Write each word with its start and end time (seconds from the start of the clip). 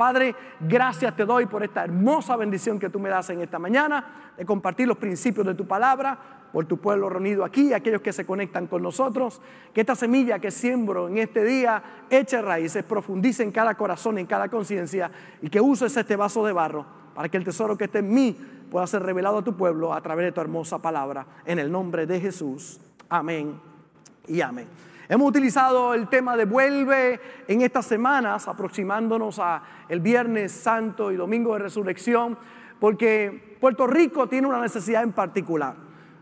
Padre, 0.00 0.34
gracias 0.60 1.14
te 1.14 1.26
doy 1.26 1.44
por 1.44 1.62
esta 1.62 1.84
hermosa 1.84 2.34
bendición 2.34 2.78
que 2.78 2.88
tú 2.88 2.98
me 2.98 3.10
das 3.10 3.28
en 3.28 3.42
esta 3.42 3.58
mañana, 3.58 4.32
de 4.34 4.46
compartir 4.46 4.88
los 4.88 4.96
principios 4.96 5.46
de 5.46 5.52
tu 5.52 5.66
palabra, 5.66 6.48
por 6.54 6.64
tu 6.64 6.78
pueblo 6.78 7.10
reunido 7.10 7.44
aquí, 7.44 7.74
aquellos 7.74 8.00
que 8.00 8.14
se 8.14 8.24
conectan 8.24 8.66
con 8.66 8.82
nosotros, 8.82 9.42
que 9.74 9.82
esta 9.82 9.94
semilla 9.94 10.38
que 10.38 10.50
siembro 10.50 11.06
en 11.06 11.18
este 11.18 11.44
día 11.44 11.82
eche 12.08 12.40
raíces, 12.40 12.82
profundice 12.82 13.42
en 13.42 13.52
cada 13.52 13.74
corazón, 13.74 14.16
en 14.16 14.24
cada 14.24 14.48
conciencia, 14.48 15.10
y 15.42 15.50
que 15.50 15.60
uses 15.60 15.94
este 15.94 16.16
vaso 16.16 16.46
de 16.46 16.54
barro 16.54 16.86
para 17.14 17.28
que 17.28 17.36
el 17.36 17.44
tesoro 17.44 17.76
que 17.76 17.84
esté 17.84 17.98
en 17.98 18.10
mí 18.10 18.34
pueda 18.70 18.86
ser 18.86 19.02
revelado 19.02 19.36
a 19.36 19.44
tu 19.44 19.54
pueblo 19.54 19.92
a 19.92 20.00
través 20.00 20.24
de 20.24 20.32
tu 20.32 20.40
hermosa 20.40 20.78
palabra. 20.78 21.26
En 21.44 21.58
el 21.58 21.70
nombre 21.70 22.06
de 22.06 22.18
Jesús. 22.18 22.80
Amén 23.10 23.60
y 24.26 24.40
amén. 24.40 24.66
Hemos 25.10 25.28
utilizado 25.28 25.92
el 25.92 26.06
tema 26.06 26.36
de 26.36 26.44
vuelve 26.44 27.20
en 27.48 27.62
estas 27.62 27.84
semanas, 27.84 28.46
aproximándonos 28.46 29.40
a 29.40 29.60
el 29.88 29.98
Viernes 29.98 30.52
Santo 30.52 31.10
y 31.10 31.16
Domingo 31.16 31.54
de 31.54 31.58
Resurrección, 31.58 32.38
porque 32.78 33.56
Puerto 33.60 33.88
Rico 33.88 34.28
tiene 34.28 34.46
una 34.46 34.60
necesidad 34.60 35.02
en 35.02 35.10
particular. 35.10 35.74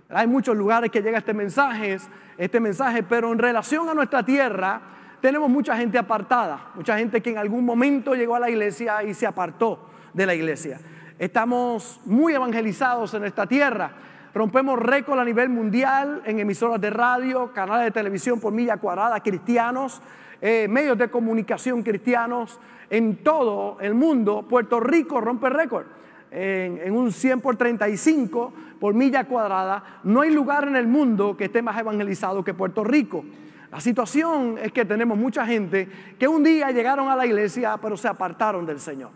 Hay 0.09 0.27
muchos 0.27 0.57
lugares 0.57 0.91
que 0.91 1.03
llega 1.03 1.19
este 1.19 1.35
mensaje, 1.35 1.99
este 2.39 2.61
mensaje, 2.61 3.03
pero 3.03 3.31
en 3.31 3.39
relación 3.39 3.91
a 3.91 3.93
nuestra 3.93 4.23
tierra 4.23 4.81
tenemos 5.21 5.51
mucha 5.51 5.77
gente 5.77 5.99
apartada, 5.99 6.71
mucha 6.75 6.97
gente 6.97 7.21
que 7.21 7.29
en 7.29 7.37
algún 7.37 7.67
momento 7.67 8.15
llegó 8.15 8.37
a 8.37 8.41
la 8.41 8.49
iglesia 8.49 9.03
y 9.03 9.13
se 9.13 9.27
apartó 9.27 9.91
de 10.15 10.25
la 10.25 10.35
iglesia. 10.35 10.81
Estamos 11.19 12.01
muy 12.07 12.33
evangelizados 12.33 13.13
en 13.13 13.27
esta 13.27 13.47
tierra. 13.47 13.93
Rompemos 14.39 14.79
récord 14.79 15.19
a 15.19 15.25
nivel 15.25 15.49
mundial 15.49 16.23
en 16.25 16.39
emisoras 16.39 16.81
de 16.81 16.91
radio, 16.91 17.53
canales 17.53 17.87
de 17.87 17.91
televisión 17.91 18.39
por 18.39 18.53
milla 18.53 18.77
cuadrada, 18.77 19.19
cristianos, 19.19 20.01
eh, 20.41 20.69
medios 20.71 20.97
de 20.97 21.11
comunicación 21.11 21.83
cristianos 21.83 22.61
en 22.89 23.25
todo 23.25 23.79
el 23.81 23.95
mundo. 23.95 24.47
Puerto 24.49 24.79
Rico 24.79 25.21
rompe 25.21 25.51
récord 25.51 25.87
en, 26.31 26.93
un 26.93 27.11
100 27.11 27.41
por 27.41 27.57
35 27.57 28.53
por 28.79 28.95
milla 28.95 29.25
cuadrada. 29.25 30.03
No 30.05 30.21
hay 30.21 30.31
lugar 30.31 30.69
en 30.69 30.77
el 30.77 30.87
mundo 30.87 31.37
que 31.37 31.47
esté 31.47 31.61
más 31.61 31.77
evangelizado 31.77 32.45
que 32.45 32.55
Puerto 32.55 32.85
Rico. 32.85 33.25
La 33.73 33.81
situación 33.81 34.55
es 34.63 34.71
que 34.71 34.85
tenemos 34.85 35.19
mucha 35.19 35.45
gente 35.47 35.89
que 36.17 36.29
un 36.29 36.45
día 36.45 36.71
llegaron 36.71 37.09
a 37.09 37.17
la 37.17 37.27
iglesia 37.27 37.77
pero 37.83 37.97
se 37.97 38.07
apartaron 38.07 38.65
del 38.65 38.79
Señor. 38.79 39.11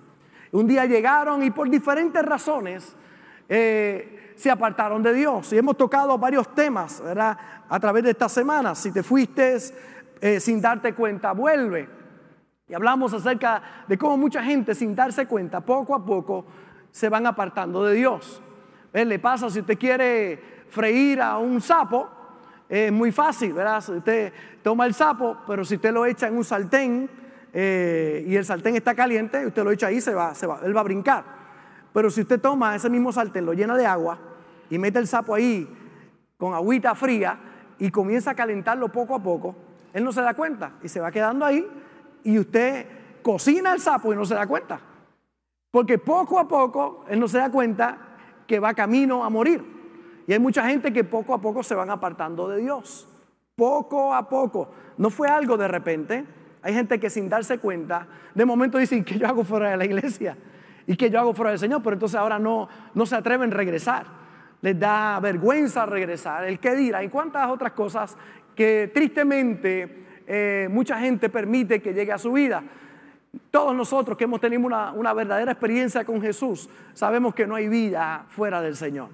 Un 0.51 0.67
día 0.67 0.85
llegaron 0.85 1.45
y 1.45 1.53
por 1.53 1.71
diferentes 1.71 2.25
razones 2.25 2.97
eh, 3.49 4.19
se 4.37 4.51
apartaron 4.51 5.03
de 5.03 5.15
Dios. 5.15 5.53
Y 5.53 5.59
hemos 5.59 5.77
tocado 5.77 6.17
varios 6.19 6.55
temas 6.55 7.01
¿verdad? 7.01 7.37
a 7.69 7.81
través 7.81 8.05
de 8.05 8.11
esta 8.11 8.29
semana. 8.29 8.75
Si 8.75 8.93
te 8.93 9.03
fuiste 9.03 9.57
eh, 10.21 10.41
sin 10.41 10.61
darte 10.61 10.95
cuenta, 10.95 11.33
vuelve. 11.33 11.89
Y 12.69 12.75
hablamos 12.75 13.13
acerca 13.13 13.85
de 13.89 13.99
cómo 13.99 14.17
mucha 14.17 14.43
gente 14.43 14.75
sin 14.75 14.95
darse 14.95 15.27
cuenta, 15.27 15.61
poco 15.61 15.95
a 15.95 16.05
poco, 16.05 16.47
se 16.91 17.09
van 17.09 17.27
apartando 17.27 17.85
de 17.85 17.95
Dios. 17.95 18.41
Le 18.93 19.19
pasa 19.19 19.51
si 19.51 19.61
usted 19.61 19.79
quiere 19.79 20.65
freír 20.69 21.21
a 21.21 21.39
un 21.39 21.61
sapo, 21.61 22.09
es 22.69 22.91
muy 22.93 23.13
fácil, 23.13 23.53
¿verdad? 23.53 23.87
Usted 23.87 24.33
toma 24.63 24.87
el 24.87 24.95
sapo, 24.95 25.39
pero 25.47 25.65
si 25.65 25.75
usted 25.75 25.93
lo 25.93 26.07
echa 26.07 26.29
en 26.29 26.37
un 26.37 26.45
sartén, 26.45 27.11
eh, 27.53 28.25
y 28.27 28.35
el 28.35 28.45
sartén 28.45 28.77
está 28.77 28.95
caliente, 28.95 29.47
usted 29.47 29.63
lo 29.63 29.71
echa 29.71 29.89
ahí, 29.89 30.01
se 30.01 30.15
va, 30.15 30.35
se 30.35 30.47
va, 30.47 30.61
él 30.65 30.75
va 30.75 30.81
a 30.81 30.85
brincar. 30.85 31.42
Pero 31.93 32.11
si 32.11 32.23
usted 32.23 32.41
toma 32.41 32.75
ese 32.75 32.89
mismo 32.89 33.13
sartén, 33.13 33.45
lo 33.45 33.53
llena 33.53 33.77
de 33.77 33.87
agua 33.87 34.19
y 34.71 34.79
mete 34.79 34.99
el 34.99 35.07
sapo 35.07 35.35
ahí 35.35 35.69
con 36.39 36.55
agüita 36.55 36.95
fría 36.95 37.39
y 37.79 37.91
comienza 37.91 38.31
a 38.31 38.35
calentarlo 38.35 38.89
poco 38.89 39.15
a 39.15 39.23
poco, 39.23 39.55
él 39.93 40.05
no 40.05 40.13
se 40.13 40.23
da 40.23 40.35
cuenta 40.35 40.73
y 40.83 40.89
se 40.89 41.01
va 41.01 41.11
quedando 41.11 41.45
ahí 41.45 41.67
y 42.25 42.39
usted 42.39 42.87
cocina 43.23 43.73
el 43.73 43.81
sapo 43.81 44.13
y 44.13 44.17
no 44.17 44.25
se 44.25 44.35
da 44.35 44.47
cuenta. 44.47 44.81
Porque 45.71 45.99
poco 45.99 46.39
a 46.39 46.49
poco 46.49 47.05
él 47.09 47.21
no 47.21 47.29
se 47.29 47.39
da 47.39 47.51
cuenta 47.51 47.99
que 48.47 48.59
va 48.59 48.75
camino 48.75 49.25
a 49.25 49.31
morir. 49.31 49.63
Y 50.27 50.33
hay 50.33 50.39
mucha 50.39 50.67
gente 50.67 50.93
que 50.93 51.05
poco 51.05 51.35
a 51.35 51.41
poco 51.41 51.63
se 51.63 51.75
van 51.75 51.91
apartando 51.91 52.49
de 52.49 52.61
Dios. 52.61 53.09
Poco 53.57 54.15
a 54.15 54.29
poco. 54.29 54.71
No 54.97 55.11
fue 55.11 55.29
algo 55.29 55.57
de 55.57 55.69
repente. 55.69 56.25
Hay 56.63 56.75
gente 56.75 57.01
que 57.01 57.11
sin 57.11 57.29
darse 57.29 57.59
cuenta, 57.59 58.07
de 58.35 58.45
momento 58.45 58.79
dicen 58.79 59.05
que 59.05 59.19
yo 59.19 59.27
hago 59.27 59.45
fuera 59.45 59.71
de 59.71 59.77
la 59.77 59.85
iglesia 59.85 60.37
y 60.93 60.97
que 60.97 61.09
yo 61.09 61.19
hago 61.21 61.33
fuera 61.33 61.53
del 61.53 61.59
Señor, 61.59 61.83
pero 61.83 61.95
entonces 61.95 62.21
ahora 62.21 62.39
no, 62.39 62.69
no 62.93 63.07
se 63.07 63.17
atreven 63.17 63.51
a 63.51 63.57
regresar. 63.57 64.05
Les 64.61 64.79
da 64.79 65.19
vergüenza 65.21 65.87
regresar. 65.87 66.45
El 66.45 66.59
qué 66.59 66.75
dirá 66.75 67.03
y 67.03 67.09
cuántas 67.09 67.49
otras 67.49 67.73
cosas 67.73 68.15
que 68.55 68.91
tristemente 68.93 70.05
eh, 70.27 70.69
mucha 70.71 70.99
gente 71.01 71.31
permite 71.31 71.81
que 71.81 71.95
llegue 71.95 72.13
a 72.13 72.19
su 72.19 72.33
vida. 72.33 72.63
Todos 73.51 73.75
nosotros 73.75 74.19
que 74.19 74.25
hemos 74.25 74.39
tenido 74.39 74.61
una, 74.67 74.93
una 74.93 75.15
verdadera 75.15 75.53
experiencia 75.53 76.05
con 76.05 76.21
Jesús, 76.21 76.69
sabemos 76.93 77.35
que 77.35 77.47
no 77.47 77.55
hay 77.55 77.69
vida 77.69 78.27
fuera 78.29 78.61
del 78.61 78.77
Señor. 78.77 79.09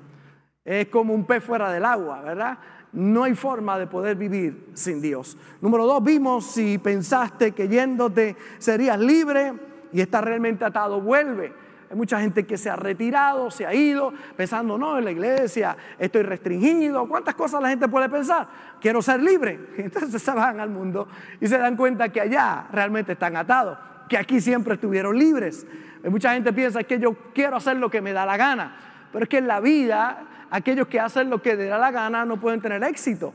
Es 0.65 0.88
como 0.88 1.15
un 1.15 1.27
pez 1.27 1.44
fuera 1.44 1.71
del 1.71 1.84
agua, 1.84 2.22
¿verdad? 2.22 2.59
no 2.91 3.22
hay 3.22 3.37
forma 3.37 3.78
de 3.78 3.87
poder 3.87 4.17
vivir 4.17 4.71
sin 4.75 5.00
Dios. 5.00 5.38
Número 5.61 5.87
dos, 5.87 6.03
vimos 6.03 6.44
si 6.47 6.78
pensaste 6.78 7.53
que 7.53 7.69
yéndote 7.69 8.34
serías 8.59 8.99
libre 8.99 9.53
y 9.93 10.00
estás 10.00 10.25
realmente 10.25 10.65
atado, 10.65 11.00
vuelve. 11.00 11.53
Hay 11.91 11.97
mucha 11.97 12.21
gente 12.21 12.44
que 12.44 12.59
se 12.59 12.69
ha 12.69 12.76
retirado, 12.76 13.50
se 13.50 13.66
ha 13.66 13.72
ido, 13.72 14.12
pensando, 14.37 14.76
no, 14.76 14.99
en 14.99 15.04
la 15.04 15.10
iglesia 15.10 15.76
estoy 15.99 16.22
restringido. 16.22 17.09
¿Cuántas 17.09 17.34
cosas 17.34 17.62
la 17.62 17.71
gente 17.71 17.88
puede 17.88 18.09
pensar? 18.10 18.47
Quiero 18.81 19.00
ser 19.00 19.22
libre. 19.22 19.59
Entonces 19.78 20.21
se 20.21 20.31
van 20.32 20.60
al 20.60 20.69
mundo 20.69 21.09
y 21.41 21.47
se 21.47 21.56
dan 21.56 21.76
cuenta 21.76 22.10
que 22.10 22.21
allá 22.21 22.66
realmente 22.72 23.12
están 23.12 23.37
atados, 23.37 23.78
que 24.09 24.19
aquí 24.19 24.41
siempre 24.41 24.75
estuvieron 24.75 25.19
libres. 25.19 25.66
Mucha 26.04 26.34
gente 26.34 26.53
piensa 26.53 26.82
que 26.84 26.99
yo 26.99 27.15
quiero 27.34 27.56
hacer 27.56 27.76
lo 27.76 27.91
que 27.91 28.03
me 28.03 28.12
da 28.12 28.26
la 28.26 28.37
gana, 28.37 28.76
pero 29.10 29.25
es 29.25 29.28
que 29.28 29.38
en 29.38 29.49
la 29.49 29.60
vida 29.60 30.26
aquellos 30.50 30.88
que 30.88 31.00
hacen 31.00 31.31
lo 31.31 31.41
que 31.41 31.56
le 31.56 31.66
da 31.66 31.78
la 31.78 31.91
gana 31.91 32.25
no 32.25 32.38
pueden 32.38 32.60
tener 32.60 32.82
éxito. 32.84 33.32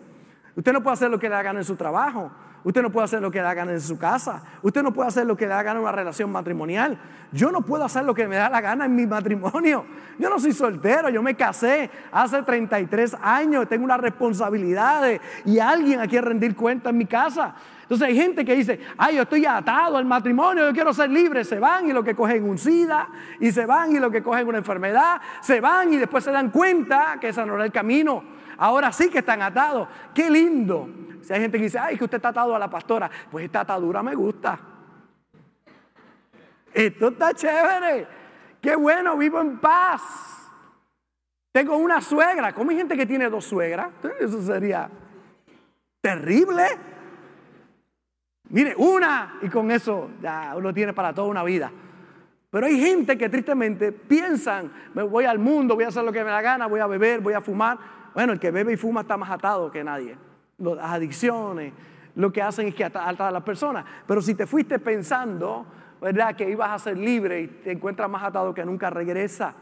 Usted 0.55 0.71
no 0.71 0.83
puede 0.83 0.93
hacer 0.93 1.09
lo 1.09 1.19
que 1.19 1.27
le 1.27 1.35
da 1.35 1.41
gana 1.41 1.59
en 1.59 1.65
su 1.65 1.75
trabajo. 1.75 2.31
Usted 2.63 2.81
no 2.81 2.91
puede 2.91 3.05
hacer 3.05 3.21
lo 3.21 3.29
que 3.29 3.39
le 3.39 3.43
da 3.43 3.61
en 3.63 3.81
su 3.81 3.97
casa. 3.97 4.41
Usted 4.61 4.81
no 4.83 4.93
puede 4.93 5.09
hacer 5.09 5.25
lo 5.25 5.35
que 5.35 5.45
le 5.45 5.53
da 5.53 5.71
en 5.71 5.77
una 5.77 5.91
relación 5.91 6.31
matrimonial. 6.31 6.97
Yo 7.31 7.51
no 7.51 7.61
puedo 7.61 7.83
hacer 7.83 8.05
lo 8.05 8.13
que 8.13 8.27
me 8.27 8.37
da 8.37 8.49
la 8.49 8.61
gana 8.61 8.85
en 8.85 8.95
mi 8.95 9.05
matrimonio. 9.05 9.85
Yo 10.17 10.29
no 10.29 10.39
soy 10.39 10.53
soltero, 10.53 11.09
yo 11.09 11.21
me 11.21 11.35
casé 11.35 11.89
hace 12.11 12.41
33 12.41 13.17
años, 13.21 13.67
tengo 13.67 13.83
una 13.83 13.97
responsabilidad 13.97 15.03
y 15.45 15.59
alguien 15.59 15.99
a 15.99 16.07
quien 16.07 16.23
rendir 16.23 16.55
cuenta 16.55 16.91
en 16.91 16.97
mi 16.97 17.05
casa. 17.05 17.55
Entonces 17.81 18.07
hay 18.07 18.15
gente 18.15 18.45
que 18.45 18.55
dice, 18.55 18.79
ay, 18.97 19.17
yo 19.17 19.23
estoy 19.23 19.45
atado 19.45 19.97
al 19.97 20.05
matrimonio, 20.05 20.65
yo 20.65 20.73
quiero 20.73 20.93
ser 20.93 21.09
libre. 21.09 21.43
Se 21.43 21.59
van 21.59 21.89
y 21.89 21.91
lo 21.93 22.01
que 22.01 22.15
cogen 22.15 22.47
un 22.47 22.57
SIDA, 22.57 23.09
y 23.41 23.51
se 23.51 23.65
van 23.65 23.91
y 23.93 23.99
lo 23.99 24.09
que 24.09 24.23
cogen 24.23 24.47
una 24.47 24.59
enfermedad, 24.59 25.19
se 25.41 25.59
van 25.59 25.91
y 25.91 25.97
después 25.97 26.23
se 26.23 26.31
dan 26.31 26.49
cuenta 26.49 27.17
que 27.19 27.27
ese 27.27 27.45
no 27.45 27.55
era 27.55 27.65
el 27.65 27.71
camino. 27.73 28.23
Ahora 28.57 28.91
sí 28.93 29.09
que 29.09 29.19
están 29.19 29.41
atados. 29.41 29.89
Qué 30.13 30.29
lindo. 30.29 30.87
Si 31.23 31.33
hay 31.33 31.41
gente 31.41 31.57
que 31.57 31.63
dice, 31.63 31.79
ay, 31.79 31.97
que 31.97 32.03
usted 32.03 32.17
está 32.17 32.29
atado 32.29 32.55
a 32.55 32.59
la 32.59 32.69
pastora, 32.69 33.09
pues 33.31 33.45
esta 33.45 33.61
atadura 33.61 34.03
me 34.03 34.13
gusta. 34.13 34.59
Esto 36.73 37.07
está 37.07 37.33
chévere. 37.33 38.07
Qué 38.61 38.75
bueno, 38.75 39.17
vivo 39.17 39.39
en 39.39 39.59
paz. 39.59 40.51
Tengo 41.51 41.77
una 41.77 42.01
suegra. 42.01 42.53
¿Cómo 42.53 42.71
hay 42.71 42.77
gente 42.77 42.97
que 42.97 43.05
tiene 43.05 43.29
dos 43.29 43.45
suegras? 43.45 43.89
Eso 44.19 44.41
sería 44.41 44.89
terrible. 46.01 46.63
Mire, 48.49 48.75
una 48.75 49.39
y 49.41 49.49
con 49.49 49.71
eso 49.71 50.11
ya 50.21 50.53
uno 50.55 50.73
tiene 50.73 50.93
para 50.93 51.13
toda 51.13 51.27
una 51.27 51.43
vida. 51.43 51.71
Pero 52.49 52.67
hay 52.67 52.79
gente 52.79 53.17
que 53.17 53.29
tristemente 53.29 53.91
piensan, 53.91 54.71
me 54.93 55.01
voy 55.01 55.25
al 55.25 55.39
mundo, 55.39 55.75
voy 55.75 55.85
a 55.85 55.87
hacer 55.87 56.03
lo 56.03 56.11
que 56.11 56.23
me 56.23 56.29
da 56.29 56.41
gana, 56.41 56.67
voy 56.67 56.79
a 56.81 56.87
beber, 56.87 57.19
voy 57.19 57.33
a 57.33 57.41
fumar. 57.41 57.79
Bueno, 58.13 58.33
el 58.33 58.39
que 58.39 58.51
bebe 58.51 58.73
y 58.73 58.77
fuma 58.77 59.01
está 59.01 59.17
más 59.17 59.31
atado 59.31 59.71
que 59.71 59.83
nadie. 59.83 60.17
Las 60.57 60.91
adicciones, 60.91 61.73
lo 62.15 62.31
que 62.31 62.41
hacen 62.41 62.67
es 62.67 62.75
que 62.75 62.85
atan 62.85 63.15
a 63.19 63.31
las 63.31 63.43
personas. 63.43 63.85
Pero 64.07 64.21
si 64.21 64.35
te 64.35 64.45
fuiste 64.45 64.79
pensando, 64.79 65.65
¿verdad? 66.01 66.35
Que 66.35 66.49
ibas 66.49 66.71
a 66.71 66.79
ser 66.79 66.97
libre 66.97 67.41
y 67.41 67.47
te 67.47 67.71
encuentras 67.71 68.09
más 68.09 68.23
atado 68.23 68.53
que 68.53 68.63
nunca, 68.65 68.89
regresa, 68.89 69.53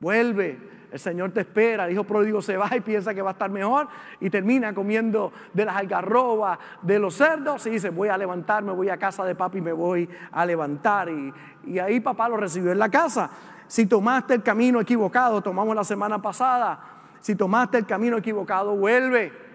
vuelve 0.00 0.58
el 0.92 0.98
Señor 0.98 1.30
te 1.30 1.40
espera, 1.40 1.86
el 1.86 1.92
hijo 1.92 2.04
pródigo 2.04 2.42
se 2.42 2.56
va 2.56 2.68
y 2.76 2.80
piensa 2.80 3.14
que 3.14 3.22
va 3.22 3.30
a 3.30 3.32
estar 3.32 3.50
mejor 3.50 3.88
y 4.20 4.28
termina 4.28 4.74
comiendo 4.74 5.32
de 5.52 5.64
las 5.64 5.76
algarrobas, 5.76 6.58
de 6.82 6.98
los 6.98 7.14
cerdos 7.14 7.66
y 7.66 7.70
dice, 7.70 7.90
voy 7.90 8.08
a 8.08 8.18
levantarme, 8.18 8.72
voy 8.72 8.88
a 8.88 8.96
casa 8.96 9.24
de 9.24 9.34
papi 9.34 9.58
y 9.58 9.60
me 9.60 9.72
voy 9.72 10.08
a 10.32 10.44
levantar. 10.44 11.08
Y, 11.08 11.32
y 11.66 11.78
ahí 11.78 12.00
papá 12.00 12.28
lo 12.28 12.36
recibió 12.36 12.72
en 12.72 12.78
la 12.78 12.88
casa. 12.88 13.30
Si 13.66 13.86
tomaste 13.86 14.34
el 14.34 14.42
camino 14.42 14.80
equivocado, 14.80 15.40
tomamos 15.40 15.76
la 15.76 15.84
semana 15.84 16.20
pasada, 16.20 16.80
si 17.20 17.36
tomaste 17.36 17.78
el 17.78 17.86
camino 17.86 18.16
equivocado, 18.16 18.74
vuelve. 18.76 19.49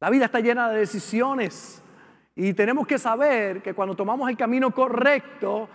La 0.00 0.10
vida 0.10 0.26
está 0.26 0.38
llena 0.38 0.68
de 0.70 0.78
decisiones 0.78 1.82
y 2.36 2.54
tenemos 2.54 2.86
que 2.86 2.98
saber 2.98 3.60
que 3.62 3.74
cuando 3.74 3.96
tomamos 3.96 4.30
el 4.30 4.36
camino 4.36 4.70
correcto, 4.70 5.68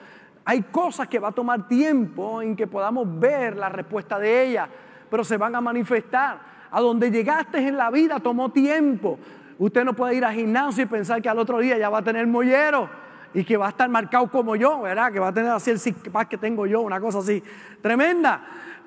hay 0.45 0.61
cosas 0.61 1.09
que 1.09 1.19
va 1.19 1.27
a 1.27 1.31
tomar 1.33 1.67
tiempo 1.67 2.41
en 2.41 2.55
que 2.55 2.65
podamos 2.65 3.19
ver 3.19 3.57
la 3.57 3.67
respuesta 3.67 4.17
de 4.17 4.47
ella, 4.47 4.69
pero 5.09 5.25
se 5.25 5.35
van 5.35 5.55
a 5.55 5.61
manifestar. 5.61 6.53
A 6.71 6.79
donde 6.79 7.11
llegaste 7.11 7.59
en 7.67 7.75
la 7.75 7.91
vida 7.91 8.19
tomó 8.21 8.49
tiempo. 8.49 9.19
Usted 9.59 9.83
no 9.83 9.93
puede 9.93 10.15
ir 10.15 10.23
al 10.23 10.33
gimnasio 10.33 10.83
y 10.85 10.87
pensar 10.87 11.21
que 11.21 11.27
al 11.27 11.37
otro 11.37 11.59
día 11.59 11.77
ya 11.77 11.89
va 11.89 11.99
a 11.99 12.03
tener 12.03 12.25
mollero. 12.25 12.89
y 13.35 13.43
que 13.43 13.57
va 13.57 13.65
a 13.65 13.69
estar 13.69 13.89
marcado 13.89 14.29
como 14.29 14.55
yo, 14.55 14.81
¿verdad? 14.81 15.11
Que 15.11 15.19
va 15.19 15.29
a 15.29 15.33
tener 15.33 15.51
así 15.51 15.71
el 15.71 15.79
six 15.79 15.97
que 16.29 16.37
tengo 16.37 16.67
yo, 16.67 16.81
una 16.81 17.01
cosa 17.01 17.17
así 17.17 17.43
tremenda. 17.81 18.41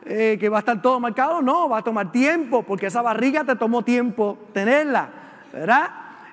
Eh, 0.09 0.37
que 0.39 0.49
va 0.49 0.59
a 0.59 0.61
estar 0.61 0.81
todo 0.81 1.01
marcado, 1.01 1.43
no, 1.43 1.69
va 1.69 1.79
a 1.79 1.83
tomar 1.83 2.13
tiempo, 2.13 2.63
porque 2.63 2.87
esa 2.87 3.03
barriga 3.03 3.43
te 3.43 3.57
tomó 3.57 3.83
tiempo 3.83 4.39
tenerla, 4.53 5.11
¿verdad? 5.57 5.91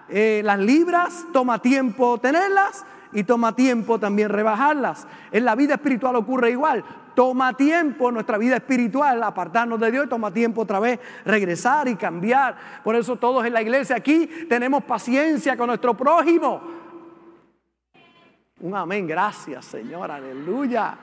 Eh, 0.10 0.42
las 0.44 0.60
libras 0.60 1.26
toma 1.32 1.60
tiempo 1.60 2.18
tenerlas 2.18 2.86
y 3.14 3.24
toma 3.24 3.56
tiempo 3.56 3.98
también 3.98 4.30
rebajarlas. 4.30 5.08
En 5.32 5.46
la 5.46 5.56
vida 5.56 5.76
espiritual 5.76 6.16
ocurre 6.18 6.52
igual. 6.52 6.84
Toma 7.16 7.54
tiempo 7.54 8.12
nuestra 8.12 8.38
vida 8.38 8.56
espiritual 8.58 9.22
apartarnos 9.24 9.80
de 9.80 9.92
Dios 9.92 10.10
toma 10.10 10.32
tiempo 10.32 10.62
otra 10.62 10.80
vez 10.80 11.00
regresar 11.24 11.88
y 11.88 11.96
cambiar. 11.96 12.58
Por 12.84 12.96
eso 12.96 13.16
todos 13.16 13.46
en 13.46 13.54
la 13.54 13.62
iglesia 13.62 13.96
aquí 13.96 14.28
tenemos 14.50 14.84
paciencia 14.84 15.56
con 15.56 15.68
nuestro 15.68 15.96
prójimo. 15.96 16.62
Un 18.60 18.76
amén, 18.76 19.08
gracias 19.08 19.66
Señor, 19.66 20.10
aleluya. 20.10 20.98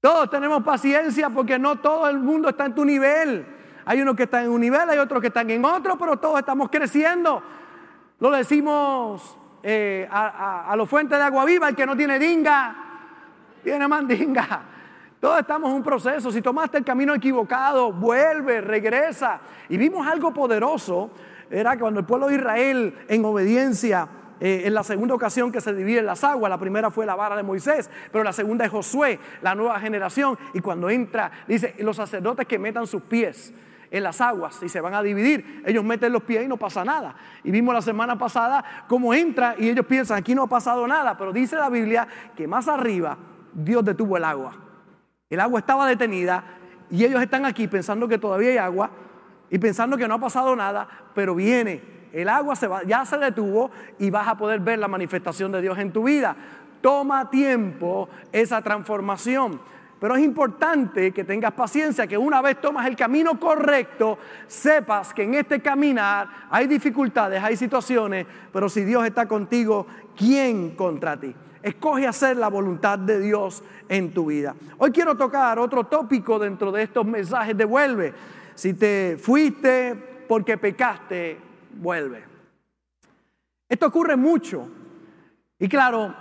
Todos 0.00 0.30
tenemos 0.30 0.64
paciencia 0.64 1.30
porque 1.30 1.58
no 1.58 1.78
todo 1.78 2.08
el 2.08 2.18
mundo 2.18 2.48
está 2.48 2.64
en 2.64 2.74
tu 2.74 2.84
nivel. 2.84 3.61
Hay 3.84 4.00
unos 4.00 4.14
que 4.14 4.24
están 4.24 4.44
en 4.44 4.50
un 4.50 4.60
nivel, 4.60 4.88
hay 4.88 4.98
otros 4.98 5.20
que 5.20 5.28
están 5.28 5.50
en 5.50 5.64
otro, 5.64 5.96
pero 5.98 6.16
todos 6.16 6.38
estamos 6.38 6.68
creciendo. 6.70 7.42
Lo 8.20 8.30
decimos 8.30 9.36
eh, 9.62 10.08
a, 10.10 10.74
los 10.76 10.88
fuentes 10.88 11.18
de 11.18 11.24
agua 11.24 11.44
viva, 11.44 11.68
el 11.68 11.74
que 11.74 11.86
no 11.86 11.96
tiene 11.96 12.18
dinga, 12.18 12.76
tiene 13.62 13.88
mandinga. 13.88 14.62
Todos 15.20 15.40
estamos 15.40 15.70
en 15.70 15.76
un 15.76 15.82
proceso. 15.82 16.32
Si 16.32 16.42
tomaste 16.42 16.78
el 16.78 16.84
camino 16.84 17.14
equivocado, 17.14 17.92
vuelve, 17.92 18.60
regresa. 18.60 19.40
Y 19.68 19.76
vimos 19.76 20.06
algo 20.06 20.32
poderoso. 20.34 21.10
Era 21.50 21.78
cuando 21.78 22.00
el 22.00 22.06
pueblo 22.06 22.28
de 22.28 22.36
Israel, 22.36 23.04
en 23.08 23.24
obediencia, 23.24 24.08
eh, 24.40 24.62
en 24.64 24.74
la 24.74 24.82
segunda 24.82 25.14
ocasión 25.14 25.52
que 25.52 25.60
se 25.60 25.72
dividen 25.72 26.06
las 26.06 26.24
aguas, 26.24 26.50
la 26.50 26.58
primera 26.58 26.90
fue 26.90 27.06
la 27.06 27.14
vara 27.14 27.36
de 27.36 27.44
Moisés, 27.44 27.88
pero 28.10 28.24
la 28.24 28.32
segunda 28.32 28.64
es 28.64 28.72
Josué, 28.72 29.20
la 29.42 29.54
nueva 29.54 29.78
generación. 29.78 30.36
Y 30.54 30.60
cuando 30.60 30.90
entra, 30.90 31.30
dice, 31.46 31.76
los 31.78 31.96
sacerdotes 31.96 32.46
que 32.46 32.58
metan 32.58 32.88
sus 32.88 33.02
pies 33.02 33.54
en 33.92 34.02
las 34.02 34.20
aguas 34.22 34.60
y 34.62 34.68
se 34.68 34.80
van 34.80 34.94
a 34.94 35.02
dividir. 35.02 35.62
Ellos 35.66 35.84
meten 35.84 36.12
los 36.12 36.22
pies 36.22 36.44
y 36.44 36.48
no 36.48 36.56
pasa 36.56 36.84
nada. 36.84 37.14
Y 37.44 37.50
vimos 37.50 37.74
la 37.74 37.82
semana 37.82 38.18
pasada 38.18 38.64
cómo 38.88 39.12
entra 39.12 39.54
y 39.58 39.68
ellos 39.68 39.86
piensan, 39.86 40.18
aquí 40.18 40.34
no 40.34 40.44
ha 40.44 40.48
pasado 40.48 40.88
nada, 40.88 41.16
pero 41.16 41.32
dice 41.32 41.56
la 41.56 41.68
Biblia 41.68 42.08
que 42.34 42.48
más 42.48 42.66
arriba 42.68 43.18
Dios 43.52 43.84
detuvo 43.84 44.16
el 44.16 44.24
agua. 44.24 44.56
El 45.28 45.40
agua 45.40 45.60
estaba 45.60 45.86
detenida 45.86 46.42
y 46.90 47.04
ellos 47.04 47.22
están 47.22 47.44
aquí 47.44 47.68
pensando 47.68 48.08
que 48.08 48.18
todavía 48.18 48.50
hay 48.50 48.56
agua 48.56 48.90
y 49.50 49.58
pensando 49.58 49.98
que 49.98 50.08
no 50.08 50.14
ha 50.14 50.18
pasado 50.18 50.56
nada, 50.56 50.88
pero 51.14 51.34
viene. 51.34 51.82
El 52.14 52.30
agua 52.30 52.56
se 52.56 52.66
va, 52.66 52.82
ya 52.84 53.04
se 53.04 53.18
detuvo 53.18 53.70
y 53.98 54.10
vas 54.10 54.26
a 54.26 54.36
poder 54.36 54.60
ver 54.60 54.78
la 54.78 54.88
manifestación 54.88 55.52
de 55.52 55.60
Dios 55.60 55.78
en 55.78 55.92
tu 55.92 56.04
vida. 56.04 56.34
Toma 56.80 57.28
tiempo 57.28 58.08
esa 58.32 58.62
transformación. 58.62 59.60
Pero 60.02 60.16
es 60.16 60.24
importante 60.24 61.12
que 61.12 61.22
tengas 61.22 61.52
paciencia, 61.52 62.08
que 62.08 62.18
una 62.18 62.42
vez 62.42 62.60
tomas 62.60 62.88
el 62.88 62.96
camino 62.96 63.38
correcto, 63.38 64.18
sepas 64.48 65.14
que 65.14 65.22
en 65.22 65.34
este 65.34 65.60
caminar 65.60 66.28
hay 66.50 66.66
dificultades, 66.66 67.40
hay 67.40 67.56
situaciones, 67.56 68.26
pero 68.52 68.68
si 68.68 68.82
Dios 68.82 69.06
está 69.06 69.28
contigo, 69.28 69.86
¿quién 70.16 70.74
contra 70.74 71.20
ti? 71.20 71.32
Escoge 71.62 72.08
hacer 72.08 72.36
la 72.36 72.48
voluntad 72.48 72.98
de 72.98 73.20
Dios 73.20 73.62
en 73.88 74.12
tu 74.12 74.26
vida. 74.26 74.56
Hoy 74.78 74.90
quiero 74.90 75.16
tocar 75.16 75.60
otro 75.60 75.84
tópico 75.84 76.36
dentro 76.36 76.72
de 76.72 76.82
estos 76.82 77.06
mensajes 77.06 77.56
de 77.56 77.64
vuelve. 77.64 78.12
Si 78.56 78.74
te 78.74 79.16
fuiste 79.16 80.24
porque 80.26 80.58
pecaste, 80.58 81.38
vuelve. 81.80 82.24
Esto 83.68 83.86
ocurre 83.86 84.16
mucho. 84.16 84.66
Y 85.60 85.68
claro, 85.68 86.12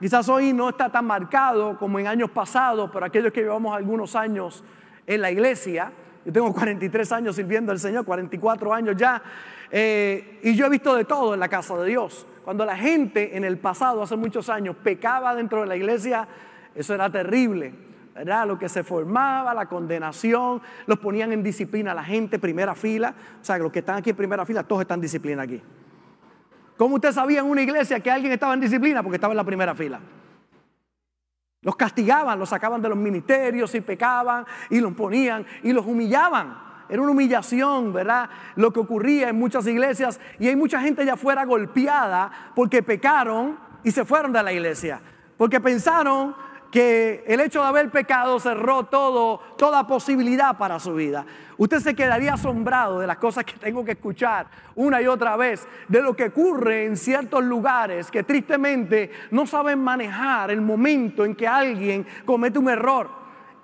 quizás 0.00 0.28
hoy 0.28 0.52
no 0.52 0.68
está 0.68 0.88
tan 0.90 1.06
marcado 1.06 1.78
como 1.78 1.98
en 1.98 2.06
años 2.06 2.30
pasados, 2.30 2.90
pero 2.92 3.06
aquellos 3.06 3.32
que 3.32 3.42
llevamos 3.42 3.76
algunos 3.76 4.14
años 4.16 4.64
en 5.06 5.20
la 5.20 5.30
iglesia, 5.30 5.92
yo 6.24 6.32
tengo 6.32 6.52
43 6.52 7.12
años 7.12 7.36
sirviendo 7.36 7.72
al 7.72 7.78
Señor, 7.78 8.04
44 8.04 8.74
años 8.74 8.96
ya, 8.96 9.22
eh, 9.70 10.40
y 10.42 10.54
yo 10.54 10.66
he 10.66 10.70
visto 10.70 10.94
de 10.94 11.04
todo 11.04 11.34
en 11.34 11.40
la 11.40 11.48
casa 11.48 11.76
de 11.76 11.88
Dios. 11.88 12.26
Cuando 12.44 12.64
la 12.64 12.76
gente 12.76 13.36
en 13.36 13.44
el 13.44 13.58
pasado, 13.58 14.02
hace 14.02 14.16
muchos 14.16 14.48
años, 14.48 14.76
pecaba 14.82 15.34
dentro 15.34 15.62
de 15.62 15.66
la 15.66 15.76
iglesia, 15.76 16.28
eso 16.74 16.94
era 16.94 17.10
terrible. 17.10 17.74
Era 18.14 18.46
lo 18.46 18.58
que 18.58 18.68
se 18.68 18.82
formaba, 18.82 19.52
la 19.52 19.66
condenación, 19.66 20.62
los 20.86 20.98
ponían 20.98 21.32
en 21.32 21.42
disciplina 21.42 21.92
la 21.92 22.04
gente, 22.04 22.38
primera 22.38 22.74
fila. 22.74 23.14
O 23.40 23.44
sea, 23.44 23.58
los 23.58 23.70
que 23.70 23.80
están 23.80 23.96
aquí 23.96 24.10
en 24.10 24.16
primera 24.16 24.46
fila, 24.46 24.62
todos 24.62 24.82
están 24.82 24.98
en 24.98 25.02
disciplina 25.02 25.42
aquí. 25.42 25.60
¿Cómo 26.76 26.96
usted 26.96 27.12
sabía 27.12 27.40
en 27.40 27.46
una 27.46 27.62
iglesia 27.62 28.00
que 28.00 28.10
alguien 28.10 28.32
estaba 28.32 28.54
en 28.54 28.60
disciplina? 28.60 29.02
Porque 29.02 29.16
estaba 29.16 29.32
en 29.32 29.38
la 29.38 29.44
primera 29.44 29.74
fila. 29.74 30.00
Los 31.62 31.74
castigaban, 31.74 32.38
los 32.38 32.48
sacaban 32.48 32.80
de 32.82 32.88
los 32.88 32.98
ministerios 32.98 33.74
y 33.74 33.80
pecaban 33.80 34.46
y 34.70 34.80
los 34.80 34.92
ponían 34.92 35.44
y 35.62 35.72
los 35.72 35.86
humillaban. 35.86 36.66
Era 36.88 37.02
una 37.02 37.10
humillación, 37.10 37.92
¿verdad? 37.92 38.30
Lo 38.54 38.72
que 38.72 38.80
ocurría 38.80 39.30
en 39.30 39.38
muchas 39.38 39.66
iglesias 39.66 40.20
y 40.38 40.48
hay 40.48 40.54
mucha 40.54 40.80
gente 40.80 41.02
allá 41.02 41.14
afuera 41.14 41.44
golpeada 41.44 42.30
porque 42.54 42.82
pecaron 42.82 43.58
y 43.82 43.90
se 43.90 44.04
fueron 44.04 44.32
de 44.32 44.42
la 44.42 44.52
iglesia. 44.52 45.00
Porque 45.36 45.60
pensaron 45.60 46.36
que 46.76 47.24
el 47.26 47.40
hecho 47.40 47.62
de 47.62 47.68
haber 47.68 47.88
pecado 47.88 48.38
cerró 48.38 48.82
todo, 48.82 49.40
toda 49.56 49.86
posibilidad 49.86 50.58
para 50.58 50.78
su 50.78 50.92
vida. 50.92 51.24
Usted 51.56 51.78
se 51.80 51.94
quedaría 51.94 52.34
asombrado 52.34 52.98
de 52.98 53.06
las 53.06 53.16
cosas 53.16 53.46
que 53.46 53.54
tengo 53.54 53.82
que 53.82 53.92
escuchar 53.92 54.46
una 54.74 55.00
y 55.00 55.06
otra 55.06 55.38
vez, 55.38 55.66
de 55.88 56.02
lo 56.02 56.14
que 56.14 56.24
ocurre 56.24 56.84
en 56.84 56.98
ciertos 56.98 57.42
lugares 57.42 58.10
que 58.10 58.24
tristemente 58.24 59.10
no 59.30 59.46
saben 59.46 59.78
manejar 59.78 60.50
el 60.50 60.60
momento 60.60 61.24
en 61.24 61.34
que 61.34 61.48
alguien 61.48 62.06
comete 62.26 62.58
un 62.58 62.68
error, 62.68 63.08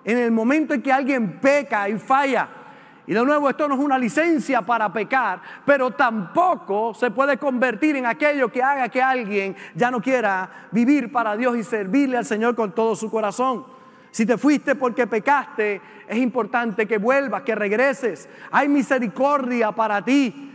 en 0.03 0.17
el 0.17 0.31
momento 0.31 0.73
en 0.73 0.81
que 0.81 0.91
alguien 0.91 1.39
peca 1.39 1.87
y 1.89 1.99
falla. 1.99 2.62
Y 3.05 3.13
de 3.13 3.25
nuevo, 3.25 3.49
esto 3.49 3.67
no 3.67 3.75
es 3.75 3.81
una 3.81 3.97
licencia 3.97 4.61
para 4.61 4.91
pecar, 4.91 5.41
pero 5.65 5.91
tampoco 5.91 6.93
se 6.93 7.11
puede 7.11 7.37
convertir 7.37 7.97
en 7.97 8.05
aquello 8.05 8.49
que 8.49 8.63
haga 8.63 8.87
que 8.87 9.01
alguien 9.01 9.55
ya 9.75 9.91
no 9.91 10.01
quiera 10.01 10.67
vivir 10.71 11.11
para 11.11 11.35
Dios 11.35 11.57
y 11.57 11.63
servirle 11.63 12.17
al 12.17 12.25
Señor 12.25 12.55
con 12.55 12.71
todo 12.71 12.95
su 12.95 13.11
corazón. 13.11 13.65
Si 14.11 14.25
te 14.25 14.37
fuiste 14.37 14.75
porque 14.75 15.07
pecaste, 15.07 15.81
es 16.07 16.17
importante 16.17 16.87
que 16.87 16.97
vuelvas, 16.97 17.41
que 17.41 17.55
regreses. 17.55 18.29
Hay 18.51 18.69
misericordia 18.69 19.71
para 19.71 20.03
ti. 20.03 20.51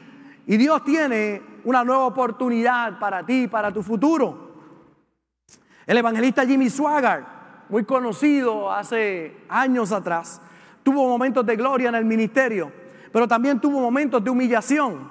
Y 0.47 0.56
Dios 0.56 0.83
tiene 0.85 1.43
una 1.65 1.85
nueva 1.85 2.06
oportunidad 2.06 2.99
para 2.99 3.27
ti, 3.27 3.49
para 3.49 3.73
tu 3.73 3.83
futuro. 3.83 4.49
El 5.87 5.99
evangelista 5.99 6.47
Jimmy 6.47 6.71
Swaggart, 6.71 7.27
muy 7.69 7.85
conocido 7.85 8.73
hace 8.73 9.37
años 9.49 9.93
atrás, 9.93 10.40
Tuvo 10.88 11.07
momentos 11.07 11.45
de 11.45 11.54
gloria 11.54 11.90
en 11.90 11.97
el 11.97 12.07
ministerio, 12.07 12.73
pero 13.12 13.28
también 13.28 13.61
tuvo 13.61 13.78
momentos 13.78 14.25
de 14.25 14.30
humillación. 14.30 15.11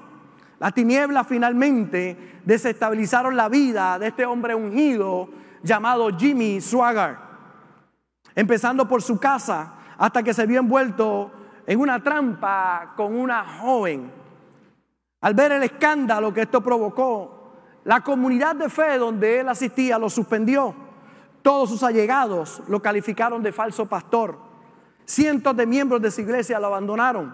Las 0.57 0.73
tinieblas 0.73 1.27
finalmente 1.27 2.39
desestabilizaron 2.43 3.35
la 3.35 3.47
vida 3.47 3.99
de 3.99 4.07
este 4.07 4.25
hombre 4.25 4.55
ungido 4.55 5.29
llamado 5.61 6.09
Jimmy 6.17 6.61
Swagger. 6.61 7.17
Empezando 8.33 8.87
por 8.87 9.03
su 9.03 9.19
casa 9.19 9.75
hasta 9.99 10.23
que 10.23 10.33
se 10.33 10.47
vio 10.47 10.61
envuelto 10.61 11.29
en 11.67 11.79
una 11.79 12.01
trampa 12.01 12.93
con 12.97 13.15
una 13.15 13.45
joven. 13.59 14.11
Al 15.21 15.35
ver 15.35 15.51
el 15.51 15.61
escándalo 15.61 16.33
que 16.33 16.41
esto 16.41 16.59
provocó, 16.59 17.51
la 17.83 18.01
comunidad 18.01 18.55
de 18.55 18.69
fe 18.69 18.97
donde 18.97 19.41
él 19.41 19.47
asistía 19.47 19.99
lo 19.99 20.09
suspendió. 20.09 20.73
Todos 21.43 21.69
sus 21.69 21.83
allegados 21.83 22.63
lo 22.67 22.81
calificaron 22.81 23.43
de 23.43 23.51
falso 23.51 23.85
pastor. 23.85 24.46
Cientos 25.07 25.55
de 25.55 25.65
miembros 25.65 26.01
de 26.01 26.11
su 26.11 26.19
iglesia 26.19 26.59
lo 26.59 26.67
abandonaron. 26.67 27.33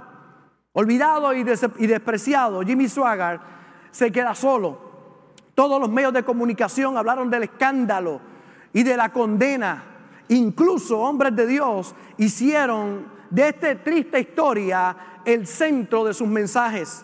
Olvidado 0.74 1.34
y, 1.34 1.44
despreciado, 1.44 2.62
Jimmy 2.62 2.88
Swaggart 2.88 3.42
se 3.90 4.12
queda 4.12 4.36
solo. 4.36 4.78
Todos 5.56 5.82
los 5.82 5.90
medios 5.90 6.14
de 6.14 6.24
comunicación 6.24 6.96
hablaron 6.98 7.32
del 7.32 7.44
escándalo 7.44 8.22
y 8.74 8.84
de 8.84 8.96
la 8.96 9.12
condena. 9.12 9.84
Incluso 10.28 11.00
hombres 11.00 11.36
de 11.36 11.48
Dios 11.48 11.96
hicieron 12.18 13.08
de 13.32 13.50
esta 13.50 13.76
triste 13.84 14.20
historia 14.20 14.96
el 15.26 15.48
centro 15.48 16.06
de 16.06 16.14
sus 16.14 16.28
mensajes. 16.28 17.04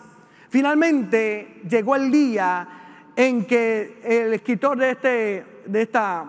Finalmente 0.50 1.62
llegó 1.68 1.96
el 1.96 2.12
día 2.12 2.68
en 3.16 3.44
que 3.44 4.00
el 4.04 4.34
escritor 4.34 4.78
de, 4.78 4.90
este, 4.90 5.62
de 5.66 5.82
esta, 5.82 6.24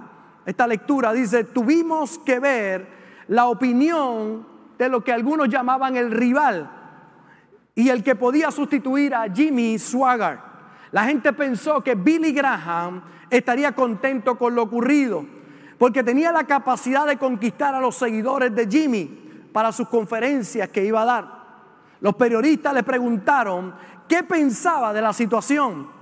esta 0.48 0.66
lectura 0.66 1.14
dice, 1.14 1.44
tuvimos 1.44 2.18
que 2.18 2.40
ver 2.40 3.01
la 3.32 3.46
opinión 3.46 4.46
de 4.78 4.90
lo 4.90 5.02
que 5.02 5.14
algunos 5.14 5.48
llamaban 5.48 5.96
el 5.96 6.12
rival 6.12 6.70
y 7.74 7.88
el 7.88 8.04
que 8.04 8.16
podía 8.16 8.52
sustituir 8.52 9.16
a 9.16 9.32
Jimmy 9.34 9.80
Swaggart. 9.80 10.42
La 10.92 11.06
gente 11.06 11.32
pensó 11.32 11.82
que 11.82 11.96
Billy 11.96 12.34
Graham 12.34 13.02
estaría 13.30 13.72
contento 13.72 14.38
con 14.38 14.54
lo 14.54 14.64
ocurrido, 14.64 15.26
porque 15.78 16.04
tenía 16.04 16.34
la 16.34 16.44
capacidad 16.44 17.08
de 17.08 17.18
conquistar 17.18 17.74
a 17.74 17.80
los 17.80 17.96
seguidores 17.96 18.54
de 18.54 18.68
Jimmy 18.68 19.06
para 19.54 19.72
sus 19.72 19.88
conferencias 19.88 20.68
que 20.68 20.84
iba 20.84 21.02
a 21.02 21.06
dar. 21.06 21.42
Los 22.02 22.16
periodistas 22.16 22.74
le 22.74 22.84
preguntaron 22.84 23.74
qué 24.10 24.24
pensaba 24.24 24.92
de 24.92 25.02
la 25.02 25.14
situación. 25.14 26.02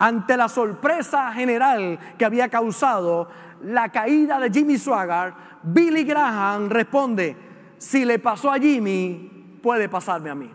ante 0.00 0.34
la 0.34 0.48
sorpresa 0.48 1.30
general 1.34 1.98
que 2.16 2.24
había 2.24 2.48
causado 2.48 3.28
la 3.62 3.90
caída 3.90 4.38
de 4.38 4.50
Jimmy 4.50 4.78
Swaggart, 4.78 5.62
Billy 5.62 6.04
Graham 6.04 6.68
responde, 6.68 7.36
si 7.78 8.04
le 8.04 8.18
pasó 8.18 8.50
a 8.50 8.58
Jimmy, 8.58 9.58
puede 9.62 9.88
pasarme 9.88 10.30
a 10.30 10.34
mí. 10.34 10.50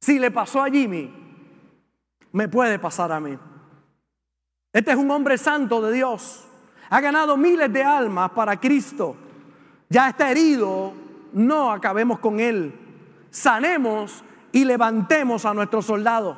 Si 0.00 0.18
le 0.18 0.30
pasó 0.30 0.62
a 0.62 0.70
Jimmy, 0.70 1.12
me 2.32 2.48
puede 2.48 2.78
pasar 2.78 3.12
a 3.12 3.20
mí. 3.20 3.36
Este 4.72 4.90
es 4.90 4.96
un 4.96 5.10
hombre 5.10 5.38
santo 5.38 5.80
de 5.80 5.92
Dios. 5.92 6.46
Ha 6.90 7.00
ganado 7.00 7.36
miles 7.36 7.72
de 7.72 7.82
almas 7.82 8.30
para 8.30 8.60
Cristo. 8.60 9.16
Ya 9.88 10.08
está 10.08 10.30
herido, 10.30 10.92
no 11.32 11.70
acabemos 11.72 12.18
con 12.18 12.40
él. 12.40 12.74
Sanemos 13.30 14.22
y 14.52 14.64
levantemos 14.64 15.44
a 15.44 15.54
nuestros 15.54 15.86
soldados. 15.86 16.36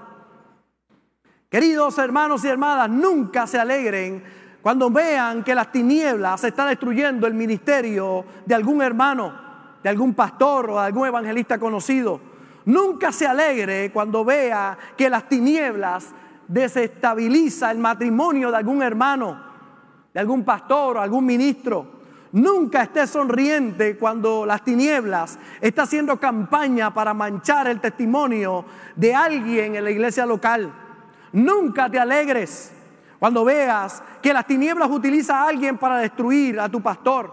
Queridos 1.50 1.98
hermanos 1.98 2.44
y 2.44 2.48
hermanas, 2.48 2.90
nunca 2.90 3.46
se 3.46 3.58
alegren 3.58 4.22
cuando 4.62 4.90
vean 4.90 5.44
que 5.44 5.54
las 5.54 5.70
tinieblas 5.70 6.42
está 6.44 6.66
destruyendo 6.66 7.26
el 7.26 7.34
ministerio 7.34 8.24
de 8.44 8.54
algún 8.54 8.82
hermano, 8.82 9.32
de 9.82 9.88
algún 9.88 10.14
pastor 10.14 10.70
o 10.70 10.80
de 10.80 10.86
algún 10.86 11.06
evangelista 11.06 11.58
conocido. 11.58 12.20
Nunca 12.64 13.12
se 13.12 13.26
alegre 13.26 13.90
cuando 13.92 14.24
vea 14.24 14.76
que 14.96 15.08
las 15.08 15.28
tinieblas 15.28 16.08
desestabiliza 16.48 17.70
el 17.70 17.78
matrimonio 17.78 18.50
de 18.50 18.56
algún 18.56 18.82
hermano, 18.82 19.40
de 20.12 20.20
algún 20.20 20.44
pastor 20.44 20.96
o 20.96 21.00
algún 21.00 21.24
ministro. 21.24 21.98
Nunca 22.32 22.82
esté 22.82 23.06
sonriente 23.06 23.96
cuando 23.96 24.44
las 24.44 24.62
tinieblas 24.62 25.38
está 25.60 25.84
haciendo 25.84 26.18
campaña 26.18 26.92
para 26.92 27.14
manchar 27.14 27.68
el 27.68 27.80
testimonio 27.80 28.64
de 28.96 29.14
alguien 29.14 29.76
en 29.76 29.84
la 29.84 29.90
iglesia 29.90 30.26
local. 30.26 30.70
Nunca 31.32 31.88
te 31.90 31.98
alegres 31.98 32.72
cuando 33.18 33.44
veas 33.44 34.02
que 34.22 34.32
las 34.32 34.46
tinieblas 34.46 34.88
utiliza 34.90 35.40
a 35.40 35.48
alguien 35.48 35.76
para 35.76 35.98
destruir 35.98 36.60
a 36.60 36.68
tu 36.68 36.80
pastor, 36.80 37.32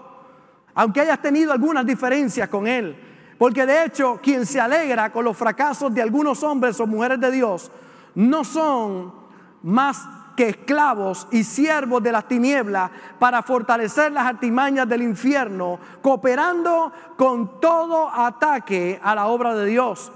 aunque 0.74 1.02
hayas 1.02 1.22
tenido 1.22 1.52
algunas 1.52 1.86
diferencias 1.86 2.50
con 2.50 2.68
él. 2.68 2.96
Porque 3.38 3.66
de 3.66 3.86
hecho, 3.86 4.20
quien 4.22 4.46
se 4.46 4.60
alegra 4.60 5.12
con 5.12 5.26
los 5.26 5.38
fracasos 5.38 5.94
de 5.94 6.02
algunos 6.02 6.42
hombres 6.44 6.80
o 6.80 6.88
mujeres 6.88 7.20
de 7.20 7.32
Dios 7.32 7.72
no 8.16 8.44
son 8.44 9.14
más 9.62 10.08
que 10.36 10.50
esclavos 10.50 11.28
y 11.32 11.44
siervos 11.44 12.04
de 12.04 12.12
las 12.12 12.28
tinieblas 12.28 12.92
para 13.20 13.42
fortalecer 13.42 14.12
las 14.12 14.26
artimañas 14.26 14.88
del 14.88 15.02
infierno, 15.02 15.80
cooperando 16.02 16.92
con 17.18 17.60
todo 17.60 18.10
ataque 18.10 19.00
a 19.02 19.16
la 19.16 19.28
obra 19.28 19.54
de 19.56 19.66
Dios. 19.66 20.12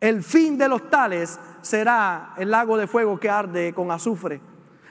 El 0.00 0.22
fin 0.22 0.58
de 0.58 0.68
los 0.68 0.90
tales 0.90 1.38
será 1.62 2.34
el 2.36 2.50
lago 2.50 2.76
de 2.76 2.86
fuego 2.86 3.18
que 3.18 3.30
arde 3.30 3.72
con 3.72 3.90
azufre. 3.90 4.40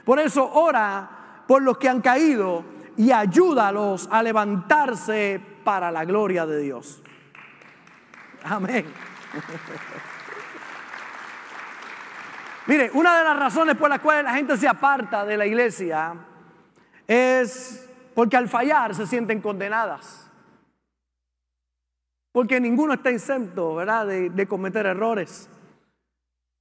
Por 0.06 0.18
eso 0.20 0.48
ora 0.52 1.42
por 1.48 1.60
los 1.62 1.76
que 1.78 1.88
han 1.88 2.00
caído 2.00 2.64
y 2.96 3.10
ayúdalos 3.10 4.08
a 4.08 4.22
levantarse 4.22 5.40
para 5.64 5.90
la 5.90 6.04
gloria 6.04 6.46
de 6.46 6.60
Dios. 6.60 7.02
Amén. 8.44 8.86
Mire, 12.68 12.92
una 12.94 13.18
de 13.18 13.24
las 13.24 13.36
razones 13.36 13.74
por 13.74 13.90
las 13.90 13.98
cuales 13.98 14.22
la 14.22 14.34
gente 14.34 14.56
se 14.56 14.68
aparta 14.68 15.26
de 15.26 15.36
la 15.36 15.44
iglesia 15.44 16.14
es 17.08 17.90
porque 18.14 18.36
al 18.36 18.48
fallar 18.48 18.94
se 18.94 19.08
sienten 19.08 19.40
condenadas. 19.40 20.30
Porque 22.30 22.60
ninguno 22.60 22.94
está 22.94 23.10
exento, 23.10 23.74
¿verdad?, 23.74 24.06
de, 24.06 24.30
de 24.30 24.46
cometer 24.46 24.86
errores. 24.86 25.50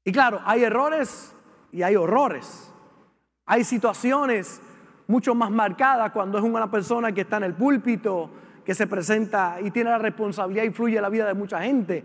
Y 0.03 0.11
claro, 0.11 0.41
hay 0.45 0.63
errores 0.63 1.31
y 1.71 1.83
hay 1.83 1.95
horrores. 1.95 2.71
Hay 3.45 3.63
situaciones 3.63 4.61
mucho 5.07 5.35
más 5.35 5.51
marcadas 5.51 6.11
cuando 6.11 6.37
es 6.37 6.43
una 6.43 6.69
persona 6.69 7.11
que 7.11 7.21
está 7.21 7.37
en 7.37 7.43
el 7.43 7.53
púlpito, 7.53 8.29
que 8.65 8.73
se 8.73 8.87
presenta 8.87 9.57
y 9.61 9.69
tiene 9.69 9.91
la 9.91 9.99
responsabilidad 9.99 10.63
y 10.63 10.67
influye 10.67 10.95
en 10.95 11.03
la 11.03 11.09
vida 11.09 11.25
de 11.27 11.35
mucha 11.35 11.61
gente. 11.61 12.03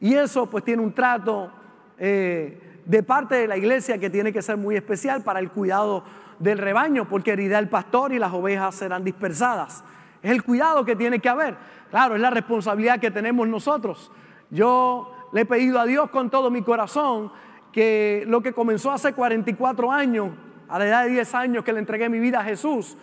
Y 0.00 0.14
eso 0.14 0.50
pues 0.50 0.64
tiene 0.64 0.82
un 0.82 0.92
trato 0.92 1.52
eh, 1.98 2.80
de 2.84 3.02
parte 3.04 3.36
de 3.36 3.46
la 3.46 3.56
iglesia 3.56 3.98
que 3.98 4.10
tiene 4.10 4.32
que 4.32 4.42
ser 4.42 4.56
muy 4.56 4.74
especial 4.74 5.22
para 5.22 5.38
el 5.38 5.50
cuidado 5.50 6.02
del 6.40 6.58
rebaño, 6.58 7.08
porque 7.08 7.32
herirá 7.32 7.60
el 7.60 7.68
pastor 7.68 8.12
y 8.12 8.18
las 8.18 8.32
ovejas 8.32 8.74
serán 8.74 9.04
dispersadas. 9.04 9.84
Es 10.20 10.32
el 10.32 10.42
cuidado 10.42 10.84
que 10.84 10.96
tiene 10.96 11.20
que 11.20 11.28
haber. 11.28 11.56
Claro, 11.90 12.16
es 12.16 12.20
la 12.20 12.30
responsabilidad 12.30 12.98
que 12.98 13.12
tenemos 13.12 13.46
nosotros. 13.46 14.10
Yo 14.50 15.14
le 15.32 15.42
he 15.42 15.46
pedido 15.46 15.78
a 15.78 15.86
Dios 15.86 16.10
con 16.10 16.30
todo 16.30 16.50
mi 16.50 16.62
corazón 16.62 17.30
que 17.70 18.24
lo 18.26 18.40
que 18.40 18.52
comenzó 18.52 18.90
hace 18.90 19.12
44 19.12 19.92
años, 19.92 20.30
a 20.72 20.78
la 20.78 20.86
edad 20.86 21.04
de 21.04 21.10
10 21.10 21.34
años 21.34 21.64
que 21.64 21.72
le 21.72 21.80
entregué 21.80 22.08
mi 22.08 22.18
vida 22.18 22.40
a 22.40 22.44
Jesús, 22.44 22.96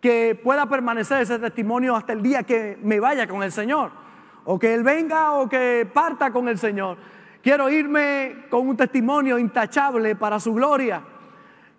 que 0.00 0.40
pueda 0.40 0.66
permanecer 0.66 1.22
ese 1.22 1.40
testimonio 1.40 1.96
hasta 1.96 2.12
el 2.12 2.22
día 2.22 2.44
que 2.44 2.78
me 2.80 3.00
vaya 3.00 3.26
con 3.26 3.42
el 3.42 3.50
Señor, 3.50 3.90
o 4.44 4.56
que 4.56 4.72
Él 4.72 4.84
venga 4.84 5.32
o 5.32 5.48
que 5.48 5.88
parta 5.92 6.30
con 6.30 6.46
el 6.48 6.58
Señor. 6.58 6.96
Quiero 7.42 7.68
irme 7.70 8.44
con 8.48 8.68
un 8.68 8.76
testimonio 8.76 9.36
intachable 9.36 10.14
para 10.14 10.38
su 10.38 10.54
gloria, 10.54 11.02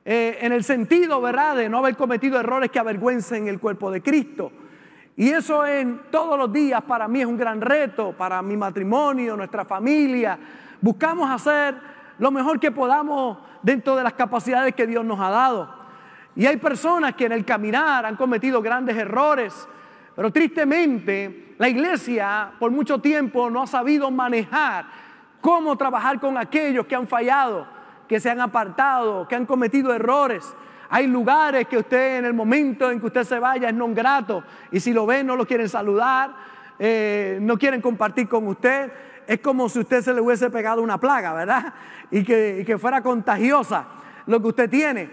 eh, 0.03 0.39
en 0.41 0.51
el 0.51 0.65
sentido, 0.65 1.22
¿verdad?, 1.22 1.55
de 1.55 1.69
no 1.69 1.77
haber 1.77 1.96
cometido 1.96 2.38
errores 2.38 2.69
que 2.69 2.79
avergüencen 2.79 3.48
el 3.48 3.62
cuerpo 3.62 3.91
de 3.91 4.01
Cristo. 4.01 4.51
Y 5.15 5.29
eso 5.29 5.65
en 5.65 6.01
todos 6.12 6.38
los 6.38 6.51
días 6.51 6.81
para 6.81 7.08
mí 7.08 7.22
es 7.22 7.25
un 7.25 7.38
gran 7.38 7.62
reto, 7.62 8.12
para 8.12 8.41
mi 8.41 8.58
matrimonio, 8.58 9.38
nuestra 9.38 9.63
familia. 9.63 10.38
Buscamos 10.81 11.31
hacer 11.31 11.99
lo 12.19 12.31
mejor 12.31 12.59
que 12.59 12.71
podamos 12.71 13.38
dentro 13.63 13.95
de 13.95 14.03
las 14.03 14.13
capacidades 14.13 14.75
que 14.75 14.85
Dios 14.85 15.03
nos 15.03 15.19
ha 15.19 15.29
dado. 15.29 15.79
Y 16.35 16.45
hay 16.45 16.57
personas 16.57 17.15
que 17.15 17.25
en 17.25 17.31
el 17.31 17.43
caminar 17.43 18.05
han 18.05 18.15
cometido 18.15 18.61
grandes 18.61 18.95
errores, 18.95 19.67
pero 20.15 20.31
tristemente 20.31 21.55
la 21.57 21.67
iglesia 21.67 22.51
por 22.59 22.71
mucho 22.71 22.99
tiempo 22.99 23.49
no 23.49 23.63
ha 23.63 23.67
sabido 23.67 24.11
manejar 24.11 24.85
cómo 25.41 25.77
trabajar 25.77 26.19
con 26.19 26.38
aquellos 26.38 26.85
que 26.85 26.95
han 26.95 27.07
fallado, 27.07 27.67
que 28.07 28.19
se 28.19 28.29
han 28.29 28.41
apartado, 28.41 29.27
que 29.27 29.35
han 29.35 29.45
cometido 29.45 29.93
errores. 29.93 30.55
Hay 30.89 31.07
lugares 31.07 31.67
que 31.67 31.77
usted 31.77 32.19
en 32.19 32.25
el 32.25 32.33
momento 32.33 32.89
en 32.89 32.99
que 32.99 33.05
usted 33.05 33.23
se 33.23 33.39
vaya 33.39 33.69
es 33.69 33.75
non 33.75 33.93
grato 33.93 34.43
y 34.71 34.79
si 34.79 34.91
lo 34.91 35.05
ven 35.05 35.27
no 35.27 35.35
lo 35.35 35.45
quieren 35.45 35.69
saludar, 35.69 36.33
eh, 36.79 37.38
no 37.41 37.57
quieren 37.57 37.79
compartir 37.81 38.27
con 38.27 38.47
usted. 38.47 38.91
Es 39.29 39.41
como 39.41 39.69
si 39.69 39.77
usted 39.77 40.01
se 40.01 40.12
le 40.12 40.21
hubiese 40.21 40.50
pegado 40.50 40.81
una 40.81 41.00
plaga, 41.00 41.33
¿verdad? 41.33 41.71
Y 42.09 42.24
que, 42.24 42.77
fuera 42.81 43.03
contagiosa 43.03 43.86
lo 44.25 44.41
que 44.41 44.48
usted 44.48 44.67
tiene. 44.67 45.07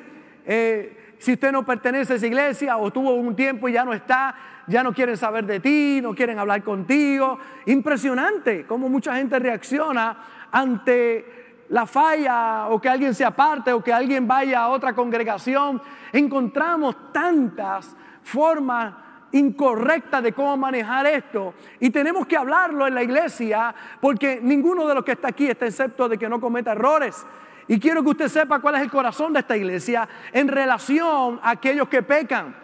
Eh, 0.46 1.16
si 1.18 1.34
usted 1.34 1.52
no 1.52 1.66
pertenece 1.66 2.14
a 2.14 2.16
esa 2.16 2.26
iglesia 2.26 2.78
o 2.78 2.90
tuvo 2.90 3.12
un 3.12 3.36
tiempo 3.36 3.68
y 3.68 3.74
ya 3.74 3.84
no 3.84 3.92
está, 3.92 4.34
ya 4.68 4.82
no 4.82 4.94
quieren 4.94 5.18
saber 5.18 5.44
de 5.44 5.60
ti, 5.60 6.00
no 6.02 6.14
quieren 6.14 6.38
hablar 6.38 6.62
contigo. 6.62 7.38
Impresionante 7.66 8.64
cómo 8.64 8.88
mucha 8.88 9.14
gente 9.16 9.38
reacciona 9.38 10.16
ante 10.50 11.66
la 11.68 11.84
falla 11.84 12.68
o 12.70 12.80
que 12.80 12.88
alguien 12.88 13.14
se 13.14 13.22
aparte 13.22 13.70
o 13.74 13.84
que 13.84 13.92
alguien 13.92 14.26
vaya 14.26 14.62
a 14.62 14.68
otra 14.68 14.94
congregación. 14.94 15.82
Encontramos 16.10 17.12
tantas 17.12 17.94
formas 18.22 18.94
incorrectas 19.32 20.22
de 20.22 20.32
cómo 20.32 20.56
manejar 20.56 21.06
esto 21.06 21.54
y 21.80 21.90
tenemos 21.90 22.26
que 22.26 22.36
hablarlo 22.36 22.86
en 22.86 22.94
la 22.94 23.02
iglesia 23.02 23.74
porque 24.00 24.40
ninguno 24.42 24.86
de 24.86 24.94
los 24.94 25.04
que 25.04 25.12
está 25.12 25.28
aquí 25.28 25.48
está 25.48 25.66
excepto 25.66 26.08
de 26.08 26.18
que 26.18 26.28
no 26.28 26.40
cometa 26.40 26.72
errores. 26.72 27.26
Y 27.68 27.80
quiero 27.80 28.02
que 28.02 28.10
usted 28.10 28.28
sepa 28.28 28.60
cuál 28.60 28.76
es 28.76 28.82
el 28.82 28.90
corazón 28.90 29.32
de 29.32 29.40
esta 29.40 29.56
iglesia 29.56 30.08
en 30.32 30.46
relación 30.46 31.40
a 31.42 31.50
aquellos 31.50 31.88
que 31.88 32.02
pecan, 32.02 32.54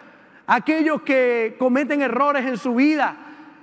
aquellos 0.47 1.01
que 1.01 1.55
cometen 1.59 2.01
errores 2.01 2.45
en 2.45 2.57
su 2.57 2.73
vida, 2.75 3.15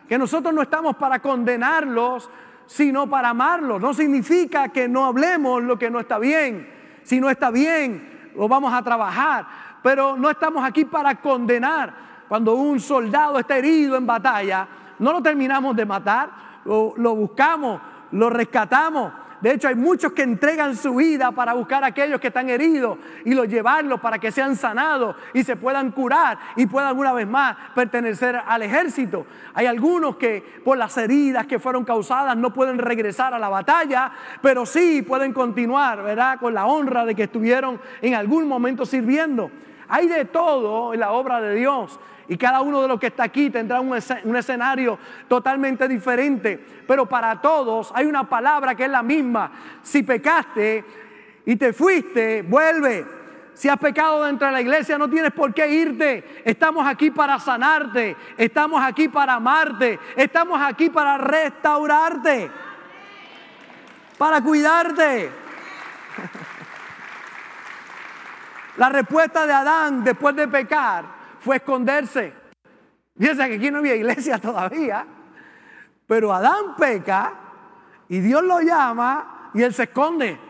que 0.06 0.18
nosotros 0.18 0.52
no 0.52 0.60
estamos 0.60 0.96
para 0.96 1.20
condenarlos, 1.20 2.30
sino 2.66 3.08
para 3.08 3.30
amarlo. 3.30 3.78
No 3.78 3.94
significa 3.94 4.68
que 4.68 4.88
no 4.88 5.06
hablemos 5.06 5.62
lo 5.62 5.78
que 5.78 5.90
no 5.90 5.98
está 5.98 6.18
bien. 6.18 6.68
Si 7.02 7.20
no 7.20 7.30
está 7.30 7.50
bien, 7.50 8.30
lo 8.36 8.46
vamos 8.46 8.72
a 8.72 8.82
trabajar. 8.82 9.46
Pero 9.82 10.16
no 10.16 10.30
estamos 10.30 10.62
aquí 10.64 10.84
para 10.84 11.14
condenar. 11.16 12.09
Cuando 12.30 12.54
un 12.54 12.78
soldado 12.78 13.40
está 13.40 13.58
herido 13.58 13.96
en 13.96 14.06
batalla, 14.06 14.68
no 15.00 15.10
lo 15.10 15.20
terminamos 15.20 15.74
de 15.74 15.84
matar, 15.84 16.30
lo, 16.64 17.16
buscamos, 17.16 17.80
lo 18.12 18.30
rescatamos 18.30 19.12
de 19.40 19.52
hecho, 19.52 19.68
hay 19.68 19.74
muchos 19.74 20.12
que 20.12 20.22
entregan 20.22 20.76
su 20.76 20.96
vida 20.96 21.32
para 21.32 21.54
buscar 21.54 21.82
a 21.82 21.88
aquellos 21.88 22.20
que 22.20 22.26
están 22.28 22.50
heridos 22.50 22.98
y 23.24 23.32
los 23.32 23.48
llevarlos 23.48 23.98
para 23.98 24.18
que 24.18 24.30
sean 24.30 24.54
sanados 24.54 25.16
y 25.32 25.42
se 25.44 25.56
puedan 25.56 25.92
curar 25.92 26.38
y 26.56 26.66
puedan 26.66 26.98
una 26.98 27.12
vez 27.14 27.26
más 27.26 27.56
pertenecer 27.74 28.38
al 28.46 28.62
ejército. 28.62 29.26
Hay 29.54 29.64
algunos 29.64 30.16
que 30.16 30.60
por 30.62 30.76
las 30.76 30.96
heridas 30.98 31.46
que 31.46 31.58
fueron 31.58 31.84
causadas 31.84 32.36
no 32.36 32.52
pueden 32.52 32.76
regresar 32.76 33.32
a 33.32 33.38
la 33.38 33.48
batalla, 33.48 34.12
pero 34.42 34.66
sí 34.66 35.00
pueden 35.00 35.32
continuar, 35.32 36.02
¿verdad? 36.02 36.38
Con 36.38 36.52
la 36.52 36.66
honra 36.66 37.06
de 37.06 37.14
que 37.14 37.22
estuvieron 37.22 37.80
en 38.02 38.14
algún 38.14 38.46
momento 38.46 38.84
sirviendo. 38.84 39.50
Hay 39.90 40.06
de 40.06 40.24
todo 40.24 40.94
en 40.94 41.00
la 41.00 41.10
obra 41.10 41.40
de 41.40 41.54
Dios. 41.56 41.98
Y 42.28 42.36
cada 42.36 42.60
uno 42.60 42.80
de 42.80 42.86
los 42.86 43.00
que 43.00 43.08
está 43.08 43.24
aquí 43.24 43.50
tendrá 43.50 43.80
un, 43.80 43.92
escenario 43.96 44.98
totalmente 45.26 45.88
diferente. 45.88 46.64
Pero 46.86 47.06
para 47.06 47.40
todos 47.40 47.90
hay 47.92 48.06
una 48.06 48.28
palabra 48.28 48.76
que 48.76 48.84
es 48.84 48.90
la 48.90 49.02
misma. 49.02 49.50
Si 49.82 50.04
pecaste 50.04 50.84
y 51.44 51.56
te 51.56 51.72
fuiste, 51.72 52.42
vuelve. 52.42 53.04
Si 53.52 53.68
has 53.68 53.78
pecado 53.78 54.24
dentro 54.24 54.46
de 54.46 54.52
la 54.52 54.60
iglesia, 54.60 54.96
no 54.96 55.10
tienes 55.10 55.32
por 55.32 55.52
qué 55.52 55.68
irte. 55.68 56.42
Estamos 56.44 56.86
aquí 56.86 57.10
para 57.10 57.40
sanarte. 57.40 58.16
Estamos 58.36 58.80
aquí 58.80 59.08
para 59.08 59.34
amarte. 59.34 59.98
Estamos 60.14 60.60
aquí 60.62 60.88
para 60.88 61.18
restaurarte. 61.18 62.48
Para 64.16 64.40
cuidarte. 64.40 65.30
La 68.80 68.88
respuesta 68.88 69.46
de 69.46 69.52
Adán 69.52 70.02
después 70.02 70.34
de 70.34 70.48
pecar 70.48 71.04
fue 71.38 71.56
esconderse. 71.56 72.32
Fíjense 73.14 73.46
que 73.46 73.54
aquí 73.56 73.70
no 73.70 73.80
había 73.80 73.94
iglesia 73.94 74.38
todavía. 74.40 75.06
Pero 76.06 76.32
Adán 76.32 76.76
peca 76.78 77.30
y 78.08 78.20
Dios 78.20 78.42
lo 78.42 78.58
llama 78.62 79.50
y 79.52 79.60
él 79.60 79.74
se 79.74 79.82
esconde. 79.82 80.40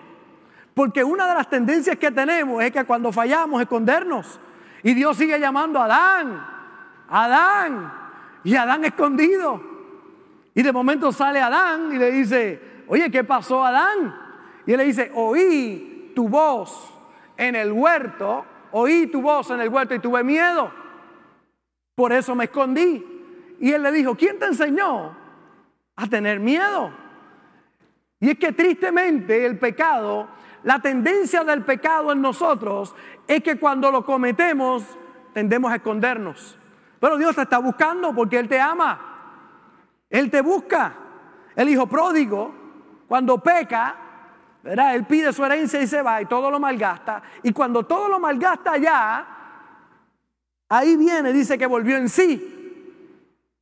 Porque 0.75 1.02
una 1.02 1.26
de 1.26 1.34
las 1.34 1.50
tendencias 1.50 1.96
que 1.96 2.12
tenemos 2.12 2.62
es 2.62 2.70
que 2.70 2.84
cuando 2.84 3.10
fallamos 3.10 3.60
escondernos. 3.62 4.38
Y 4.84 4.94
Dios 4.94 5.16
sigue 5.16 5.40
llamando 5.40 5.80
a 5.80 5.87
Adán, 5.87 6.46
Adán, 7.08 7.92
y 8.44 8.54
Adán 8.54 8.84
escondido. 8.84 9.60
Y 10.54 10.62
de 10.62 10.72
momento 10.72 11.10
sale 11.10 11.40
Adán 11.40 11.90
y 11.92 11.99
le 11.99 12.12
dice, 12.12 12.84
oye, 12.87 13.10
¿qué 13.10 13.25
pasó 13.25 13.64
Adán? 13.66 14.14
Y 14.66 14.70
él 14.70 14.78
le 14.78 14.84
dice, 14.84 15.10
oí 15.16 16.12
tu 16.14 16.28
voz 16.28 17.00
en 17.40 17.56
el 17.56 17.73
huerto, 17.73 18.44
oí 18.70 19.09
tu 19.09 19.20
voz 19.20 19.50
en 19.50 19.61
el 19.61 19.68
huerto 19.68 19.94
y 19.94 19.99
tuve 19.99 20.23
miedo. 20.23 20.70
Por 21.94 22.12
eso 22.12 22.35
me 22.35 22.44
escondí. 22.44 23.04
Y 23.59 23.73
él 23.73 23.82
le 23.82 23.92
dijo, 23.92 24.14
¿quién 24.14 24.38
te 24.38 24.47
enseñó 24.47 25.16
a 25.97 26.06
tener 26.06 26.38
miedo? 26.38 26.92
Y 28.20 28.30
es 28.30 28.38
que 28.38 28.52
tristemente 28.52 29.44
el 29.44 29.59
pecado 29.59 30.28
la 30.62 30.78
tendencia 30.78 31.42
del 31.42 31.64
pecado 31.64 32.12
en 32.12 32.20
nosotros 32.20 32.94
es 33.26 33.42
que 33.42 33.59
cuando 33.59 33.90
lo 33.90 34.04
cometemos 34.04 34.85
tendemos 35.32 35.73
a 35.73 35.76
escondernos. 35.76 36.59
Pero 36.99 37.16
Dios 37.16 37.35
te 37.35 37.42
está 37.42 37.59
buscando 37.59 38.14
porque 38.14 38.38
Él 38.38 38.49
te 38.49 38.61
ama. 38.61 39.00
Él 40.11 40.30
te 40.30 40.42
busca. 40.42 40.94
El 41.56 41.68
hijo 41.68 41.87
pródigo, 41.87 42.54
cuando 43.09 43.38
peca, 43.38 43.97
¿verdad? 44.62 44.95
Él 44.95 45.05
pide 45.05 45.33
su 45.33 45.45
herencia 45.45 45.81
y 45.81 45.87
se 45.87 46.02
va 46.02 46.23
y 46.23 46.26
todo 46.26 46.50
lo 46.50 46.61
malgasta. 46.61 47.23
Y 47.43 47.52
cuando 47.52 47.85
todo 47.85 48.09
lo 48.09 48.19
malgasta 48.19 48.76
ya, 48.76 49.26
ahí 50.69 50.97
viene, 50.97 51.33
dice 51.33 51.59
que 51.59 51.67
volvió 51.67 51.97
en 51.97 52.09
sí. 52.09 52.57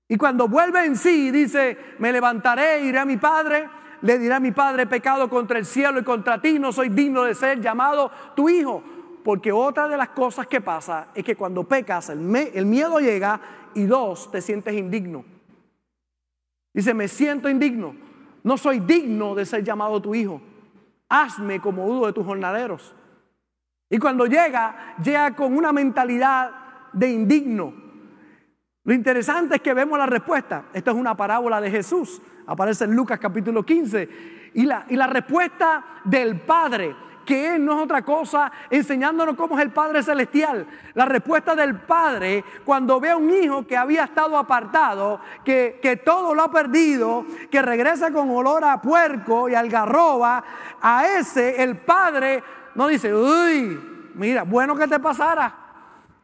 Y 0.09 0.17
cuando 0.17 0.49
vuelve 0.49 0.85
en 0.85 0.97
sí, 0.97 1.31
dice, 1.31 1.97
me 1.99 2.13
levantaré, 2.13 2.81
iré 2.81 2.99
a 2.99 3.05
mi 3.05 3.17
padre 3.17 3.69
le 4.03 4.19
dirá 4.19 4.41
mi 4.41 4.53
padre, 4.53 4.87
pecado 4.87 5.29
contra 5.29 5.59
el 5.59 5.67
cielo 5.67 6.01
y 6.01 6.05
contra 6.05 6.41
ti, 6.41 6.59
no 6.59 6.73
soy 6.73 6.89
digno 6.89 7.25
de 7.25 7.35
ser 7.35 7.61
llamado 7.61 8.11
tu 8.35 8.49
hijo. 8.49 8.83
Porque 9.25 9.53
otra 9.53 9.89
de 9.89 9.97
las 9.97 10.11
cosas 10.11 10.47
que 10.47 10.61
pasa 10.61 11.09
es 11.15 11.25
que 11.25 11.37
cuando 11.37 11.65
pecas, 11.65 12.09
el, 12.09 12.35
el 12.55 12.67
miedo 12.67 12.99
llega 13.01 13.41
y 13.75 13.85
dos, 13.85 14.31
te 14.31 14.41
sientes 14.41 14.75
indigno. 14.75 15.25
Dice, 16.73 16.95
me 16.95 17.09
siento 17.09 17.49
indigno, 17.49 17.95
no 18.45 18.57
soy 18.57 18.81
digno 18.81 19.35
de 19.35 19.45
ser 19.45 19.65
llamado 19.65 20.01
tu 20.01 20.15
hijo. 20.15 20.41
Hazme 21.09 21.61
como 21.61 21.87
uno 21.87 22.07
de 22.07 22.13
tus 22.13 22.25
jornaleros. 22.25 22.95
Y 23.91 23.99
cuando 23.99 24.27
llega, 24.27 24.97
llega 25.03 25.35
con 25.35 25.57
una 25.57 25.73
mentalidad 25.73 26.51
de 26.93 27.11
indigno. 27.11 27.73
Lo 28.85 28.95
interesante 28.95 29.57
es 29.57 29.63
que 29.63 29.75
vemos 29.75 29.99
la 29.99 30.07
respuesta. 30.07 30.67
Esta 30.73 30.91
es 30.91 30.97
una 30.97 31.17
parábola 31.17 31.61
de 31.61 31.71
Jesús 31.71 32.21
aparece 32.49 32.85
en 32.85 32.97
Lucas 32.97 33.19
capítulo 33.21 33.65
15. 33.65 34.09
Y 34.55 34.65
la, 34.65 34.87
y 34.89 34.97
la 34.97 35.07
respuesta 35.07 36.01
del 36.05 36.41
Padre, 36.41 36.97
que 37.29 37.59
no 37.59 37.77
es 37.77 37.85
otra 37.85 38.01
cosa, 38.01 38.51
enseñándonos 38.71 39.37
cómo 39.37 39.59
es 39.59 39.63
el 39.63 39.71
Padre 39.71 40.03
Celestial. 40.03 40.67
La 40.95 41.05
respuesta 41.05 41.55
del 41.55 41.79
Padre 41.79 42.43
cuando 42.65 42.99
ve 42.99 43.11
a 43.11 43.19
un 43.19 43.31
hijo 43.31 43.67
que 43.67 43.77
había 43.77 44.05
estado 44.05 44.39
apartado, 44.39 45.21
que, 45.45 45.79
que 45.83 45.99
todo 45.99 46.35
lo 46.35 46.45
ha 46.45 46.51
perdido, 46.51 47.27
que 47.51 47.61
regresa 47.61 48.11
con 48.11 48.31
olor 48.31 48.65
a 48.65 48.81
puerco 48.81 49.47
y 49.47 49.55
algarroba, 49.55 50.43
a 50.81 51.07
ese 51.19 51.63
el 51.63 51.77
Padre 51.77 52.43
no 52.75 52.89
dice, 52.89 53.15
uy, 53.15 53.79
mira, 54.15 54.45
bueno 54.45 54.75
que 54.75 54.89
te 54.89 54.99
pasara. 54.99 55.55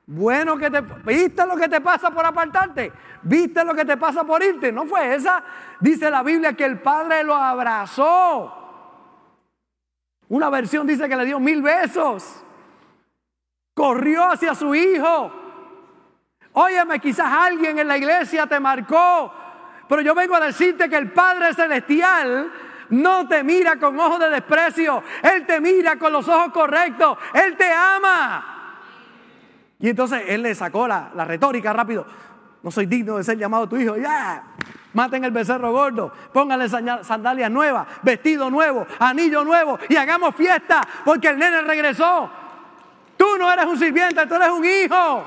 Bueno 0.06 0.56
que 0.56 0.70
te... 0.70 0.80
¿Viste 0.80 1.46
lo 1.46 1.54
que 1.54 1.68
te 1.68 1.82
pasa 1.82 2.10
por 2.12 2.24
apartarte? 2.24 2.90
¿Viste 3.20 3.62
lo 3.62 3.74
que 3.74 3.84
te 3.84 3.98
pasa 3.98 4.24
por 4.24 4.42
irte? 4.42 4.72
No 4.72 4.86
fue 4.86 5.14
esa. 5.14 5.42
Dice 5.80 6.10
la 6.10 6.22
Biblia 6.22 6.54
que 6.54 6.64
el 6.64 6.80
Padre 6.80 7.24
lo 7.24 7.34
abrazó. 7.34 8.63
Una 10.28 10.50
versión 10.50 10.86
dice 10.86 11.08
que 11.08 11.16
le 11.16 11.24
dio 11.24 11.38
mil 11.40 11.62
besos. 11.62 12.42
Corrió 13.74 14.30
hacia 14.30 14.54
su 14.54 14.74
hijo. 14.74 15.32
Óyeme, 16.52 17.00
quizás 17.00 17.26
alguien 17.26 17.78
en 17.78 17.88
la 17.88 17.98
iglesia 17.98 18.46
te 18.46 18.60
marcó. 18.60 19.32
Pero 19.88 20.02
yo 20.02 20.14
vengo 20.14 20.34
a 20.36 20.40
decirte 20.40 20.88
que 20.88 20.96
el 20.96 21.12
Padre 21.12 21.52
Celestial 21.52 22.50
no 22.90 23.26
te 23.28 23.42
mira 23.42 23.76
con 23.78 23.98
ojos 23.98 24.20
de 24.20 24.30
desprecio. 24.30 25.02
Él 25.22 25.44
te 25.46 25.60
mira 25.60 25.96
con 25.98 26.12
los 26.12 26.28
ojos 26.28 26.52
correctos. 26.52 27.18
Él 27.34 27.56
te 27.56 27.70
ama. 27.70 28.54
Y 29.78 29.88
entonces 29.88 30.22
él 30.28 30.42
le 30.42 30.54
sacó 30.54 30.86
la, 30.88 31.10
retórica 31.26 31.72
rápido. 31.72 32.06
No 32.62 32.70
soy 32.70 32.86
digno 32.86 33.16
de 33.16 33.24
ser 33.24 33.36
llamado 33.36 33.68
tu 33.68 33.76
hijo. 33.76 33.96
Ya, 33.96 34.44
maten 34.94 35.24
el 35.24 35.30
becerro 35.30 35.72
gordo, 35.72 36.12
pónganle 36.32 36.68
sandalias 36.68 37.50
nuevas, 37.50 37.86
vestido 38.02 38.50
nuevo, 38.50 38.86
anillo 38.98 39.44
nuevo 39.44 39.78
y 39.88 39.96
hagamos 39.96 40.34
fiesta 40.34 40.86
porque 41.04 41.28
el 41.28 41.38
nene 41.38 41.62
regresó. 41.62 42.30
Tú 43.16 43.36
no 43.38 43.52
eres 43.52 43.66
un 43.66 43.78
sirviente, 43.78 44.26
tú 44.26 44.34
eres 44.34 44.48
un 44.48 44.64
hijo. 44.64 45.24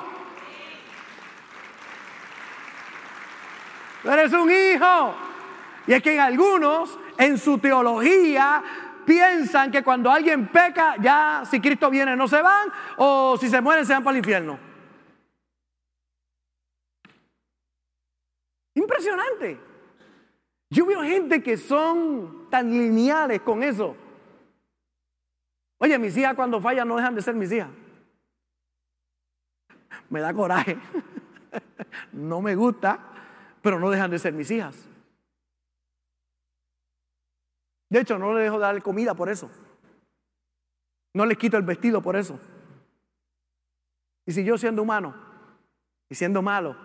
Tú 4.04 4.12
eres 4.12 4.34
un 4.34 4.52
hijo. 4.52 5.16
Y 5.88 5.94
es 5.94 6.04
que 6.04 6.16
en 6.16 6.20
algunos, 6.20 7.00
en 7.18 7.38
su 7.38 7.60
teología, 7.60 8.62
piensan 9.06 9.72
que 9.72 9.84
cuando 9.84 10.12
alguien 10.12 10.48
peca, 10.48 10.96
ya 11.00 11.44
si 11.50 11.62
Cristo 11.62 11.90
viene 11.90 12.16
no 12.16 12.28
se 12.28 12.42
van, 12.42 12.68
o 12.98 13.38
si 13.40 13.50
se 13.50 13.62
mueren 13.62 13.86
se 13.86 13.94
van 13.94 14.04
para 14.04 14.18
el 14.18 14.18
infierno. 14.18 14.67
Impresionante. 18.78 19.60
Yo 20.70 20.86
veo 20.86 21.02
gente 21.02 21.42
que 21.42 21.58
son 21.58 22.48
tan 22.52 22.70
lineales 22.70 23.42
con 23.42 23.64
eso. 23.64 23.96
Oye, 25.80 25.98
mis 25.98 26.16
hijas 26.16 26.36
cuando 26.36 26.62
fallan 26.62 26.88
no 26.88 26.98
dejan 26.98 27.16
de 27.16 27.24
ser 27.24 27.34
mis 27.34 27.52
hijas. 27.52 27.70
Me 30.10 30.22
da 30.22 30.34
coraje. 30.34 30.78
No 32.12 32.42
me 32.42 32.54
gusta, 32.54 33.00
pero 33.62 33.80
no 33.80 33.90
dejan 33.90 34.12
de 34.12 34.20
ser 34.20 34.34
mis 34.34 34.52
hijas. 34.52 34.88
De 37.90 38.02
hecho, 38.02 38.20
no 38.20 38.34
le 38.34 38.42
dejo 38.42 38.60
dar 38.60 38.82
comida 38.84 39.16
por 39.16 39.30
eso. 39.30 39.50
No 41.14 41.26
le 41.26 41.36
quito 41.36 41.58
el 41.58 41.64
vestido 41.64 42.02
por 42.02 42.16
eso. 42.16 42.40
Y 44.26 44.32
si 44.34 44.44
yo 44.44 44.58
siendo 44.58 44.84
humano 44.84 45.16
y 46.10 46.16
siendo 46.16 46.42
malo, 46.42 46.76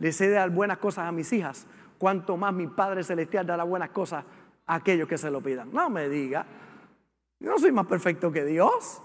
le 0.00 0.12
sé 0.12 0.30
dar 0.30 0.48
buenas 0.48 0.78
cosas 0.78 1.06
a 1.06 1.12
mis 1.12 1.30
hijas, 1.32 1.66
cuanto 1.98 2.38
más 2.38 2.54
mi 2.54 2.66
Padre 2.66 3.04
Celestial 3.04 3.46
dará 3.46 3.64
buenas 3.64 3.90
cosas 3.90 4.24
a 4.66 4.74
aquellos 4.76 5.06
que 5.06 5.18
se 5.18 5.30
lo 5.30 5.42
pidan. 5.42 5.70
No 5.72 5.90
me 5.90 6.08
diga, 6.08 6.46
yo 7.38 7.50
no 7.50 7.58
soy 7.58 7.70
más 7.70 7.86
perfecto 7.86 8.32
que 8.32 8.46
Dios. 8.46 9.02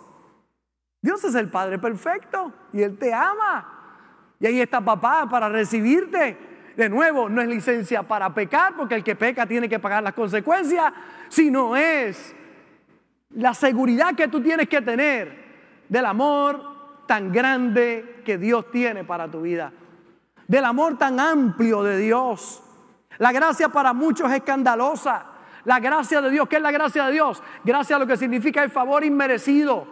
Dios 1.02 1.22
es 1.26 1.36
el 1.36 1.50
Padre 1.50 1.80
perfecto 1.80 2.54
y 2.72 2.82
Él 2.82 2.98
te 2.98 3.14
ama. 3.14 4.34
Y 4.40 4.48
ahí 4.48 4.62
está 4.62 4.80
papá 4.80 5.28
para 5.30 5.50
recibirte. 5.50 6.38
De 6.78 6.90
nuevo, 6.90 7.28
no 7.28 7.42
es 7.42 7.48
licencia 7.50 8.04
para 8.04 8.34
pecar, 8.34 8.76
porque 8.78 8.96
el 8.96 9.04
que 9.04 9.16
peca 9.16 9.46
tiene 9.46 9.68
que 9.68 9.80
pagar 9.80 10.02
las 10.02 10.14
consecuencias, 10.14 10.94
sino 11.28 11.76
es 11.76 12.34
la 13.32 13.54
seguridad 13.54 14.16
que 14.16 14.30
tú 14.30 14.42
tienes 14.42 14.70
que 14.70 14.82
tener 14.82 15.44
del 15.90 16.06
amor 16.06 17.06
tan 17.06 17.34
grande 17.34 18.22
que 18.26 18.38
Dios 18.38 18.72
tiene 18.72 19.04
para 19.04 19.30
tu 19.30 19.42
vida, 19.42 19.72
del 20.48 20.66
amor 20.66 20.98
tan 20.98 21.20
amplio 21.20 21.84
de 21.84 21.98
Dios. 21.98 22.62
La 23.18 23.32
gracia 23.32 23.70
para 23.70 23.94
muchos 23.94 24.30
es 24.30 24.38
escandalosa. 24.38 25.26
La 25.64 25.80
gracia 25.80 26.22
de 26.22 26.30
Dios, 26.30 26.48
¿qué 26.48 26.58
es 26.58 26.62
la 26.62 26.72
gracia 26.72 27.06
de 27.06 27.14
Dios? 27.14 27.42
Gracia 27.64 27.98
lo 27.98 28.06
que 28.06 28.18
significa 28.18 28.64
el 28.64 28.70
favor 28.70 29.04
inmerecido. 29.04 29.88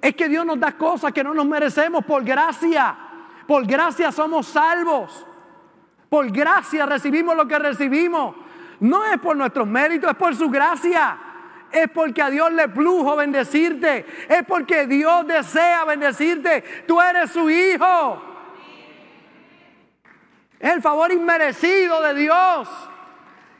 Es 0.00 0.14
que 0.14 0.28
Dios 0.28 0.46
nos 0.46 0.58
da 0.58 0.72
cosas 0.72 1.12
que 1.12 1.24
no 1.24 1.34
nos 1.34 1.46
merecemos 1.46 2.04
por 2.04 2.24
gracia. 2.24 2.96
Por 3.46 3.66
gracia 3.66 4.10
somos 4.12 4.46
salvos. 4.46 5.26
Por 6.08 6.30
gracia 6.30 6.86
recibimos 6.86 7.36
lo 7.36 7.46
que 7.46 7.58
recibimos. 7.58 8.34
No 8.80 9.04
es 9.04 9.18
por 9.18 9.36
nuestros 9.36 9.66
méritos, 9.66 10.10
es 10.10 10.16
por 10.16 10.34
su 10.34 10.48
gracia. 10.48 11.18
Es 11.70 11.90
porque 11.90 12.22
a 12.22 12.30
Dios 12.30 12.50
le 12.52 12.68
plujo 12.68 13.16
bendecirte. 13.16 14.06
Es 14.28 14.44
porque 14.46 14.86
Dios 14.86 15.26
desea 15.26 15.84
bendecirte. 15.84 16.84
Tú 16.86 17.00
eres 17.00 17.30
su 17.30 17.50
hijo. 17.50 18.22
Es 20.58 20.72
el 20.72 20.82
favor 20.82 21.12
inmerecido 21.12 22.02
de 22.02 22.14
Dios. 22.14 22.68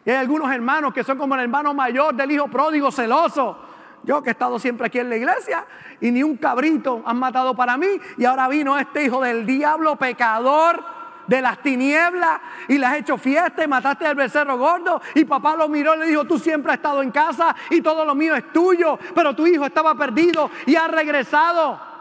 Y 0.04 0.10
hay 0.10 0.16
algunos 0.16 0.50
hermanos 0.50 0.92
que 0.92 1.04
son 1.04 1.18
como 1.18 1.34
el 1.34 1.42
hermano 1.42 1.74
mayor 1.74 2.14
del 2.14 2.30
hijo 2.30 2.48
pródigo 2.48 2.90
celoso. 2.90 3.58
Yo 4.04 4.22
que 4.22 4.30
he 4.30 4.32
estado 4.32 4.58
siempre 4.58 4.86
aquí 4.86 4.98
en 4.98 5.10
la 5.10 5.16
iglesia 5.16 5.66
y 6.00 6.10
ni 6.10 6.22
un 6.22 6.36
cabrito 6.36 7.02
han 7.04 7.18
matado 7.18 7.54
para 7.54 7.76
mí 7.76 7.88
y 8.16 8.24
ahora 8.24 8.48
vino 8.48 8.78
este 8.78 9.04
hijo 9.04 9.20
del 9.20 9.44
diablo 9.44 9.96
pecador 9.96 10.82
de 11.26 11.42
las 11.42 11.58
tinieblas 11.62 12.40
y 12.68 12.78
le 12.78 12.86
has 12.86 12.96
hecho 12.96 13.18
fiesta 13.18 13.62
y 13.62 13.68
mataste 13.68 14.06
al 14.06 14.14
becerro 14.14 14.56
gordo 14.56 15.00
y 15.14 15.24
papá 15.24 15.56
lo 15.56 15.68
miró 15.68 15.94
y 15.94 15.98
le 15.98 16.06
dijo, 16.06 16.24
tú 16.24 16.38
siempre 16.38 16.72
has 16.72 16.78
estado 16.78 17.02
en 17.02 17.10
casa 17.10 17.54
y 17.70 17.82
todo 17.82 18.04
lo 18.04 18.14
mío 18.14 18.34
es 18.34 18.50
tuyo, 18.52 18.98
pero 19.14 19.34
tu 19.34 19.46
hijo 19.46 19.66
estaba 19.66 19.94
perdido 19.94 20.50
y 20.64 20.74
ha 20.74 20.88
regresado. 20.88 21.97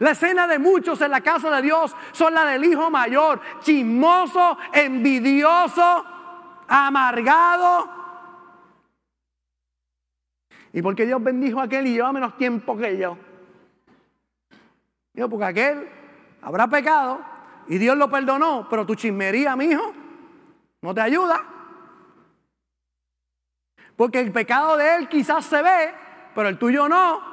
La 0.00 0.12
escena 0.12 0.46
de 0.46 0.58
muchos 0.58 0.98
en 1.02 1.10
la 1.10 1.20
casa 1.20 1.50
de 1.50 1.60
Dios 1.60 1.94
son 2.12 2.32
la 2.32 2.46
del 2.46 2.64
hijo 2.64 2.90
mayor, 2.90 3.38
chismoso, 3.60 4.56
envidioso, 4.72 6.04
amargado. 6.66 7.86
Y 10.72 10.80
porque 10.80 11.04
Dios 11.04 11.22
bendijo 11.22 11.60
a 11.60 11.64
aquel 11.64 11.86
y 11.86 11.92
lleva 11.92 12.12
menos 12.14 12.34
tiempo 12.38 12.78
que 12.78 12.96
yo. 12.96 13.18
Digo, 15.12 15.28
porque 15.28 15.44
aquel 15.44 15.88
habrá 16.40 16.66
pecado 16.66 17.20
y 17.68 17.76
Dios 17.76 17.94
lo 17.94 18.08
perdonó, 18.08 18.68
pero 18.70 18.86
tu 18.86 18.94
chismería, 18.94 19.54
mi 19.54 19.66
hijo, 19.66 19.92
no 20.80 20.94
te 20.94 21.02
ayuda. 21.02 21.44
Porque 23.96 24.20
el 24.20 24.32
pecado 24.32 24.78
de 24.78 24.94
él 24.96 25.10
quizás 25.10 25.44
se 25.44 25.60
ve, 25.60 25.94
pero 26.34 26.48
el 26.48 26.58
tuyo 26.58 26.88
no. 26.88 27.29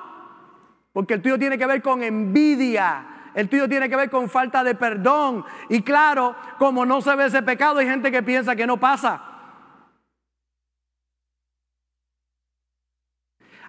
Porque 0.98 1.14
el 1.14 1.22
tuyo 1.22 1.38
tiene 1.38 1.60
que 1.60 1.68
ver 1.68 1.80
con 1.84 2.02
envidia. 2.02 3.30
El 3.36 3.48
tuyo 3.48 3.70
tiene 3.70 3.88
que 3.88 3.96
ver 3.96 4.10
con 4.10 4.28
falta 4.28 4.64
de 4.64 4.74
perdón. 4.74 5.46
Y 5.70 5.84
claro, 5.84 6.36
como 6.58 6.88
no 6.88 7.02
se 7.02 7.16
ve 7.16 7.28
ese 7.28 7.44
pecado, 7.44 7.78
hay 7.78 7.86
gente 7.86 8.12
que 8.12 8.24
piensa 8.24 8.56
que 8.56 8.66
no 8.66 8.78
pasa. 8.78 9.22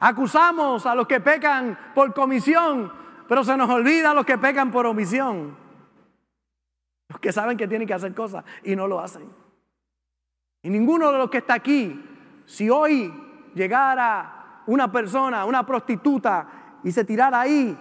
Acusamos 0.01 0.87
a 0.87 0.95
los 0.95 1.07
que 1.07 1.21
pecan 1.21 1.79
por 1.95 2.15
comisión, 2.15 2.91
pero 3.29 3.45
se 3.45 3.59
nos 3.59 3.69
olvida 3.69 4.13
a 4.13 4.15
los 4.15 4.25
que 4.25 4.39
pecan 4.39 4.71
por 4.71 4.87
omisión. 4.87 5.55
Los 7.11 7.21
que 7.21 7.31
saben 7.31 7.59
que 7.59 7.69
tienen 7.69 7.87
que 7.87 7.93
hacer 7.93 8.15
cosas 8.15 8.43
y 8.65 8.75
no 8.75 8.89
lo 8.89 9.01
hacen. 9.01 9.31
Y 10.63 10.71
ninguno 10.71 11.13
de 11.13 11.19
los 11.19 11.29
que 11.29 11.37
está 11.37 11.53
aquí, 11.53 12.03
si 12.47 12.71
hoy 12.71 13.13
llegara 13.55 14.63
una 14.69 14.91
persona, 14.91 15.45
una 15.45 15.67
prostituta, 15.67 16.58
y 16.85 16.93
se 16.93 17.05
tirara 17.05 17.41
ahí, 17.41 17.77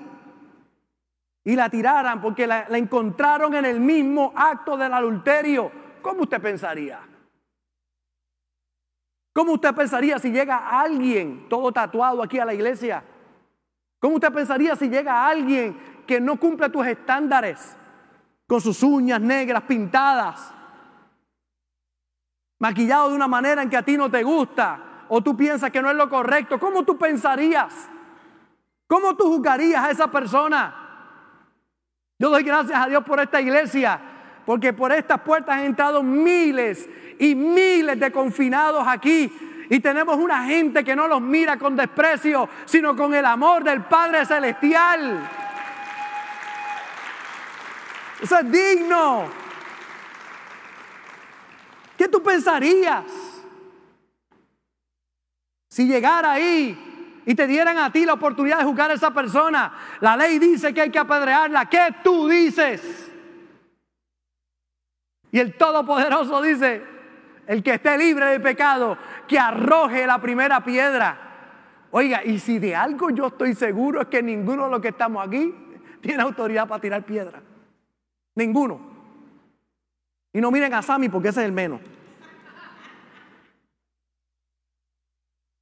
y 1.44 1.56
la 1.56 1.70
tiraran 1.70 2.22
porque 2.22 2.46
la, 2.46 2.68
la 2.68 2.78
encontraron 2.78 3.56
en 3.56 3.66
el 3.66 3.80
mismo 3.80 4.34
acto 4.36 4.76
del 4.76 4.94
adulterio, 4.94 5.72
¿cómo 6.02 6.24
usted 6.24 6.42
pensaría? 6.42 7.00
¿Cómo 9.34 9.54
usted 9.54 9.74
pensaría 9.76 10.18
si 10.18 10.32
llega 10.32 10.80
alguien 10.80 11.48
todo 11.48 11.72
tatuado 11.72 12.24
aquí 12.24 12.40
a 12.40 12.46
la 12.46 12.54
iglesia? 12.54 13.04
¿Cómo 14.00 14.16
usted 14.16 14.34
pensaría 14.34 14.76
si 14.76 14.90
llega 14.90 15.28
alguien 15.28 16.04
que 16.08 16.20
no 16.20 16.40
cumple 16.40 16.70
tus 16.70 16.86
estándares? 16.86 17.78
Con 18.48 18.62
sus 18.62 18.82
uñas 18.82 19.22
negras 19.22 19.64
pintadas, 19.64 20.54
maquillado 22.60 23.10
de 23.10 23.16
una 23.16 23.28
manera 23.28 23.62
en 23.62 23.70
que 23.70 23.78
a 23.78 23.84
ti 23.84 23.96
no 23.96 24.10
te 24.10 24.24
gusta, 24.24 25.06
o 25.10 25.22
tú 25.22 25.38
piensas 25.38 25.70
que 25.70 25.82
no 25.82 25.90
es 25.90 25.96
lo 25.96 26.10
correcto. 26.10 26.60
¿Cómo 26.60 26.84
tú 26.84 26.98
pensarías? 26.98 27.90
¿Cómo 28.88 29.16
tú 29.16 29.26
juzgarías 29.26 29.84
a 29.84 29.92
esa 29.92 30.10
persona? 30.10 30.88
Yo 32.18 32.30
doy 32.30 32.44
gracias 32.44 32.80
a 32.82 32.88
Dios 32.88 33.04
por 33.04 33.20
esta 33.20 33.42
iglesia, 33.42 34.00
porque 34.46 34.74
por 34.74 34.92
estas 34.92 35.20
puertas 35.22 35.58
han 35.58 35.66
entrado 35.66 36.02
miles 36.02 36.90
y 37.20 37.36
miles 37.36 38.00
de 38.00 38.12
confinados 38.12 38.88
aquí. 38.88 39.66
Y 39.70 39.82
tenemos 39.82 40.18
una 40.18 40.46
gente 40.46 40.84
que 40.84 40.96
no 40.96 41.08
los 41.08 41.22
mira 41.22 41.58
con 41.58 41.76
desprecio, 41.76 42.48
sino 42.66 42.96
con 42.96 43.14
el 43.14 43.26
amor 43.26 43.64
del 43.66 43.84
Padre 43.84 44.26
Celestial. 44.26 45.30
Eso 48.22 48.40
es 48.40 48.52
digno. 48.52 49.26
¿Qué 51.98 52.08
tú 52.08 52.24
pensarías 52.24 53.04
si 55.68 55.86
llegara 55.86 56.32
ahí 56.32 56.87
y 57.28 57.36
te 57.36 57.46
dieran 57.46 57.78
a 57.78 57.92
ti 57.92 58.06
la 58.06 58.14
oportunidad 58.14 58.60
de 58.60 58.64
juzgar 58.64 58.90
a 58.90 58.94
esa 58.94 59.14
persona? 59.14 59.74
La 60.00 60.16
ley 60.16 60.40
dice 60.40 60.74
que 60.74 60.80
hay 60.80 60.90
que 60.90 60.98
apedrearla. 60.98 61.66
¿Qué 61.66 61.94
tú 62.02 62.30
dices? 62.30 63.12
Y 65.30 65.38
el 65.38 65.58
Todopoderoso 65.58 66.42
dice, 66.42 66.82
el 67.46 67.62
que 67.62 67.74
esté 67.74 67.98
libre 67.98 68.28
de 68.28 68.40
pecado, 68.40 68.98
que 69.28 69.38
arroje 69.38 70.08
la 70.08 70.20
primera 70.22 70.64
piedra. 70.64 71.18
Oiga, 71.92 72.24
y 72.24 72.40
si 72.40 72.60
de 72.60 72.74
algo 72.74 73.10
yo 73.10 73.28
estoy 73.28 73.54
seguro 73.56 74.04
es 74.04 74.08
que 74.08 74.24
ninguno 74.24 74.64
de 74.64 74.72
los 74.72 74.80
que 74.80 74.88
estamos 74.88 75.28
aquí 75.28 75.54
tiene 76.00 76.24
autoridad 76.24 76.66
para 76.66 76.80
tirar 76.80 77.04
piedra. 77.04 77.42
Ninguno. 78.36 78.80
Y 80.32 80.40
no 80.40 80.50
miren 80.50 80.74
a 80.74 80.82
Sammy 80.82 81.10
porque 81.10 81.28
ese 81.28 81.42
es 81.42 81.48
el 81.48 81.52
menos. 81.52 81.82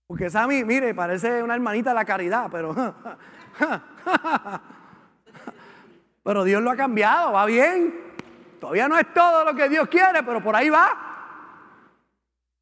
Porque 0.08 0.30
Sammy, 0.30 0.64
mire, 0.64 0.94
parece 0.94 1.42
una 1.42 1.56
hermanita 1.56 1.90
de 1.90 1.96
la 1.96 2.06
caridad, 2.06 2.48
pero... 2.52 2.76
Pero 6.26 6.44
Dios 6.44 6.64
lo 6.64 6.72
ha 6.72 6.76
cambiado, 6.76 7.34
va 7.34 7.46
bien. 7.46 7.94
Todavía 8.60 8.88
no 8.88 8.98
es 8.98 9.14
todo 9.14 9.46
lo 9.46 9.54
que 9.54 9.70
Dios 9.70 9.88
quiere, 9.88 10.24
pero 10.24 10.42
por 10.42 10.56
ahí 10.56 10.72
va. 10.72 10.90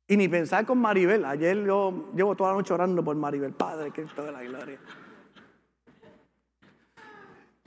Y 0.06 0.17
ni 0.17 0.27
pensar 0.27 0.65
con 0.65 0.79
Maribel. 0.79 1.23
Ayer 1.23 1.63
yo 1.63 2.12
llevo 2.13 2.36
toda 2.36 2.49
la 2.49 2.58
noche 2.58 2.73
orando 2.73 3.01
por 3.01 3.15
Maribel, 3.15 3.53
Padre 3.53 3.91
Cristo 3.91 4.21
de 4.21 4.34
la 4.34 4.43
gloria. 4.43 4.77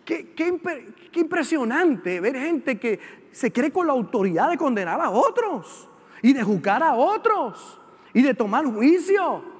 Qué, 0.05 0.35
qué, 0.35 0.61
impresionante 1.15 2.21
ver 2.21 2.37
gente 2.37 2.79
que 2.79 3.01
se 3.33 3.51
cree 3.51 3.73
con 3.73 3.87
la 3.87 3.95
autoridad 3.95 4.51
de 4.51 4.59
condenar 4.59 5.01
a 5.01 5.09
otros 5.09 5.89
y 6.21 6.35
de 6.35 6.43
juzgar 6.43 6.83
a 6.83 6.93
otros 6.93 7.81
y 8.13 8.21
de 8.21 8.35
tomar 8.35 8.67
juicio. 8.67 9.56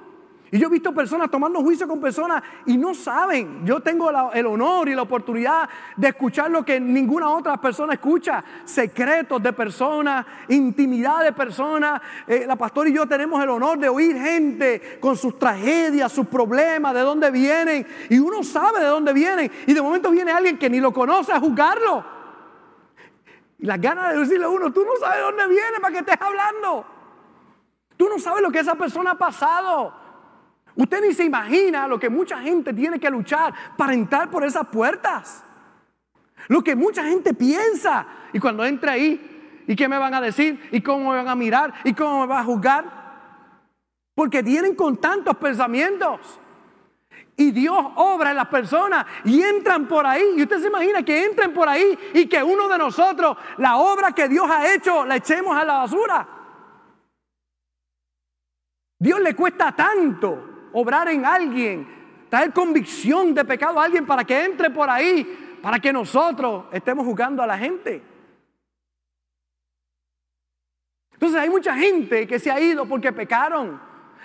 Y 0.49 0.59
yo 0.59 0.67
he 0.67 0.71
visto 0.71 0.93
personas 0.93 1.29
tomando 1.29 1.59
juicio 1.61 1.87
con 1.87 1.99
personas 1.99 2.41
y 2.65 2.77
no 2.77 2.93
saben. 2.93 3.65
Yo 3.65 3.81
tengo 3.81 4.09
el 4.33 4.45
honor 4.45 4.87
y 4.87 4.95
la 4.95 5.01
oportunidad 5.01 5.67
de 5.97 6.07
escuchar 6.07 6.49
lo 6.49 6.63
que 6.63 6.79
ninguna 6.79 7.29
otra 7.29 7.57
persona 7.57 7.93
escucha. 7.93 8.43
Secretos 8.63 9.43
de 9.43 9.51
personas, 9.51 10.25
intimidad 10.47 11.23
de 11.23 11.33
personas. 11.33 12.01
Eh, 12.25 12.45
la 12.47 12.55
pastora 12.55 12.89
y 12.89 12.93
yo 12.93 13.05
tenemos 13.05 13.43
el 13.43 13.49
honor 13.49 13.77
de 13.77 13.89
oír 13.89 14.15
gente 14.17 14.99
con 15.01 15.17
sus 15.17 15.37
tragedias, 15.37 16.11
sus 16.13 16.27
problemas, 16.27 16.93
de 16.93 17.01
dónde 17.01 17.29
vienen. 17.29 17.85
Y 18.09 18.19
uno 18.19 18.41
sabe 18.43 18.79
de 18.79 18.87
dónde 18.87 19.11
vienen. 19.11 19.51
Y 19.65 19.73
de 19.73 19.81
momento 19.81 20.11
viene 20.11 20.31
alguien 20.31 20.57
que 20.57 20.69
ni 20.69 20.79
lo 20.79 20.93
conoce 20.93 21.33
a 21.33 21.39
juzgarlo. 21.41 22.05
Y 23.59 23.65
las 23.65 23.81
ganas 23.81 24.13
de 24.13 24.19
decirle 24.19 24.45
a 24.45 24.49
uno, 24.49 24.71
tú 24.71 24.85
no 24.85 24.91
sabes 24.97 25.17
de 25.17 25.23
dónde 25.23 25.47
viene 25.47 25.79
para 25.81 25.91
que 25.91 25.99
estés 25.99 26.21
hablando. 26.21 26.85
Tú 27.97 28.07
no 28.07 28.19
sabes 28.19 28.41
lo 28.41 28.51
que 28.51 28.59
esa 28.59 28.75
persona 28.75 29.11
ha 29.11 29.17
pasado. 29.17 30.06
Usted 30.77 31.01
ni 31.01 31.13
se 31.13 31.23
imagina 31.23 31.87
lo 31.87 31.99
que 31.99 32.07
mucha 32.07 32.39
gente 32.39 32.71
tiene 32.71 32.99
que 32.99 33.09
luchar 33.09 33.51
para 33.75 33.95
entrar 33.95 34.29
por 34.29 34.43
esas 34.43 34.67
puertas. 34.67 35.43
Lo 36.49 36.63
que 36.63 36.75
mucha 36.75 37.03
gente 37.03 37.33
piensa. 37.33 38.05
Y 38.31 38.39
cuando 38.39 38.63
entre 38.63 38.91
ahí, 38.91 39.63
¿y 39.67 39.75
qué 39.75 39.87
me 39.87 39.97
van 39.97 40.13
a 40.13 40.21
decir? 40.21 40.69
¿Y 40.71 40.81
cómo 40.81 41.09
me 41.09 41.17
van 41.17 41.27
a 41.27 41.35
mirar? 41.35 41.73
¿Y 41.83 41.93
cómo 41.93 42.21
me 42.21 42.27
van 42.27 42.41
a 42.41 42.43
juzgar? 42.43 42.85
Porque 44.13 44.43
tienen 44.43 44.75
con 44.75 44.97
tantos 44.97 45.35
pensamientos. 45.37 46.39
Y 47.35 47.49
Dios 47.49 47.77
obra 47.95 48.29
en 48.29 48.35
las 48.35 48.47
personas 48.47 49.07
y 49.25 49.41
entran 49.41 49.87
por 49.87 50.05
ahí. 50.05 50.35
Y 50.35 50.43
usted 50.43 50.59
se 50.59 50.67
imagina 50.67 51.01
que 51.01 51.25
entren 51.25 51.55
por 51.55 51.67
ahí 51.67 51.97
y 52.13 52.27
que 52.27 52.43
uno 52.43 52.67
de 52.67 52.77
nosotros, 52.77 53.35
la 53.57 53.77
obra 53.77 54.11
que 54.11 54.29
Dios 54.29 54.47
ha 54.47 54.75
hecho, 54.75 55.05
la 55.05 55.15
echemos 55.15 55.57
a 55.57 55.65
la 55.65 55.73
basura. 55.73 56.27
Dios 58.99 59.19
le 59.21 59.35
cuesta 59.35 59.71
tanto 59.71 60.56
obrar 60.79 61.07
en 61.07 61.25
alguien, 61.25 61.87
traer 62.29 62.53
convicción 62.53 63.33
de 63.33 63.43
pecado 63.43 63.79
a 63.79 63.85
alguien 63.85 64.05
para 64.05 64.23
que 64.23 64.45
entre 64.45 64.69
por 64.69 64.87
ahí, 64.87 65.57
para 65.61 65.79
que 65.79 65.91
nosotros 65.91 66.65
estemos 66.71 67.03
juzgando 67.03 67.41
a 67.41 67.47
la 67.47 67.57
gente. 67.57 68.03
Entonces 71.13 71.39
hay 71.39 71.49
mucha 71.49 71.75
gente 71.75 72.27
que 72.27 72.37
se 72.37 72.51
ha 72.51 72.59
ido 72.59 72.85
porque 72.85 73.11
pecaron. 73.11 73.81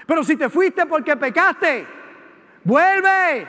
Pero 0.07 0.23
si 0.23 0.37
te 0.37 0.51
fuiste 0.51 0.85
porque 0.85 1.17
pecaste, 1.17 1.87
vuelve. 2.65 3.49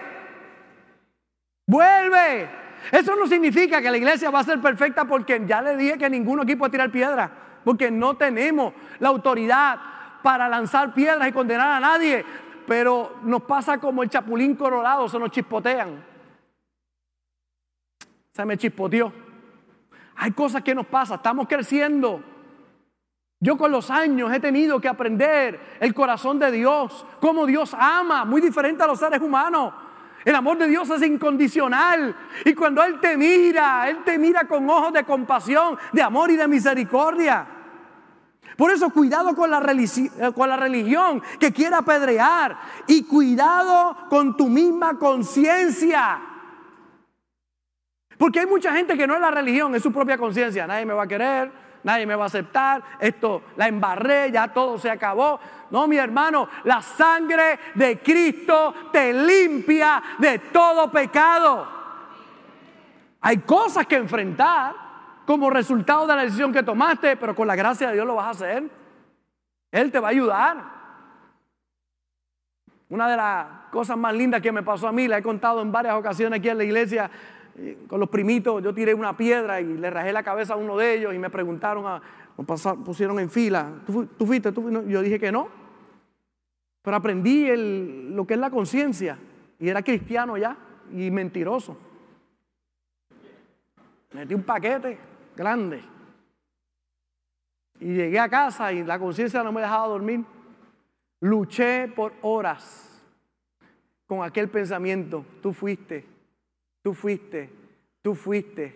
Vuelve. 1.68 2.50
Eso 2.89 3.18
no 3.18 3.28
significa 3.28 3.82
que 3.82 3.92
la 3.92 3.98
iglesia 3.98 4.30
va 4.30 4.39
a 4.39 4.44
ser 4.46 4.62
perfecta 4.62 5.04
porque 5.04 5.42
ya 5.46 5.62
le 5.62 5.76
dije 5.76 5.98
que 5.98 6.10
ninguno 6.10 6.44
aquí 6.44 6.56
puede 6.56 6.72
tirar 6.72 6.89
piedra. 6.89 7.30
Porque 7.66 7.92
no 7.92 8.16
tenemos 8.16 8.74
la 9.00 9.10
autoridad 9.10 9.78
para 10.22 10.48
lanzar 10.48 10.94
piedras 10.94 11.28
y 11.28 11.34
condenar 11.34 11.70
a 11.70 11.80
nadie 11.82 12.24
pero 12.65 13.17
nos 13.23 13.43
pasa 13.43 13.78
como 13.78 14.04
el 14.04 14.10
chapulín 14.10 14.56
colorado, 14.56 15.08
se 15.10 15.19
nos 15.19 15.32
chispotean. 15.32 16.04
Se 18.34 18.45
me 18.45 18.58
chispoteó. 18.58 19.12
Hay 20.15 20.32
cosas 20.32 20.63
que 20.63 20.76
nos 20.76 20.86
pasan, 20.86 21.17
estamos 21.17 21.47
creciendo. 21.47 22.23
Yo 23.39 23.58
con 23.58 23.71
los 23.71 23.91
años 23.91 24.32
he 24.32 24.39
tenido 24.39 24.80
que 24.80 24.88
aprender 24.88 25.60
el 25.82 25.93
corazón 25.93 26.39
de 26.39 26.49
Dios, 26.49 27.06
cómo 27.19 27.45
Dios 27.45 27.76
ama, 27.78 28.23
muy 28.23 28.39
diferente 28.39 28.84
a 28.84 28.88
los 28.88 28.99
seres 28.99 29.19
humanos. 29.19 29.73
El 30.23 30.36
amor 30.36 30.58
de 30.58 30.67
Dios 30.67 30.89
es 30.89 31.02
incondicional. 31.04 32.15
Y 32.45 32.54
cuando 32.54 32.82
Él 32.84 32.99
te 33.02 33.17
mira, 33.17 33.89
Él 33.89 34.04
te 34.06 34.17
mira 34.17 34.45
con 34.47 34.69
ojos 34.69 34.93
de 34.93 35.04
compasión, 35.04 35.78
de 35.91 36.02
amor 36.02 36.32
y 36.32 36.38
de 36.38 36.47
misericordia. 36.47 37.45
Por 38.58 38.72
eso 38.72 38.89
cuidado 38.89 39.36
con 39.36 39.50
la, 39.50 39.60
eh, 39.60 40.32
con 40.36 40.50
la 40.50 40.58
religión 40.58 41.22
que 41.39 41.52
quiera 41.52 41.80
apedrear 41.80 42.58
y 42.88 43.04
cuidado 43.04 43.96
con 44.10 44.38
tu 44.38 44.48
misma 44.48 44.98
conciencia. 45.00 46.22
Porque 48.18 48.42
hay 48.42 48.46
mucha 48.46 48.74
gente 48.74 48.96
que 48.96 49.08
no 49.08 49.16
es 49.16 49.22
la 49.22 49.32
religión, 49.32 49.74
es 49.76 49.84
su 49.84 49.92
propia 49.92 50.18
conciencia. 50.18 50.68
Nadie 50.68 50.86
me 50.86 50.94
va 50.94 51.04
a 51.04 51.08
querer, 51.08 51.52
nadie 51.84 52.06
me 52.06 52.16
va 52.16 52.26
a 52.26 52.28
aceptar, 52.28 52.84
esto 53.00 53.42
la 53.58 53.68
embarré, 53.68 54.32
ya 54.32 54.48
todo 54.54 54.78
se 54.78 54.89
acabó. 54.89 55.39
No, 55.72 55.88
mi 55.88 55.98
hermano, 55.98 56.48
la 56.63 56.82
sangre 56.82 57.60
de 57.74 58.00
Cristo 58.00 58.74
te 58.92 59.13
limpia 59.13 60.02
de 60.20 60.39
todo 60.39 60.92
pecado. 60.92 61.68
Hay 63.22 63.39
cosas 63.39 63.88
que 63.88 63.96
enfrentar 63.96 64.83
como 65.25 65.49
resultado 65.49 66.07
de 66.07 66.15
la 66.15 66.23
decisión 66.23 66.51
que 66.51 66.63
tomaste, 66.63 67.15
pero 67.17 67.36
con 67.36 67.47
la 67.47 67.55
gracia 67.55 67.88
de 67.88 67.93
Dios 67.93 68.05
lo 68.05 68.15
vas 68.15 68.27
a 68.27 68.29
hacer. 68.31 68.69
Él 69.71 69.91
te 69.91 69.99
va 69.99 70.07
a 70.07 70.12
ayudar. 70.12 70.73
Una 72.89 73.09
de 73.09 73.17
las 73.17 73.47
cosas 73.71 73.97
más 73.97 74.13
lindas 74.13 74.41
que 74.41 74.51
me 74.51 74.62
pasó 74.62 74.88
a 74.88 74.91
mí, 74.91 75.07
la 75.07 75.17
he 75.17 75.23
contado 75.23 75.62
en 75.62 75.71
varias 75.71 75.95
ocasiones 75.95 76.39
aquí 76.39 76.49
en 76.49 76.57
la 76.57 76.63
iglesia, 76.63 77.09
con 77.88 77.99
los 77.99 78.09
primitos, 78.09 78.63
yo 78.63 78.73
tiré 78.73 78.93
una 78.93 79.15
piedra 79.15 79.62
y 79.62 79.77
le 79.77 79.89
rajé 79.89 80.12
la 80.12 80.23
cabeza 80.23 80.53
a 80.53 80.57
uno 80.57 80.77
de 80.77 80.95
ellos 80.95 81.13
y 81.13 81.19
me 81.19 81.29
preguntaron, 81.29 81.86
a, 81.88 82.01
pusieron 82.83 83.19
en 83.19 83.29
fila, 83.29 83.71
¿tú, 83.86 84.25
fuiste? 84.25 84.51
Yo 84.88 85.01
dije 85.01 85.19
que 85.19 85.31
no, 85.31 85.49
pero 86.81 86.97
aprendí 86.97 87.47
lo 87.55 88.25
que 88.25 88.33
es 88.33 88.39
la 88.39 88.49
conciencia 88.49 89.17
y 89.59 89.69
era 89.69 89.81
cristiano 89.83 90.38
ya 90.38 90.57
y 90.91 91.09
mentiroso. 91.12 91.77
Metí 94.13 94.33
un 94.33 94.43
paquete 94.43 95.12
grande 95.36 95.84
y 97.80 97.93
llegué 97.93 98.19
a 98.19 98.30
casa 98.30 98.72
y 98.72 98.84
la 98.84 99.00
conciencia 99.00 99.43
no 99.43 99.52
me 99.52 99.62
dejaba 99.62 99.88
dormir. 99.88 100.24
Luché 101.19 101.88
por 101.88 102.13
horas 102.22 103.04
con 104.06 104.24
aquel 104.24 104.50
pensamiento, 104.50 105.26
tú 105.41 105.54
fuiste, 105.54 106.06
Tú 106.84 106.93
fuiste, 106.93 107.50
tú 108.02 108.13
fuiste, 108.13 108.76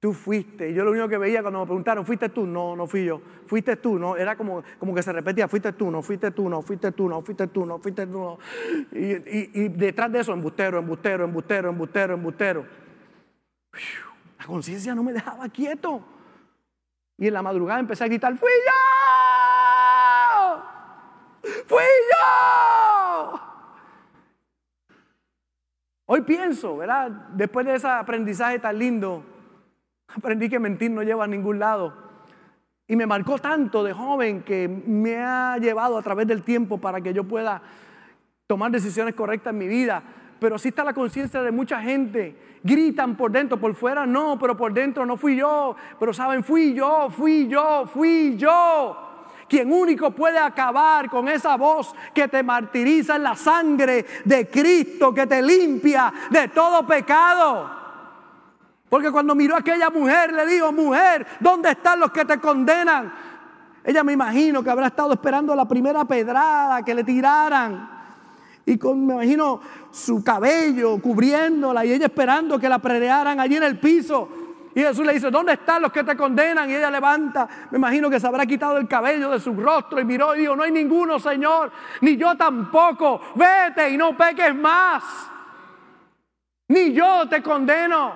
tú 0.00 0.12
fuiste. 0.12 0.70
Y 0.70 0.74
yo 0.74 0.84
lo 0.84 0.90
único 0.90 1.08
que 1.08 1.18
veía 1.18 1.40
cuando 1.40 1.60
me 1.60 1.66
preguntaron, 1.66 2.04
¿fuiste 2.04 2.28
tú? 2.28 2.44
No, 2.44 2.74
no 2.74 2.88
fui 2.88 3.04
yo. 3.04 3.22
¿Fuiste 3.46 3.76
tú? 3.76 3.96
No, 3.96 4.16
era 4.16 4.36
como, 4.36 4.64
como 4.80 4.92
que 4.92 5.04
se 5.04 5.12
repetía, 5.12 5.46
¿fuiste 5.46 5.72
tú? 5.72 5.88
No, 5.88 6.02
fuiste 6.02 6.32
tú, 6.32 6.48
no, 6.48 6.62
fuiste 6.62 6.90
tú, 6.90 7.08
no, 7.08 7.22
fuiste 7.22 7.46
tú, 7.46 7.64
no, 7.64 7.78
fuiste 7.78 8.06
tú. 8.08 8.18
No. 8.18 8.38
Y, 8.90 9.68
detrás 9.68 10.10
de 10.10 10.18
eso, 10.18 10.32
embustero, 10.32 10.80
embustero, 10.80 11.24
embustero, 11.24 11.70
embustero, 11.70 12.14
embustero. 12.14 12.66
La 14.44 14.48
conciencia 14.48 14.94
no 14.94 15.02
me 15.02 15.14
dejaba 15.14 15.48
quieto. 15.48 16.02
Y 17.16 17.28
en 17.28 17.32
la 17.32 17.40
madrugada 17.40 17.80
empecé 17.80 18.04
a 18.04 18.08
gritar, 18.08 18.36
¡fui 18.36 18.50
yo! 18.66 20.62
¡Fui 21.66 21.82
yo! 22.12 23.40
Hoy 26.04 26.20
pienso, 26.20 26.76
¿verdad? 26.76 27.10
Después 27.32 27.64
de 27.64 27.76
ese 27.76 27.88
aprendizaje 27.88 28.58
tan 28.58 28.78
lindo, 28.78 29.24
aprendí 30.08 30.50
que 30.50 30.58
mentir 30.58 30.90
no 30.90 31.02
lleva 31.02 31.24
a 31.24 31.28
ningún 31.28 31.58
lado. 31.58 31.94
Y 32.86 32.96
me 32.96 33.06
marcó 33.06 33.38
tanto 33.38 33.82
de 33.82 33.94
joven 33.94 34.42
que 34.42 34.68
me 34.68 35.16
ha 35.16 35.56
llevado 35.56 35.96
a 35.96 36.02
través 36.02 36.26
del 36.26 36.42
tiempo 36.42 36.76
para 36.76 37.00
que 37.00 37.14
yo 37.14 37.24
pueda 37.24 37.62
tomar 38.46 38.70
decisiones 38.70 39.14
correctas 39.14 39.54
en 39.54 39.58
mi 39.58 39.68
vida. 39.68 40.02
Pero 40.38 40.58
sí 40.58 40.68
está 40.68 40.84
la 40.84 40.92
conciencia 40.92 41.40
de 41.40 41.50
mucha 41.50 41.80
gente. 41.80 42.53
Gritan 42.66 43.14
por 43.14 43.30
dentro, 43.30 43.60
por 43.60 43.74
fuera 43.74 44.06
no, 44.06 44.38
pero 44.38 44.56
por 44.56 44.72
dentro 44.72 45.04
no 45.04 45.18
fui 45.18 45.36
yo. 45.36 45.76
Pero 46.00 46.14
saben, 46.14 46.42
fui 46.42 46.72
yo, 46.72 47.10
fui 47.10 47.46
yo, 47.46 47.84
fui 47.86 48.38
yo. 48.38 48.96
Quien 49.46 49.70
único 49.70 50.10
puede 50.12 50.38
acabar 50.38 51.10
con 51.10 51.28
esa 51.28 51.58
voz 51.58 51.94
que 52.14 52.26
te 52.26 52.42
martiriza 52.42 53.16
en 53.16 53.22
la 53.22 53.36
sangre 53.36 54.06
de 54.24 54.48
Cristo, 54.48 55.12
que 55.12 55.26
te 55.26 55.42
limpia 55.42 56.10
de 56.30 56.48
todo 56.48 56.86
pecado. 56.86 57.70
Porque 58.88 59.12
cuando 59.12 59.34
miró 59.34 59.56
a 59.56 59.58
aquella 59.58 59.90
mujer, 59.90 60.32
le 60.32 60.46
dijo, 60.46 60.72
mujer, 60.72 61.26
¿dónde 61.40 61.70
están 61.70 62.00
los 62.00 62.12
que 62.12 62.24
te 62.24 62.40
condenan? 62.40 63.12
Ella 63.84 64.02
me 64.02 64.14
imagino 64.14 64.64
que 64.64 64.70
habrá 64.70 64.86
estado 64.86 65.12
esperando 65.12 65.54
la 65.54 65.68
primera 65.68 66.06
pedrada 66.06 66.82
que 66.82 66.94
le 66.94 67.04
tiraran. 67.04 67.93
Y 68.66 68.78
con, 68.78 69.06
me 69.06 69.14
imagino 69.14 69.60
su 69.90 70.24
cabello 70.24 71.00
cubriéndola 71.00 71.84
y 71.84 71.92
ella 71.92 72.06
esperando 72.06 72.58
que 72.58 72.68
la 72.68 72.78
predearan 72.78 73.38
allí 73.40 73.56
en 73.56 73.62
el 73.62 73.78
piso. 73.78 74.28
Y 74.74 74.80
Jesús 74.80 75.06
le 75.06 75.12
dice, 75.12 75.30
¿dónde 75.30 75.52
están 75.52 75.82
los 75.82 75.92
que 75.92 76.02
te 76.02 76.16
condenan? 76.16 76.68
Y 76.68 76.74
ella 76.74 76.90
levanta, 76.90 77.48
me 77.70 77.78
imagino 77.78 78.10
que 78.10 78.18
se 78.18 78.26
habrá 78.26 78.44
quitado 78.44 78.76
el 78.76 78.88
cabello 78.88 79.30
de 79.30 79.38
su 79.38 79.54
rostro 79.54 80.00
y 80.00 80.04
miró 80.04 80.34
y 80.34 80.40
dijo, 80.40 80.56
no 80.56 80.64
hay 80.64 80.72
ninguno, 80.72 81.20
Señor, 81.20 81.70
ni 82.00 82.16
yo 82.16 82.34
tampoco. 82.36 83.20
Vete 83.36 83.90
y 83.90 83.96
no 83.96 84.16
peques 84.16 84.54
más. 84.54 85.04
Ni 86.68 86.92
yo 86.92 87.28
te 87.28 87.40
condeno. 87.40 88.14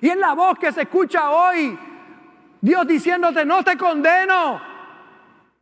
Y 0.00 0.08
es 0.08 0.16
la 0.16 0.32
voz 0.32 0.58
que 0.58 0.72
se 0.72 0.82
escucha 0.82 1.30
hoy, 1.30 1.78
Dios 2.60 2.86
diciéndote, 2.86 3.44
no 3.44 3.62
te 3.62 3.76
condeno. 3.76 4.60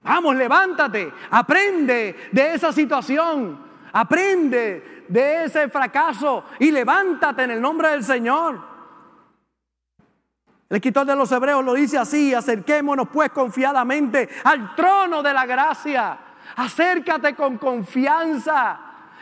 Vamos, 0.02 0.36
levántate, 0.36 1.12
aprende 1.30 2.28
de 2.30 2.54
esa 2.54 2.72
situación, 2.72 3.69
aprende 3.92 5.04
de 5.08 5.44
ese 5.44 5.68
fracaso 5.68 6.44
y 6.58 6.70
levántate 6.70 7.44
en 7.44 7.52
el 7.52 7.60
nombre 7.60 7.88
del 7.90 8.04
Señor. 8.04 8.70
El 10.68 10.76
escritor 10.76 11.04
de 11.04 11.16
los 11.16 11.32
Hebreos 11.32 11.64
lo 11.64 11.74
dice 11.74 11.98
así, 11.98 12.32
acerquémonos 12.32 13.08
pues 13.08 13.30
confiadamente 13.30 14.28
al 14.44 14.76
trono 14.76 15.22
de 15.22 15.32
la 15.32 15.44
gracia. 15.44 16.18
Acércate 16.56 17.34
con 17.34 17.58
confianza. 17.58 18.78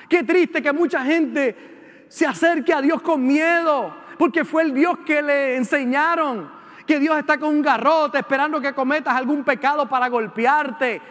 Qué 0.08 0.24
triste 0.24 0.62
que 0.62 0.72
mucha 0.72 1.02
gente 1.04 2.06
se 2.08 2.26
acerque 2.26 2.72
a 2.72 2.82
Dios 2.82 3.00
con 3.00 3.26
miedo, 3.26 3.94
porque 4.18 4.44
fue 4.44 4.62
el 4.62 4.74
Dios 4.74 4.98
que 5.06 5.22
le 5.22 5.56
enseñaron 5.56 6.58
que 6.88 6.98
Dios 6.98 7.18
está 7.18 7.38
con 7.38 7.50
un 7.50 7.62
garrote 7.62 8.18
esperando 8.18 8.62
que 8.62 8.72
cometas 8.72 9.14
algún 9.14 9.44
pecado 9.44 9.86
para 9.86 10.08
golpearte, 10.08 11.02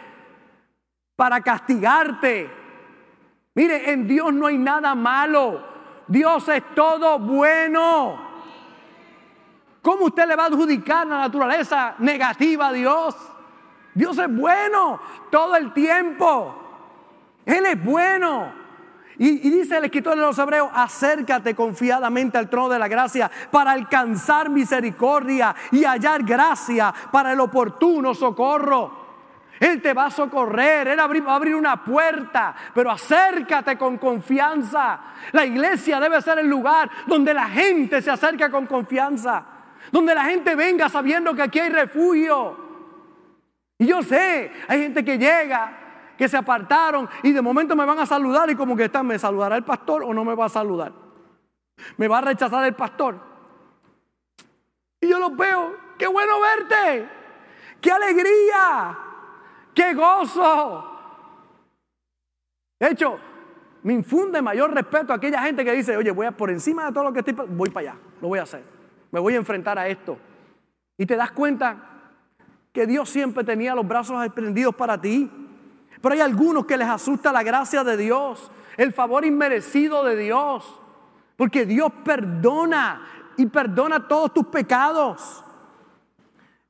para 1.14 1.40
castigarte. 1.40 2.57
Mire, 3.58 3.90
en 3.90 4.06
Dios 4.06 4.32
no 4.32 4.46
hay 4.46 4.56
nada 4.56 4.94
malo. 4.94 5.60
Dios 6.06 6.48
es 6.48 6.62
todo 6.76 7.18
bueno. 7.18 8.16
¿Cómo 9.82 10.04
usted 10.04 10.28
le 10.28 10.36
va 10.36 10.44
a 10.44 10.46
adjudicar 10.46 11.04
la 11.04 11.18
naturaleza 11.18 11.96
negativa 11.98 12.68
a 12.68 12.72
Dios? 12.72 13.16
Dios 13.92 14.16
es 14.16 14.32
bueno 14.32 15.00
todo 15.28 15.56
el 15.56 15.72
tiempo. 15.72 16.54
Él 17.44 17.66
es 17.66 17.84
bueno. 17.84 18.52
Y, 19.18 19.50
dice 19.50 19.78
el 19.78 19.86
escritor 19.86 20.14
de 20.14 20.22
los 20.22 20.38
Hebreos, 20.38 20.70
acércate 20.72 21.56
confiadamente 21.56 22.38
al 22.38 22.48
trono 22.48 22.68
de 22.68 22.78
la 22.78 22.86
gracia 22.86 23.28
para 23.50 23.72
alcanzar 23.72 24.50
misericordia 24.50 25.52
y 25.72 25.82
hallar 25.82 26.22
gracia 26.22 26.94
para 27.10 27.32
el 27.32 27.40
oportuno 27.40 28.14
socorro. 28.14 29.07
Él 29.60 29.82
te 29.82 29.92
va 29.92 30.06
a 30.06 30.10
socorrer, 30.10 30.88
Él 30.88 30.98
va 30.98 31.32
a 31.32 31.36
abrir 31.36 31.54
una 31.54 31.82
puerta, 31.82 32.54
pero 32.74 32.90
acércate 32.90 33.76
con 33.76 33.98
confianza. 33.98 35.00
La 35.32 35.44
iglesia 35.44 35.98
debe 36.00 36.22
ser 36.22 36.38
el 36.38 36.46
lugar 36.46 36.90
donde 37.06 37.34
la 37.34 37.46
gente 37.46 38.00
se 38.00 38.10
acerca 38.10 38.50
con 38.50 38.66
confianza. 38.66 39.44
Donde 39.90 40.14
la 40.14 40.24
gente 40.24 40.54
venga 40.54 40.88
sabiendo 40.88 41.34
que 41.34 41.42
aquí 41.42 41.58
hay 41.58 41.70
refugio. 41.70 42.68
Y 43.78 43.86
yo 43.86 44.02
sé, 44.02 44.52
hay 44.66 44.82
gente 44.82 45.04
que 45.04 45.18
llega, 45.18 46.14
que 46.16 46.28
se 46.28 46.36
apartaron 46.36 47.08
y 47.22 47.32
de 47.32 47.40
momento 47.40 47.76
me 47.76 47.84
van 47.84 47.98
a 48.00 48.06
saludar 48.06 48.50
y 48.50 48.56
como 48.56 48.76
que 48.76 48.84
están, 48.84 49.06
¿me 49.06 49.18
saludará 49.18 49.56
el 49.56 49.64
pastor 49.64 50.02
o 50.02 50.12
no 50.12 50.24
me 50.24 50.34
va 50.34 50.46
a 50.46 50.50
saludar? 50.50 50.92
¿Me 51.96 52.08
va 52.08 52.18
a 52.18 52.22
rechazar 52.22 52.64
el 52.64 52.74
pastor? 52.74 53.20
Y 55.00 55.08
yo 55.08 55.20
los 55.20 55.36
veo, 55.36 55.76
qué 55.96 56.08
bueno 56.08 56.40
verte, 56.40 57.08
qué 57.80 57.92
alegría, 57.92 58.98
qué 59.78 59.94
gozo. 59.94 60.84
De 62.80 62.90
hecho, 62.90 63.18
me 63.82 63.94
infunde 63.94 64.42
mayor 64.42 64.74
respeto 64.74 65.12
a 65.12 65.16
aquella 65.16 65.42
gente 65.42 65.64
que 65.64 65.72
dice, 65.72 65.96
oye, 65.96 66.10
voy 66.10 66.26
a 66.26 66.32
por 66.32 66.50
encima 66.50 66.86
de 66.86 66.92
todo 66.92 67.04
lo 67.04 67.12
que 67.12 67.20
estoy, 67.20 67.34
voy 67.34 67.70
para 67.70 67.90
allá, 67.90 68.00
lo 68.20 68.28
voy 68.28 68.38
a 68.38 68.42
hacer 68.42 68.78
me 69.10 69.20
voy 69.20 69.34
a 69.34 69.38
enfrentar 69.38 69.78
a 69.78 69.88
esto. 69.88 70.18
Y 70.96 71.06
te 71.06 71.16
das 71.16 71.30
cuenta 71.30 71.76
que 72.72 72.86
Dios 72.86 73.08
siempre 73.08 73.44
tenía 73.44 73.74
los 73.74 73.86
brazos 73.86 74.24
extendidos 74.24 74.74
para 74.74 75.00
ti. 75.00 75.30
Pero 76.00 76.14
hay 76.14 76.20
algunos 76.20 76.66
que 76.66 76.76
les 76.76 76.88
asusta 76.88 77.32
la 77.32 77.42
gracia 77.42 77.82
de 77.82 77.96
Dios, 77.96 78.50
el 78.76 78.92
favor 78.92 79.24
inmerecido 79.24 80.04
de 80.04 80.16
Dios. 80.16 80.80
Porque 81.36 81.66
Dios 81.66 81.92
perdona 82.04 83.02
y 83.36 83.46
perdona 83.46 84.06
todos 84.06 84.34
tus 84.34 84.46
pecados. 84.46 85.44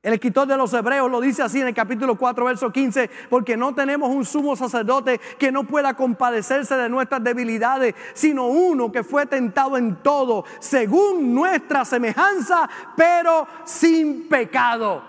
El 0.01 0.13
escritor 0.13 0.47
de 0.47 0.55
los 0.55 0.73
Hebreos 0.73 1.11
lo 1.11 1.19
dice 1.19 1.43
así 1.43 1.59
en 1.59 1.67
el 1.67 1.73
capítulo 1.73 2.15
4, 2.15 2.45
verso 2.45 2.71
15, 2.71 3.09
porque 3.29 3.57
no 3.57 3.75
tenemos 3.75 4.09
un 4.09 4.23
sumo 4.23 4.55
sacerdote 4.55 5.19
que 5.37 5.51
no 5.51 5.65
pueda 5.65 5.93
compadecerse 5.93 6.75
de 6.75 6.87
nuestras 6.87 7.21
debilidades, 7.21 7.95
sino 8.13 8.47
uno 8.47 8.93
que 8.93 9.03
fue 9.03 9.25
tentado 9.25 9.75
en 9.75 9.97
todo, 9.97 10.45
según 10.59 11.35
nuestra 11.35 11.83
semejanza, 11.83 12.69
pero 12.95 13.45
sin 13.65 14.29
pecado. 14.29 15.03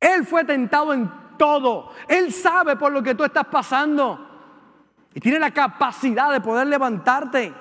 Él 0.00 0.26
fue 0.26 0.44
tentado 0.44 0.92
en 0.92 1.08
todo. 1.38 1.92
Él 2.08 2.32
sabe 2.32 2.74
por 2.74 2.90
lo 2.90 3.04
que 3.04 3.14
tú 3.14 3.22
estás 3.22 3.46
pasando. 3.46 4.26
Y 5.14 5.20
tiene 5.20 5.38
la 5.38 5.52
capacidad 5.52 6.32
de 6.32 6.40
poder 6.40 6.66
levantarte. 6.66 7.54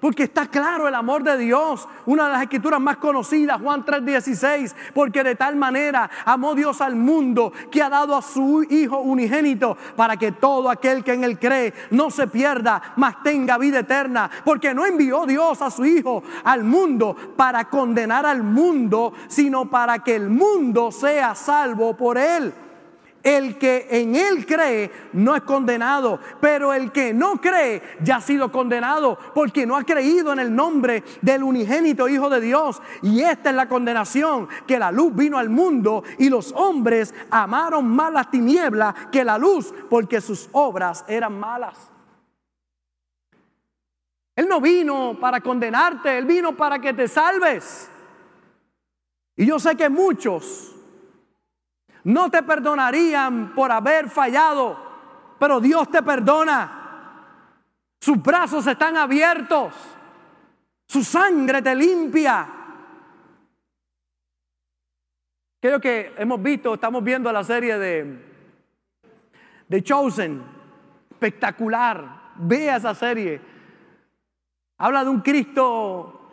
Porque 0.00 0.24
está 0.24 0.46
claro 0.46 0.88
el 0.88 0.94
amor 0.94 1.22
de 1.22 1.38
Dios. 1.38 1.88
Una 2.04 2.26
de 2.26 2.32
las 2.32 2.42
escrituras 2.42 2.80
más 2.80 2.98
conocidas, 2.98 3.60
Juan 3.60 3.84
3:16. 3.84 4.74
Porque 4.94 5.24
de 5.24 5.34
tal 5.34 5.56
manera 5.56 6.10
amó 6.24 6.54
Dios 6.54 6.80
al 6.80 6.96
mundo 6.96 7.52
que 7.70 7.82
ha 7.82 7.88
dado 7.88 8.16
a 8.16 8.22
su 8.22 8.64
Hijo 8.68 8.98
unigénito 8.98 9.76
para 9.96 10.16
que 10.16 10.32
todo 10.32 10.70
aquel 10.70 11.02
que 11.02 11.14
en 11.14 11.24
él 11.24 11.38
cree 11.38 11.72
no 11.90 12.10
se 12.10 12.26
pierda, 12.26 12.94
mas 12.96 13.22
tenga 13.22 13.58
vida 13.58 13.80
eterna. 13.80 14.30
Porque 14.44 14.74
no 14.74 14.84
envió 14.84 15.26
Dios 15.26 15.62
a 15.62 15.70
su 15.70 15.84
Hijo 15.84 16.22
al 16.44 16.64
mundo 16.64 17.16
para 17.36 17.66
condenar 17.66 18.26
al 18.26 18.42
mundo, 18.42 19.12
sino 19.28 19.70
para 19.70 20.00
que 20.00 20.16
el 20.16 20.28
mundo 20.28 20.90
sea 20.92 21.34
salvo 21.34 21.96
por 21.96 22.18
él. 22.18 22.52
El 23.26 23.58
que 23.58 23.88
en 23.90 24.14
Él 24.14 24.46
cree 24.46 24.88
no 25.12 25.34
es 25.34 25.42
condenado, 25.42 26.20
pero 26.40 26.72
el 26.72 26.92
que 26.92 27.12
no 27.12 27.40
cree 27.40 27.82
ya 28.00 28.18
ha 28.18 28.20
sido 28.20 28.52
condenado 28.52 29.18
porque 29.34 29.66
no 29.66 29.76
ha 29.76 29.82
creído 29.82 30.32
en 30.32 30.38
el 30.38 30.54
nombre 30.54 31.02
del 31.22 31.42
unigénito 31.42 32.08
Hijo 32.08 32.30
de 32.30 32.40
Dios. 32.40 32.80
Y 33.02 33.22
esta 33.22 33.50
es 33.50 33.56
la 33.56 33.68
condenación, 33.68 34.46
que 34.64 34.78
la 34.78 34.92
luz 34.92 35.12
vino 35.12 35.38
al 35.38 35.50
mundo 35.50 36.04
y 36.18 36.28
los 36.28 36.52
hombres 36.52 37.12
amaron 37.28 37.88
más 37.88 38.12
las 38.12 38.30
tinieblas 38.30 38.94
que 39.10 39.24
la 39.24 39.38
luz 39.38 39.74
porque 39.90 40.20
sus 40.20 40.48
obras 40.52 41.04
eran 41.08 41.36
malas. 41.36 41.90
Él 44.36 44.46
no 44.48 44.60
vino 44.60 45.16
para 45.18 45.40
condenarte, 45.40 46.16
Él 46.16 46.26
vino 46.26 46.56
para 46.56 46.78
que 46.78 46.92
te 46.92 47.08
salves. 47.08 47.90
Y 49.34 49.46
yo 49.46 49.58
sé 49.58 49.74
que 49.74 49.88
muchos 49.88 50.75
no 52.06 52.30
te 52.30 52.40
perdonarían 52.44 53.52
por 53.52 53.72
haber 53.72 54.08
fallado, 54.08 54.78
pero 55.40 55.58
Dios 55.58 55.90
te 55.90 56.04
perdona. 56.04 57.42
Sus 58.00 58.22
brazos 58.22 58.64
están 58.68 58.96
abiertos. 58.96 59.74
Su 60.86 61.02
sangre 61.02 61.60
te 61.62 61.74
limpia. 61.74 62.48
Creo 65.60 65.80
que 65.80 66.14
hemos 66.16 66.40
visto, 66.40 66.74
estamos 66.74 67.02
viendo 67.02 67.32
la 67.32 67.42
serie 67.42 67.76
de, 67.76 68.24
de 69.66 69.82
Chosen. 69.82 70.44
Espectacular. 71.10 72.34
Vea 72.36 72.76
esa 72.76 72.94
serie. 72.94 73.40
Habla 74.78 75.02
de 75.02 75.10
un 75.10 75.22
Cristo 75.22 76.30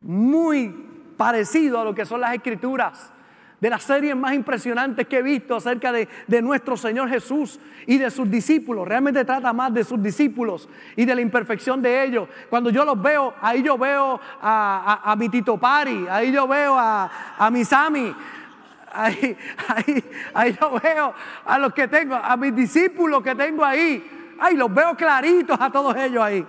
muy 0.00 1.14
parecido 1.18 1.80
a 1.80 1.84
lo 1.84 1.94
que 1.94 2.06
son 2.06 2.22
las 2.22 2.32
escrituras 2.32 3.12
de 3.62 3.70
las 3.70 3.84
series 3.84 4.16
más 4.16 4.34
impresionantes 4.34 5.06
que 5.06 5.18
he 5.18 5.22
visto 5.22 5.54
acerca 5.54 5.92
de, 5.92 6.08
nuestro 6.42 6.76
Señor 6.76 7.08
Jesús 7.08 7.60
y 7.86 7.96
de 7.96 8.10
sus 8.10 8.28
discípulos. 8.28 8.88
Realmente 8.88 9.24
trata 9.24 9.52
más 9.52 9.72
de 9.72 9.84
sus 9.84 10.02
discípulos 10.02 10.68
y 10.96 11.04
de 11.04 11.14
la 11.14 11.20
imperfección 11.20 11.80
de 11.80 12.02
ellos. 12.02 12.28
Cuando 12.50 12.70
yo 12.70 12.84
los 12.84 13.00
veo, 13.00 13.34
ahí 13.40 13.62
yo 13.62 13.78
veo 13.78 14.20
a, 14.40 15.14
mi 15.16 15.28
Tito 15.28 15.58
Pari, 15.58 16.08
ahí 16.10 16.32
yo 16.32 16.48
veo 16.48 16.74
a, 16.76 17.48
mi 17.52 17.64
Sami. 17.64 18.12
Ahí, 18.94 19.36
ahí, 19.68 20.04
ahí 20.34 20.58
yo 20.60 20.80
veo 20.82 21.14
a 21.44 21.58
los 21.58 21.72
que 21.72 21.86
tengo, 21.86 22.16
a 22.16 22.36
mis 22.36 22.52
discípulos 22.56 23.22
que 23.22 23.36
tengo 23.36 23.64
ahí. 23.64 24.34
Ay, 24.40 24.56
los 24.56 24.74
veo 24.74 24.96
claritos 24.96 25.56
a 25.60 25.70
todos 25.70 25.94
ellos 25.94 26.20
ahí. 26.20 26.44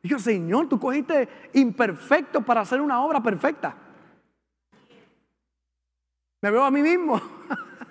Digo, 0.00 0.20
Señor, 0.20 0.68
tú 0.68 0.78
cogiste 0.78 1.28
imperfecto 1.54 2.42
para 2.42 2.60
hacer 2.60 2.80
una 2.80 3.00
obra 3.00 3.20
perfecta. 3.20 3.74
Me 6.42 6.50
veo 6.50 6.64
a 6.64 6.72
mí 6.72 6.82
mismo 6.82 7.20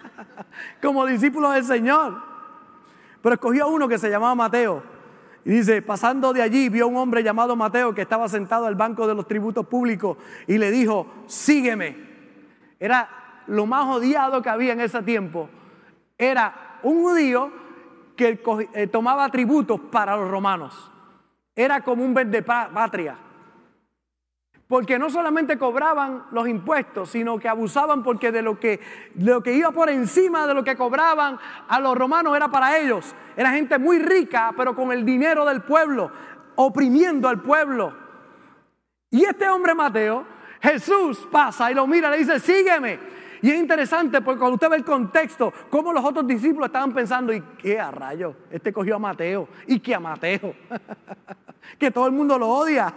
como 0.81 1.05
discípulo 1.05 1.51
del 1.51 1.63
Señor. 1.63 2.21
Pero 3.21 3.35
escogió 3.35 3.63
a 3.63 3.67
uno 3.67 3.87
que 3.87 3.97
se 3.97 4.09
llamaba 4.09 4.35
Mateo. 4.35 4.83
Y 5.45 5.51
dice, 5.51 5.81
pasando 5.81 6.33
de 6.33 6.41
allí, 6.41 6.67
vio 6.67 6.83
a 6.83 6.87
un 6.87 6.97
hombre 6.97 7.23
llamado 7.23 7.55
Mateo 7.55 7.95
que 7.95 8.01
estaba 8.01 8.27
sentado 8.27 8.65
al 8.65 8.75
banco 8.75 9.07
de 9.07 9.15
los 9.15 9.25
tributos 9.25 9.65
públicos 9.67 10.17
y 10.47 10.57
le 10.57 10.69
dijo, 10.69 11.07
sígueme. 11.27 11.95
Era 12.77 13.09
lo 13.47 13.65
más 13.65 13.87
odiado 13.87 14.41
que 14.41 14.49
había 14.49 14.73
en 14.73 14.81
ese 14.81 15.01
tiempo. 15.01 15.49
Era 16.17 16.79
un 16.83 17.01
judío 17.03 17.51
que 18.17 18.43
eh, 18.73 18.87
tomaba 18.87 19.29
tributos 19.29 19.79
para 19.79 20.17
los 20.17 20.29
romanos. 20.29 20.91
Era 21.55 21.81
como 21.81 22.03
un 22.03 22.13
verde 22.13 22.41
patria. 22.43 23.17
Porque 24.71 24.97
no 24.97 25.09
solamente 25.09 25.57
cobraban 25.57 26.27
los 26.31 26.47
impuestos, 26.47 27.09
sino 27.09 27.37
que 27.37 27.49
abusaban 27.49 28.03
porque 28.03 28.31
de 28.31 28.41
lo 28.41 28.57
que, 28.57 28.79
lo 29.15 29.43
que 29.43 29.51
iba 29.51 29.69
por 29.71 29.89
encima 29.89 30.47
de 30.47 30.53
lo 30.53 30.63
que 30.63 30.77
cobraban 30.77 31.37
a 31.67 31.77
los 31.81 31.93
romanos 31.97 32.37
era 32.37 32.47
para 32.47 32.77
ellos. 32.77 33.13
Era 33.35 33.51
gente 33.51 33.77
muy 33.77 33.99
rica, 33.99 34.53
pero 34.55 34.73
con 34.73 34.93
el 34.93 35.03
dinero 35.03 35.43
del 35.43 35.61
pueblo, 35.63 36.09
oprimiendo 36.55 37.27
al 37.27 37.41
pueblo. 37.41 37.93
Y 39.09 39.25
este 39.25 39.49
hombre 39.49 39.75
Mateo, 39.75 40.25
Jesús 40.61 41.27
pasa 41.29 41.69
y 41.69 41.73
lo 41.73 41.85
mira, 41.85 42.09
le 42.09 42.19
dice, 42.19 42.39
sígueme. 42.39 42.97
Y 43.41 43.51
es 43.51 43.59
interesante 43.59 44.21
porque 44.21 44.39
cuando 44.39 44.53
usted 44.53 44.69
ve 44.69 44.77
el 44.77 44.85
contexto, 44.85 45.51
cómo 45.69 45.91
los 45.91 46.05
otros 46.05 46.25
discípulos 46.25 46.67
estaban 46.67 46.93
pensando, 46.93 47.33
¿y 47.33 47.41
qué 47.57 47.77
a 47.77 47.91
rayo? 47.91 48.35
Este 48.49 48.71
cogió 48.71 48.95
a 48.95 48.99
Mateo, 48.99 49.49
¿y 49.67 49.81
qué 49.81 49.95
a 49.95 49.99
Mateo? 49.99 50.55
que 51.77 51.91
todo 51.91 52.05
el 52.05 52.13
mundo 52.13 52.39
lo 52.39 52.47
odia. 52.47 52.93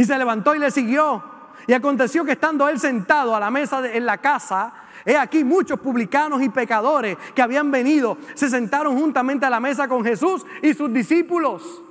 Y 0.00 0.04
se 0.06 0.16
levantó 0.16 0.54
y 0.54 0.58
le 0.58 0.70
siguió. 0.70 1.22
Y 1.66 1.74
aconteció 1.74 2.24
que 2.24 2.32
estando 2.32 2.66
él 2.70 2.80
sentado 2.80 3.36
a 3.36 3.38
la 3.38 3.50
mesa 3.50 3.86
en 3.86 4.06
la 4.06 4.16
casa, 4.16 4.72
he 5.04 5.14
aquí 5.14 5.44
muchos 5.44 5.78
publicanos 5.78 6.40
y 6.40 6.48
pecadores 6.48 7.18
que 7.34 7.42
habían 7.42 7.70
venido, 7.70 8.16
se 8.32 8.48
sentaron 8.48 8.98
juntamente 8.98 9.44
a 9.44 9.50
la 9.50 9.60
mesa 9.60 9.88
con 9.88 10.02
Jesús 10.02 10.46
y 10.62 10.72
sus 10.72 10.90
discípulos. 10.90 11.82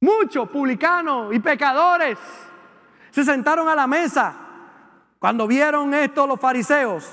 Muchos 0.00 0.48
publicanos 0.48 1.34
y 1.34 1.40
pecadores 1.40 2.18
se 3.10 3.22
sentaron 3.22 3.68
a 3.68 3.74
la 3.74 3.86
mesa. 3.86 4.34
Cuando 5.18 5.46
vieron 5.46 5.92
esto 5.92 6.26
los 6.26 6.40
fariseos, 6.40 7.06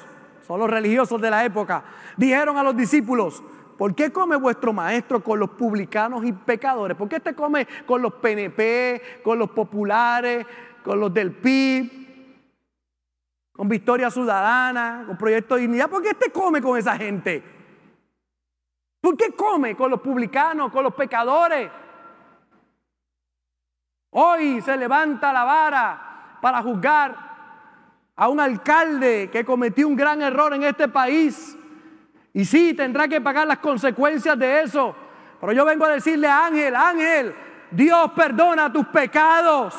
son 0.48 0.58
los 0.58 0.70
religiosos 0.70 1.20
de 1.20 1.30
la 1.30 1.44
época, 1.44 1.84
dijeron 2.16 2.58
a 2.58 2.64
los 2.64 2.78
discípulos, 2.78 3.44
¿Por 3.82 3.96
qué 3.96 4.12
come 4.12 4.36
vuestro 4.36 4.74
maestro 4.74 5.24
con 5.24 5.40
los 5.40 5.50
publicanos 5.50 6.24
y 6.24 6.32
pecadores? 6.32 6.96
¿Por 6.96 7.10
qué 7.10 7.16
este 7.16 7.34
come 7.34 7.68
con 7.88 8.00
los 8.00 8.14
PNP, 8.14 9.22
con 9.24 9.40
los 9.40 9.50
populares, 9.50 10.46
con 10.84 11.00
los 11.00 11.12
del 11.12 11.32
PIB, 11.32 11.90
con 13.52 13.68
Victoria 13.68 14.12
Ciudadana, 14.12 15.06
con 15.08 15.18
Proyecto 15.18 15.56
de 15.56 15.62
Dignidad? 15.62 15.90
¿Por 15.90 16.04
qué 16.04 16.10
este 16.10 16.32
come 16.32 16.62
con 16.62 16.78
esa 16.78 16.96
gente? 16.96 17.44
¿Por 19.02 19.18
qué 19.18 19.32
come 19.32 19.76
con 19.76 19.90
los 19.90 20.00
publicanos, 20.00 20.72
con 20.72 20.84
los 20.84 20.94
pecadores? 20.94 21.72
Hoy 24.12 24.62
se 24.62 24.78
levanta 24.78 25.34
la 25.34 25.44
vara 25.44 26.38
para 26.40 26.62
juzgar 26.62 27.16
a 28.16 28.30
un 28.30 28.40
alcalde 28.40 29.32
que 29.32 29.44
cometió 29.44 29.88
un 29.88 29.96
gran 29.96 30.22
error 30.22 30.54
en 30.54 30.66
este 30.66 30.88
país 30.88 31.58
y 32.34 32.46
sí, 32.46 32.74
tendrá 32.74 33.08
que 33.08 33.20
pagar 33.20 33.48
las 33.48 33.60
consecuencias 33.60 34.38
de 34.38 34.62
eso. 34.62 34.96
Pero 35.40 35.54
yo 35.54 35.66
vengo 35.66 35.86
a 35.86 35.90
decirle 35.90 36.28
a 36.28 36.46
Ángel, 36.46 36.76
Ángel, 36.76 37.36
Dios 37.72 38.12
perdona 38.16 38.72
tus 38.72 38.88
pecados. 38.88 39.76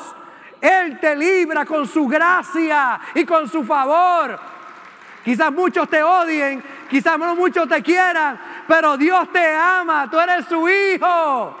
Él 0.61 0.99
te 0.99 1.15
libra 1.15 1.65
con 1.65 1.87
su 1.87 2.07
gracia 2.07 2.99
y 3.15 3.25
con 3.25 3.49
su 3.49 3.63
favor. 3.63 4.39
Quizás 5.23 5.51
muchos 5.51 5.89
te 5.89 6.03
odien, 6.03 6.63
quizás 6.89 7.17
no 7.17 7.35
muchos 7.35 7.67
te 7.67 7.81
quieran, 7.81 8.39
pero 8.67 8.97
Dios 8.97 9.31
te 9.31 9.55
ama, 9.55 10.09
tú 10.09 10.19
eres 10.19 10.45
su 10.45 10.67
hijo. 10.67 11.57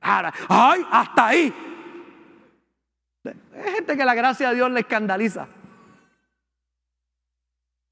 Ahora, 0.00 0.32
ay, 0.48 0.86
hasta 0.90 1.26
ahí. 1.26 1.54
Hay 3.24 3.72
gente 3.74 3.96
que 3.96 4.04
la 4.04 4.14
gracia 4.14 4.48
de 4.48 4.54
Dios 4.56 4.70
le 4.70 4.80
escandaliza. 4.80 5.46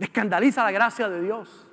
Le 0.00 0.06
escandaliza 0.06 0.64
la 0.64 0.72
gracia 0.72 1.10
de 1.10 1.20
Dios. 1.20 1.68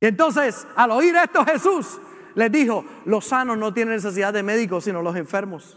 Y 0.00 0.06
entonces, 0.06 0.66
al 0.76 0.90
oír 0.92 1.14
esto, 1.14 1.44
Jesús 1.44 2.00
les 2.34 2.50
dijo, 2.50 2.86
los 3.04 3.26
sanos 3.26 3.58
no 3.58 3.74
tienen 3.74 3.96
necesidad 3.96 4.32
de 4.32 4.42
médicos, 4.42 4.84
sino 4.84 5.02
los 5.02 5.14
enfermos. 5.16 5.76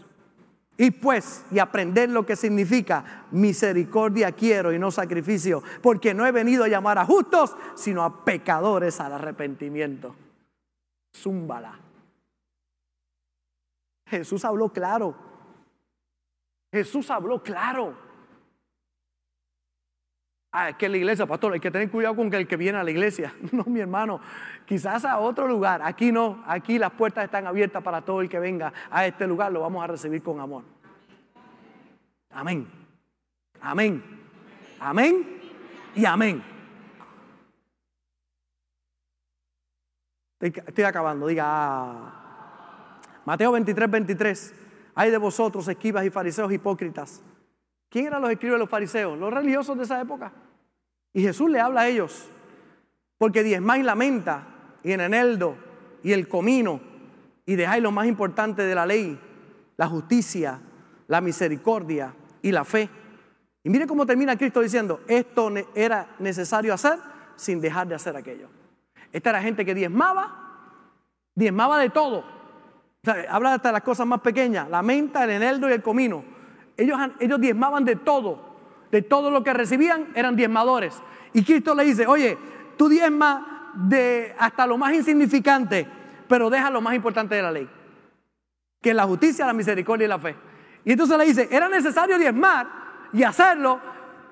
Y 0.78 0.90
pues, 0.90 1.44
y 1.50 1.58
aprender 1.58 2.08
lo 2.08 2.24
que 2.24 2.36
significa 2.36 3.26
misericordia 3.32 4.32
quiero 4.32 4.72
y 4.72 4.78
no 4.78 4.90
sacrificio, 4.90 5.62
porque 5.82 6.14
no 6.14 6.24
he 6.24 6.32
venido 6.32 6.64
a 6.64 6.68
llamar 6.68 6.96
a 6.96 7.04
justos, 7.04 7.54
sino 7.74 8.02
a 8.02 8.24
pecadores 8.24 8.98
al 8.98 9.12
arrepentimiento. 9.12 10.16
Zúmbala. 11.14 11.78
Jesús 14.06 14.42
habló 14.46 14.70
claro. 14.70 15.14
Jesús 16.72 17.10
habló 17.10 17.42
claro. 17.42 18.01
Ah, 20.54 20.68
es 20.68 20.76
que 20.76 20.86
la 20.86 20.98
iglesia, 20.98 21.24
pastor, 21.24 21.54
hay 21.54 21.60
que 21.60 21.70
tener 21.70 21.90
cuidado 21.90 22.14
con 22.14 22.32
el 22.32 22.46
que 22.46 22.58
viene 22.58 22.76
a 22.76 22.84
la 22.84 22.90
iglesia. 22.90 23.34
No, 23.52 23.64
mi 23.64 23.80
hermano, 23.80 24.20
quizás 24.66 25.06
a 25.06 25.18
otro 25.18 25.48
lugar. 25.48 25.80
Aquí 25.82 26.12
no, 26.12 26.44
aquí 26.46 26.78
las 26.78 26.90
puertas 26.90 27.24
están 27.24 27.46
abiertas 27.46 27.82
para 27.82 28.02
todo 28.02 28.20
el 28.20 28.28
que 28.28 28.38
venga 28.38 28.70
a 28.90 29.06
este 29.06 29.26
lugar. 29.26 29.50
Lo 29.50 29.62
vamos 29.62 29.82
a 29.82 29.86
recibir 29.86 30.22
con 30.22 30.40
amor. 30.40 30.62
Amén. 32.30 32.68
Amén. 33.62 34.02
Amén. 34.78 35.40
Y 35.94 36.04
amén. 36.04 36.42
Estoy 40.38 40.84
acabando, 40.84 41.28
diga. 41.28 41.44
Ah. 41.46 43.00
Mateo 43.24 43.52
23, 43.52 43.90
23. 43.90 44.54
Hay 44.96 45.10
de 45.10 45.16
vosotros, 45.16 45.66
esquivas 45.66 46.04
y 46.04 46.10
fariseos 46.10 46.52
hipócritas 46.52 47.22
¿Quién 47.92 48.06
eran 48.06 48.22
los 48.22 48.30
escribas 48.30 48.54
de 48.54 48.60
los 48.60 48.70
fariseos? 48.70 49.18
Los 49.18 49.30
religiosos 49.30 49.76
de 49.76 49.84
esa 49.84 50.00
época. 50.00 50.32
Y 51.12 51.20
Jesús 51.20 51.50
le 51.50 51.60
habla 51.60 51.82
a 51.82 51.88
ellos, 51.88 52.26
porque 53.18 53.42
diezmáis 53.42 53.84
la 53.84 53.94
menta 53.94 54.46
y 54.82 54.92
el 54.92 55.00
eneldo 55.02 55.56
y 56.02 56.12
el 56.12 56.26
comino 56.26 56.80
y 57.44 57.54
dejáis 57.54 57.82
lo 57.82 57.92
más 57.92 58.06
importante 58.06 58.62
de 58.62 58.74
la 58.74 58.86
ley, 58.86 59.20
la 59.76 59.88
justicia, 59.88 60.58
la 61.06 61.20
misericordia 61.20 62.14
y 62.40 62.50
la 62.50 62.64
fe. 62.64 62.88
Y 63.62 63.68
mire 63.68 63.86
cómo 63.86 64.06
termina 64.06 64.38
Cristo 64.38 64.62
diciendo, 64.62 65.00
esto 65.06 65.52
era 65.74 66.16
necesario 66.18 66.72
hacer 66.72 66.98
sin 67.36 67.60
dejar 67.60 67.88
de 67.88 67.94
hacer 67.94 68.16
aquello. 68.16 68.48
Esta 69.12 69.30
era 69.30 69.42
gente 69.42 69.66
que 69.66 69.74
diezmaba, 69.74 70.80
diezmaba 71.34 71.78
de 71.78 71.90
todo. 71.90 72.24
Habla 73.28 73.52
hasta 73.52 73.68
de 73.68 73.72
las 73.74 73.82
cosas 73.82 74.06
más 74.06 74.22
pequeñas, 74.22 74.70
la 74.70 74.80
menta, 74.80 75.24
el 75.24 75.30
eneldo 75.30 75.68
y 75.68 75.74
el 75.74 75.82
comino. 75.82 76.31
Ellos, 76.76 76.98
ellos 77.20 77.40
diezmaban 77.40 77.84
de 77.84 77.96
todo, 77.96 78.56
de 78.90 79.02
todo 79.02 79.30
lo 79.30 79.42
que 79.42 79.52
recibían 79.52 80.08
eran 80.14 80.36
diezmadores. 80.36 81.02
Y 81.32 81.44
Cristo 81.44 81.74
le 81.74 81.84
dice, 81.84 82.06
oye, 82.06 82.36
tú 82.76 82.88
diezmas 82.88 83.42
de 83.74 84.34
hasta 84.38 84.66
lo 84.66 84.76
más 84.76 84.92
insignificante, 84.92 85.86
pero 86.28 86.50
deja 86.50 86.70
lo 86.70 86.80
más 86.80 86.94
importante 86.94 87.34
de 87.34 87.42
la 87.42 87.50
ley, 87.50 87.68
que 88.80 88.90
es 88.90 88.96
la 88.96 89.04
justicia, 89.04 89.46
la 89.46 89.52
misericordia 89.52 90.04
y 90.04 90.08
la 90.08 90.18
fe. 90.18 90.36
Y 90.84 90.92
entonces 90.92 91.16
le 91.16 91.24
dice, 91.24 91.48
era 91.50 91.68
necesario 91.68 92.18
diezmar 92.18 92.66
y 93.12 93.22
hacerlo, 93.22 93.80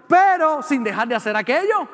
pero 0.08 0.62
sin 0.62 0.82
dejar 0.82 1.08
de 1.08 1.14
hacer 1.14 1.36
aquello. 1.36 1.88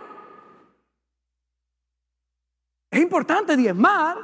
Es 2.90 3.01
importante 3.01 3.57
diezmar, 3.57 4.16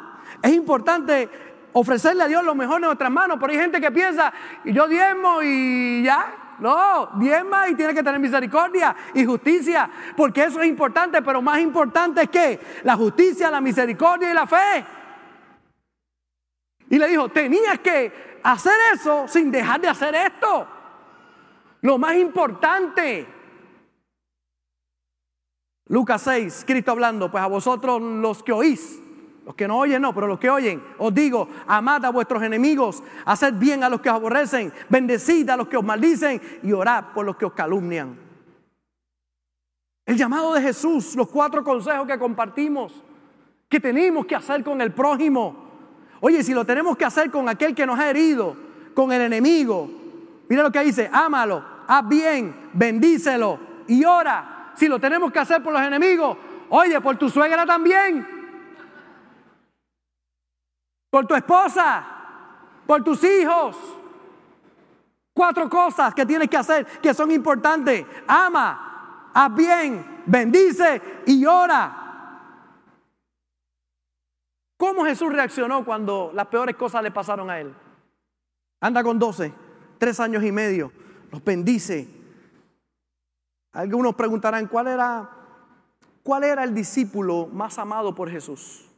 es 0.42 0.52
importante 0.52 1.28
ofrecerle 1.72 2.24
a 2.24 2.28
Dios 2.28 2.44
lo 2.44 2.54
mejor 2.54 2.80
de 2.80 2.86
nuestras 2.86 3.10
manos. 3.10 3.38
Pero 3.40 3.52
hay 3.52 3.58
gente 3.58 3.80
que 3.80 3.90
piensa, 3.90 4.32
yo 4.64 4.88
diezmo 4.88 5.42
y 5.42 6.02
ya. 6.04 6.38
No, 6.58 7.10
diezma 7.14 7.68
y 7.68 7.74
tiene 7.74 7.92
que 7.92 8.04
tener 8.04 8.20
misericordia 8.20 8.94
y 9.14 9.24
justicia, 9.24 9.90
porque 10.16 10.44
eso 10.44 10.60
es 10.60 10.68
importante, 10.68 11.20
pero 11.20 11.42
más 11.42 11.58
importante 11.58 12.22
es 12.22 12.28
que 12.28 12.60
la 12.84 12.94
justicia, 12.94 13.50
la 13.50 13.60
misericordia 13.60 14.30
y 14.30 14.34
la 14.34 14.46
fe. 14.46 14.86
Y 16.88 16.98
le 16.98 17.08
dijo, 17.08 17.30
tenías 17.30 17.80
que 17.80 18.38
hacer 18.44 18.74
eso 18.94 19.26
sin 19.26 19.50
dejar 19.50 19.80
de 19.80 19.88
hacer 19.88 20.14
esto. 20.14 20.68
Lo 21.80 21.98
más 21.98 22.14
importante. 22.14 23.26
Lucas 25.86 26.22
6, 26.22 26.64
Cristo 26.64 26.92
hablando, 26.92 27.30
pues 27.30 27.42
a 27.42 27.48
vosotros 27.48 28.00
los 28.00 28.42
que 28.42 28.52
oís, 28.52 29.01
los 29.44 29.54
que 29.56 29.66
no 29.66 29.78
oyen 29.78 30.00
no, 30.00 30.14
pero 30.14 30.26
los 30.26 30.38
que 30.38 30.48
oyen, 30.48 30.82
os 30.98 31.12
digo, 31.12 31.48
amad 31.66 32.04
a 32.04 32.10
vuestros 32.10 32.42
enemigos, 32.42 33.02
haced 33.24 33.54
bien 33.54 33.82
a 33.82 33.88
los 33.88 34.00
que 34.00 34.08
os 34.08 34.14
aborrecen, 34.14 34.72
bendecid 34.88 35.48
a 35.50 35.56
los 35.56 35.66
que 35.66 35.76
os 35.76 35.84
maldicen 35.84 36.40
y 36.62 36.72
orad 36.72 37.06
por 37.12 37.26
los 37.26 37.36
que 37.36 37.46
os 37.46 37.52
calumnian. 37.52 38.16
El 40.06 40.16
llamado 40.16 40.54
de 40.54 40.62
Jesús, 40.62 41.16
los 41.16 41.28
cuatro 41.28 41.64
consejos 41.64 42.06
que 42.06 42.18
compartimos, 42.18 42.92
que 43.68 43.80
tenemos 43.80 44.26
que 44.26 44.36
hacer 44.36 44.62
con 44.62 44.80
el 44.80 44.92
prójimo. 44.92 45.56
Oye, 46.20 46.44
si 46.44 46.54
lo 46.54 46.64
tenemos 46.64 46.96
que 46.96 47.04
hacer 47.04 47.30
con 47.30 47.48
aquel 47.48 47.74
que 47.74 47.86
nos 47.86 47.98
ha 47.98 48.10
herido, 48.10 48.54
con 48.94 49.10
el 49.12 49.22
enemigo, 49.22 49.90
mira 50.48 50.62
lo 50.62 50.70
que 50.70 50.84
dice, 50.84 51.10
ámalo, 51.12 51.64
haz 51.88 52.06
bien, 52.08 52.54
bendícelo 52.74 53.58
y 53.88 54.04
ora. 54.04 54.72
Si 54.76 54.86
lo 54.86 55.00
tenemos 55.00 55.32
que 55.32 55.40
hacer 55.40 55.62
por 55.62 55.72
los 55.72 55.82
enemigos, 55.82 56.36
oye, 56.68 57.00
por 57.00 57.16
tu 57.16 57.28
suegra 57.28 57.66
también 57.66 58.31
por 61.12 61.26
tu 61.26 61.34
esposa, 61.34 62.02
por 62.86 63.04
tus 63.04 63.22
hijos. 63.22 63.76
Cuatro 65.34 65.68
cosas 65.68 66.14
que 66.14 66.24
tienes 66.24 66.48
que 66.48 66.56
hacer 66.56 66.86
que 67.02 67.12
son 67.12 67.30
importantes. 67.30 68.06
Ama, 68.26 69.30
haz 69.34 69.54
bien, 69.54 70.22
bendice 70.24 71.22
y 71.26 71.44
ora. 71.44 71.98
¿Cómo 74.78 75.04
Jesús 75.04 75.30
reaccionó 75.30 75.84
cuando 75.84 76.32
las 76.32 76.46
peores 76.46 76.76
cosas 76.76 77.02
le 77.02 77.10
pasaron 77.10 77.50
a 77.50 77.60
él? 77.60 77.74
Anda 78.80 79.04
con 79.04 79.18
doce, 79.18 79.52
tres 79.98 80.18
años 80.18 80.42
y 80.42 80.50
medio, 80.50 80.92
los 81.30 81.44
bendice. 81.44 82.08
Algunos 83.74 84.14
preguntarán, 84.14 84.66
¿cuál 84.66 84.86
era, 84.86 85.28
cuál 86.22 86.44
era 86.44 86.64
el 86.64 86.74
discípulo 86.74 87.48
más 87.52 87.78
amado 87.78 88.14
por 88.14 88.30
Jesús? 88.30 88.88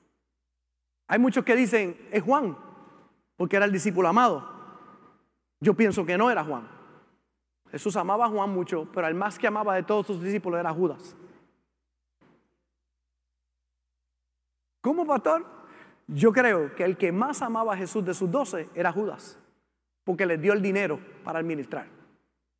Hay 1.07 1.19
muchos 1.19 1.45
que 1.45 1.55
dicen, 1.55 1.97
es 2.11 2.23
Juan, 2.23 2.57
porque 3.37 3.57
era 3.57 3.67
el 3.67 3.73
discípulo 3.73 4.09
amado. 4.09 4.49
Yo 5.61 5.75
pienso 5.75 6.05
que 6.05 6.17
no 6.17 6.31
era 6.31 6.45
Juan. 6.45 6.69
Jesús 7.71 7.97
amaba 7.97 8.27
a 8.27 8.29
Juan 8.29 8.51
mucho, 8.51 8.89
pero 8.93 9.07
el 9.07 9.15
más 9.15 9.39
que 9.39 9.47
amaba 9.47 9.75
de 9.75 9.83
todos 9.83 10.07
sus 10.07 10.23
discípulos 10.23 10.61
era 10.61 10.73
Judas. 10.73 11.17
¿Cómo, 14.81 15.07
pastor? 15.07 15.45
Yo 16.07 16.33
creo 16.33 16.75
que 16.75 16.85
el 16.85 16.97
que 16.97 17.11
más 17.11 17.43
amaba 17.43 17.75
a 17.75 17.77
Jesús 17.77 18.05
de 18.05 18.15
sus 18.15 18.31
doce 18.31 18.69
era 18.75 18.93
Judas, 18.93 19.39
porque 20.05 20.27
le 20.27 20.39
dio 20.39 20.53
el 20.53 20.61
dinero 20.61 21.01
para 21.25 21.39
administrar. 21.39 21.87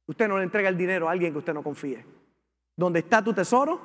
Usted 0.07 0.29
no 0.29 0.39
le 0.39 0.45
entrega 0.45 0.69
el 0.69 0.77
dinero 0.77 1.09
a 1.09 1.13
alguien 1.13 1.33
que 1.33 1.39
usted 1.39 1.55
no 1.55 1.63
confíe. 1.63 2.05
Donde 2.77 3.01
está 3.01 3.23
tu 3.23 3.33
tesoro, 3.33 3.81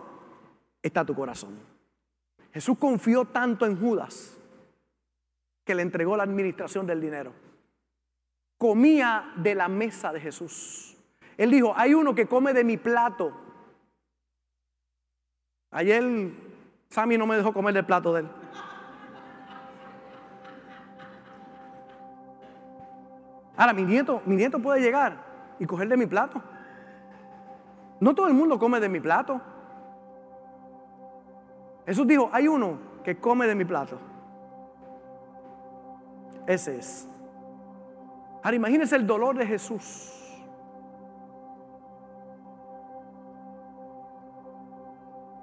está 0.81 1.05
tu 1.05 1.13
corazón. 1.13 1.59
Jesús 2.53 2.77
confió 2.77 3.25
tanto 3.25 3.65
en 3.65 3.79
Judas 3.79 4.38
que 5.69 5.75
le 5.75 5.83
entregó 5.83 6.17
la 6.17 6.23
administración 6.23 6.87
del 6.87 6.99
dinero. 6.99 7.31
Comía 8.57 9.33
de 9.35 9.53
la 9.53 9.67
mesa 9.67 10.11
de 10.11 10.19
Jesús. 10.19 10.97
Él 11.37 11.51
dijo, 11.51 11.73
hay 11.77 11.93
uno 11.93 12.15
que 12.15 12.25
come 12.25 12.53
de 12.53 12.63
mi 12.63 12.77
plato. 12.77 13.31
Ayer 15.69 16.03
Sammy 16.89 17.19
no 17.19 17.27
me 17.27 17.37
dejó 17.37 17.53
comer 17.53 17.75
del 17.75 17.85
plato 17.85 18.11
de 18.13 18.21
él. 18.21 18.27
Ahora, 23.55 23.71
mi 23.73 23.83
nieto, 23.83 24.23
mi 24.25 24.37
nieto 24.37 24.57
puede 24.57 24.81
llegar 24.81 25.23
y 25.59 25.67
coger 25.67 25.87
de 25.87 25.97
mi 25.97 26.07
plato. 26.07 26.41
No 27.99 28.15
todo 28.15 28.25
el 28.25 28.33
mundo 28.33 28.57
come 28.57 28.79
de 28.79 28.89
mi 28.89 28.99
plato. 28.99 29.39
Jesús 31.85 32.07
dijo, 32.07 32.27
hay 32.33 32.47
uno 32.47 32.79
que 33.03 33.19
come 33.19 33.45
de 33.45 33.53
mi 33.53 33.65
plato. 33.65 34.08
Ese 36.47 36.77
es. 36.77 37.07
Ahora 38.41 38.55
imagínense 38.55 38.95
el 38.95 39.05
dolor 39.05 39.37
de 39.37 39.45
Jesús. 39.45 40.15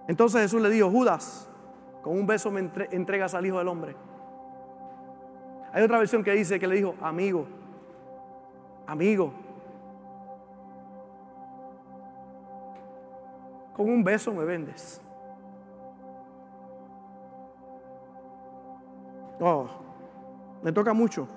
Entonces 0.09 0.43
Jesús 0.43 0.63
le 0.63 0.71
dijo, 0.71 0.91
Judas, 0.91 1.51
con 2.03 2.17
un 2.17 2.27
beso 2.27 2.51
me 2.51 2.71
entregas 2.91 3.35
al 3.35 3.45
Hijo 3.45 3.59
del 3.59 3.69
Hombre. 3.69 3.97
Hay 5.73 5.83
otra 5.83 5.99
versión 5.99 6.23
que 6.23 6.33
dice 6.33 6.59
que 6.59 6.67
le 6.67 6.77
dijo, 6.77 6.95
amigo, 7.01 7.47
amigo. 8.87 9.33
Con 13.75 13.91
un 13.91 14.03
beso 14.03 14.33
me 14.33 14.45
vendes. 14.45 15.03
Oh. 19.39 19.86
Me 20.63 20.73
toca 20.73 20.93
mucho. 20.93 21.29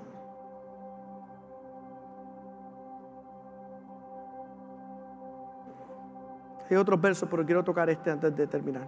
Hay 6.69 6.75
otros 6.75 7.01
versos, 7.01 7.27
pero 7.29 7.45
quiero 7.45 7.63
tocar 7.63 7.89
este 7.89 8.11
antes 8.11 8.35
de 8.35 8.45
terminar. 8.45 8.87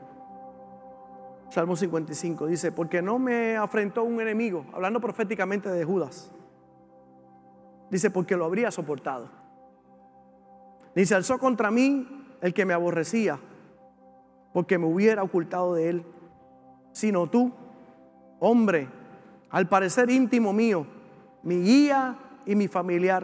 Salmo 1.50 1.76
55 1.76 2.46
dice, 2.46 2.72
porque 2.72 3.02
no 3.02 3.20
me 3.20 3.58
afrentó 3.58 4.04
un 4.04 4.22
enemigo, 4.22 4.66
hablando 4.72 5.02
proféticamente 5.02 5.70
de 5.70 5.84
Judas. 5.84 6.32
Dice, 7.90 8.10
porque 8.10 8.38
lo 8.38 8.46
habría 8.46 8.72
soportado. 8.72 9.30
Dice, 10.96 11.16
alzó 11.16 11.40
contra 11.40 11.72
mí 11.72 12.08
el 12.42 12.54
que 12.54 12.66
me 12.66 12.74
aborrecía, 12.74 13.40
porque 14.54 14.78
me 14.78 14.86
hubiera 14.86 15.24
ocultado 15.24 15.74
de 15.74 15.90
él, 15.90 16.06
sino 16.94 17.28
tú, 17.28 17.52
hombre, 18.40 18.88
al 19.52 19.68
parecer 19.68 20.10
íntimo 20.10 20.54
mío, 20.54 20.86
mi 21.44 21.62
guía 21.62 22.16
y 22.46 22.56
mi 22.56 22.68
familiar. 22.68 23.24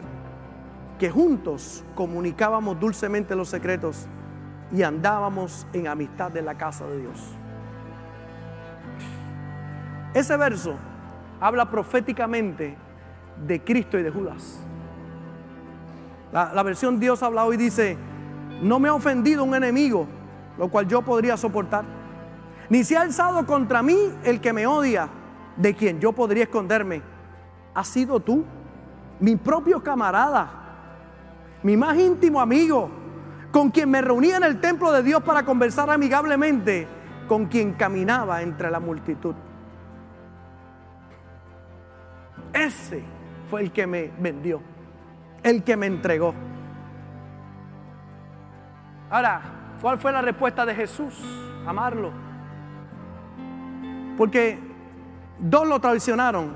que 0.98 1.10
juntos 1.10 1.84
comunicábamos 1.94 2.80
dulcemente 2.80 3.36
los 3.36 3.48
secretos 3.48 4.08
y 4.72 4.82
andábamos 4.82 5.64
en 5.72 5.86
amistad 5.86 6.32
de 6.32 6.42
la 6.42 6.56
casa 6.56 6.88
de 6.88 6.98
Dios. 7.02 7.38
Ese 10.14 10.36
verso 10.36 10.74
habla 11.40 11.70
proféticamente 11.70 12.76
de 13.46 13.62
Cristo 13.62 13.96
y 13.96 14.02
de 14.02 14.10
Judas. 14.10 14.58
La, 16.32 16.62
versión 16.62 16.98
Dios 16.98 17.22
habla 17.22 17.44
hoy 17.44 17.56
dice, 17.56 17.96
no 18.60 18.78
me 18.78 18.88
ha 18.88 18.94
ofendido 18.94 19.44
un 19.44 19.54
enemigo, 19.54 20.06
lo 20.58 20.68
cual 20.68 20.88
yo 20.88 21.02
podría 21.02 21.36
soportar. 21.36 21.84
Ni 22.68 22.84
se 22.84 22.96
ha 22.96 23.02
alzado 23.02 23.46
contra 23.46 23.82
mí 23.82 23.96
el 24.24 24.40
que 24.40 24.52
me 24.52 24.66
odia, 24.66 25.08
de 25.58 25.74
quien 25.74 26.00
yo 26.00 26.12
podría 26.12 26.44
esconderme. 26.44 27.02
Ha 27.74 27.84
sido 27.84 28.20
tú, 28.20 28.44
mi 29.20 29.36
propio 29.36 29.82
camarada, 29.82 30.50
mi 31.62 31.76
más 31.76 31.98
íntimo 31.98 32.40
amigo, 32.40 32.88
con 33.50 33.70
quien 33.70 33.90
me 33.90 34.00
reunía 34.00 34.36
en 34.36 34.44
el 34.44 34.60
templo 34.60 34.92
de 34.92 35.02
Dios 35.02 35.22
para 35.22 35.44
conversar 35.44 35.90
amigablemente, 35.90 36.86
con 37.26 37.46
quien 37.46 37.72
caminaba 37.74 38.40
entre 38.42 38.70
la 38.70 38.80
multitud. 38.80 39.34
Ese 42.52 43.02
fue 43.50 43.62
el 43.62 43.72
que 43.72 43.86
me 43.86 44.10
vendió, 44.18 44.60
el 45.42 45.62
que 45.62 45.76
me 45.76 45.86
entregó. 45.86 46.34
Ahora, 49.10 49.40
¿cuál 49.80 49.98
fue 49.98 50.12
la 50.12 50.22
respuesta 50.22 50.64
de 50.64 50.74
Jesús? 50.74 51.14
Amarlo. 51.66 52.10
Porque 54.16 54.67
dos 55.38 55.66
lo 55.66 55.80
traicionaron, 55.80 56.52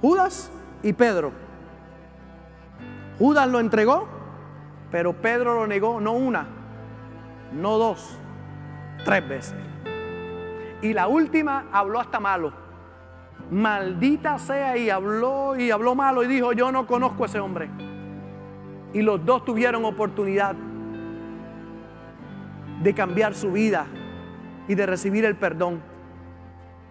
Judas 0.00 0.50
y 0.82 0.92
Pedro. 0.92 1.32
Judas 3.18 3.48
lo 3.48 3.60
entregó, 3.60 4.08
pero 4.90 5.14
Pedro 5.14 5.54
lo 5.54 5.66
negó 5.66 6.00
no 6.00 6.12
una, 6.12 6.46
no 7.52 7.78
dos, 7.78 8.18
tres 9.04 9.26
veces. 9.28 9.56
Y 10.82 10.92
la 10.92 11.08
última 11.08 11.66
habló 11.72 12.00
hasta 12.00 12.20
malo 12.20 12.66
maldita 13.50 14.38
sea, 14.38 14.76
y 14.76 14.90
habló 14.90 15.56
y 15.56 15.70
habló 15.70 15.94
malo 15.94 16.22
y 16.22 16.26
dijo, 16.26 16.52
yo 16.52 16.72
no 16.72 16.86
conozco 16.86 17.24
a 17.24 17.26
ese 17.26 17.40
hombre. 17.40 17.68
Y 18.92 19.02
los 19.02 19.24
dos 19.24 19.44
tuvieron 19.44 19.84
oportunidad 19.84 20.54
de 22.82 22.94
cambiar 22.94 23.34
su 23.34 23.52
vida 23.52 23.86
y 24.68 24.74
de 24.74 24.86
recibir 24.86 25.24
el 25.24 25.36
perdón. 25.36 25.80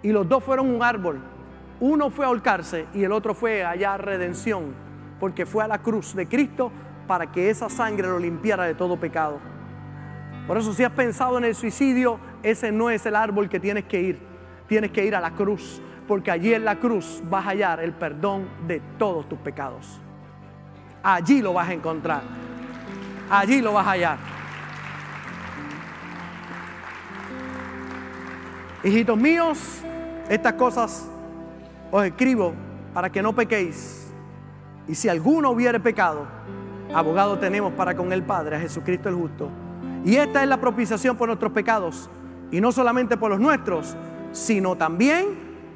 Y 0.06 0.12
los 0.12 0.30
dos 0.30 0.44
fueron 0.44 0.70
un 0.70 0.84
árbol. 0.84 1.20
Uno 1.80 2.12
fue 2.12 2.26
a 2.26 2.28
ahorcarse 2.28 2.86
y 2.94 3.04
el 3.04 3.12
otro 3.12 3.34
fue 3.34 3.64
a 3.64 3.72
hallar 3.72 4.06
redención, 4.06 4.76
porque 5.20 5.48
fue 5.48 5.64
a 5.64 5.68
la 5.68 5.80
cruz 5.80 6.14
de 6.14 6.28
Cristo 6.28 6.72
para 7.08 7.32
que 7.32 7.50
esa 7.50 7.72
sangre 7.72 8.08
lo 8.08 8.20
limpiara 8.20 8.66
de 8.66 8.76
todo 8.76 9.00
pecado. 9.00 9.40
Por 10.46 10.60
eso 10.60 10.76
si 10.76 10.84
has 10.84 10.92
pensado 10.92 11.40
en 11.40 11.46
el 11.46 11.56
suicidio, 11.56 12.20
ese 12.44 12.72
no 12.72 12.92
es 12.92 13.04
el 13.08 13.16
árbol 13.16 13.50
que 13.50 13.60
tienes 13.60 13.86
que 13.86 14.00
ir. 14.00 14.20
Tienes 14.68 14.92
que 14.92 15.04
ir 15.04 15.16
a 15.16 15.20
la 15.20 15.32
cruz 15.32 15.82
porque 16.08 16.30
allí 16.30 16.54
en 16.54 16.66
la 16.66 16.76
cruz 16.76 17.24
vas 17.28 17.44
a 17.48 17.50
hallar 17.50 17.80
el 17.80 17.92
perdón 17.92 18.48
de 18.68 18.84
todos 19.00 19.28
tus 19.28 19.40
pecados. 19.40 20.00
Allí 21.02 21.42
lo 21.42 21.54
vas 21.54 21.70
a 21.70 21.74
encontrar. 21.74 22.22
Allí 23.28 23.60
lo 23.60 23.74
vas 23.74 23.88
a 23.88 23.92
hallar. 23.94 24.18
Hijitos 28.84 29.18
míos, 29.18 29.82
estas 30.30 30.54
cosas 30.54 31.08
os 31.92 32.06
escribo 32.06 32.54
para 32.94 33.12
que 33.12 33.22
no 33.22 33.34
pequéis. 33.34 34.12
Y 34.88 34.96
si 34.96 35.10
alguno 35.10 35.52
hubiere 35.52 35.80
pecado, 35.80 36.26
abogado 36.94 37.38
tenemos 37.40 37.74
para 37.74 37.96
con 37.96 38.12
el 38.14 38.24
Padre, 38.24 38.56
a 38.56 38.60
Jesucristo 38.60 39.10
el 39.10 39.16
justo. 39.16 39.50
Y 40.04 40.16
esta 40.16 40.44
es 40.44 40.50
la 40.50 40.58
propiciación 40.58 41.18
por 41.18 41.28
nuestros 41.28 41.52
pecados, 41.52 42.10
y 42.52 42.62
no 42.62 42.72
solamente 42.72 43.18
por 43.18 43.32
los 43.32 43.40
nuestros, 43.40 43.96
sino 44.32 44.76
también 44.76 45.26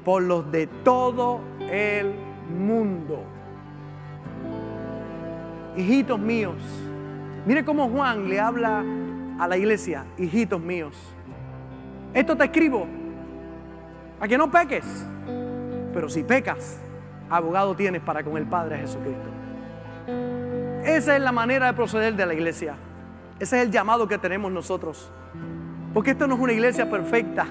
por 0.06 0.22
los 0.22 0.52
de 0.52 0.68
todo 0.68 1.42
el 1.60 2.14
mundo. 2.58 3.24
Hijitos 5.76 6.20
míos, 6.20 6.58
mire 7.46 7.66
cómo 7.66 7.90
Juan 7.90 8.30
le 8.30 8.40
habla 8.40 8.84
a 9.40 9.48
la 9.48 9.58
iglesia, 9.58 10.06
hijitos 10.18 10.62
míos. 10.62 10.96
Esto 12.14 12.36
te 12.36 12.46
escribo 12.46 12.88
a 14.20 14.28
que 14.28 14.38
no 14.38 14.52
peques, 14.52 14.86
pero 15.94 16.10
si 16.10 16.24
pecas, 16.24 16.80
abogado 17.30 17.76
tienes 17.76 18.02
para 18.02 18.24
con 18.24 18.38
el 18.38 18.46
Padre 18.46 18.80
Jesucristo. 18.80 19.30
Esa 20.84 21.16
es 21.16 21.22
la 21.22 21.32
manera 21.32 21.68
de 21.68 21.74
proceder 21.74 22.16
de 22.16 22.26
la 22.26 22.34
iglesia. 22.34 22.76
Ese 23.40 23.58
es 23.58 23.66
el 23.66 23.72
llamado 23.72 24.08
que 24.08 24.18
tenemos 24.18 24.52
nosotros. 24.52 25.12
Porque 25.94 26.12
esto 26.12 26.28
no 26.28 26.36
es 26.36 26.42
una 26.42 26.54
iglesia 26.54 26.90
perfecta. 26.90 27.48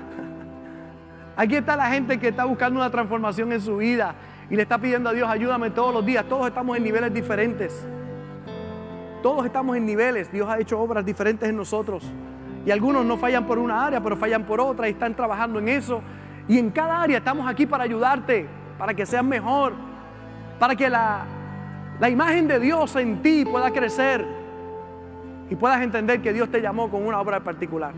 Aquí 1.37 1.57
está 1.57 1.77
la 1.77 1.89
gente 1.91 2.19
que 2.19 2.29
está 2.29 2.45
buscando 2.45 2.81
una 2.81 2.91
transformación 2.91 3.53
en 3.53 3.61
su 3.61 3.77
vida 3.77 4.15
y 4.51 4.57
le 4.57 4.63
está 4.63 4.79
pidiendo 4.79 5.11
a 5.11 5.13
Dios, 5.13 5.29
ayúdame 5.29 5.71
todos 5.71 5.95
los 5.95 6.05
días. 6.05 6.25
Todos 6.29 6.49
estamos 6.49 6.77
en 6.77 6.83
niveles 6.83 7.13
diferentes. 7.13 7.87
Todos 9.23 9.47
estamos 9.47 9.77
en 9.77 9.87
niveles. 9.87 10.33
Dios 10.33 10.49
ha 10.49 10.59
hecho 10.59 10.81
obras 10.81 11.05
diferentes 11.05 11.49
en 11.49 11.57
nosotros. 11.57 12.05
Y 12.67 12.71
algunos 12.71 13.05
no 13.05 13.17
fallan 13.17 13.47
por 13.47 13.59
una 13.59 13.87
área, 13.87 14.03
pero 14.03 14.17
fallan 14.17 14.45
por 14.45 14.61
otra 14.61 14.89
y 14.89 14.93
están 14.93 15.15
trabajando 15.15 15.59
en 15.59 15.69
eso. 15.69 16.03
Y 16.49 16.59
en 16.59 16.71
cada 16.71 17.03
área 17.03 17.19
estamos 17.19 17.49
aquí 17.49 17.67
para 17.67 17.85
ayudarte, 17.85 18.49
para 18.79 18.95
que 18.95 19.05
seas 19.05 19.23
mejor, 19.23 19.75
para 20.59 20.75
que 20.75 20.89
la, 20.89 21.25
la 22.01 22.09
imagen 22.09 22.49
de 22.49 22.59
Dios 22.59 22.97
en 22.97 23.21
ti 23.21 23.45
pueda 23.45 23.71
crecer 23.71 24.25
y 25.51 25.57
puedas 25.57 25.83
entender 25.83 26.23
que 26.23 26.33
Dios 26.33 26.51
te 26.51 26.61
llamó 26.61 26.91
con 26.91 27.07
una 27.07 27.21
obra 27.21 27.41
particular. 27.41 27.93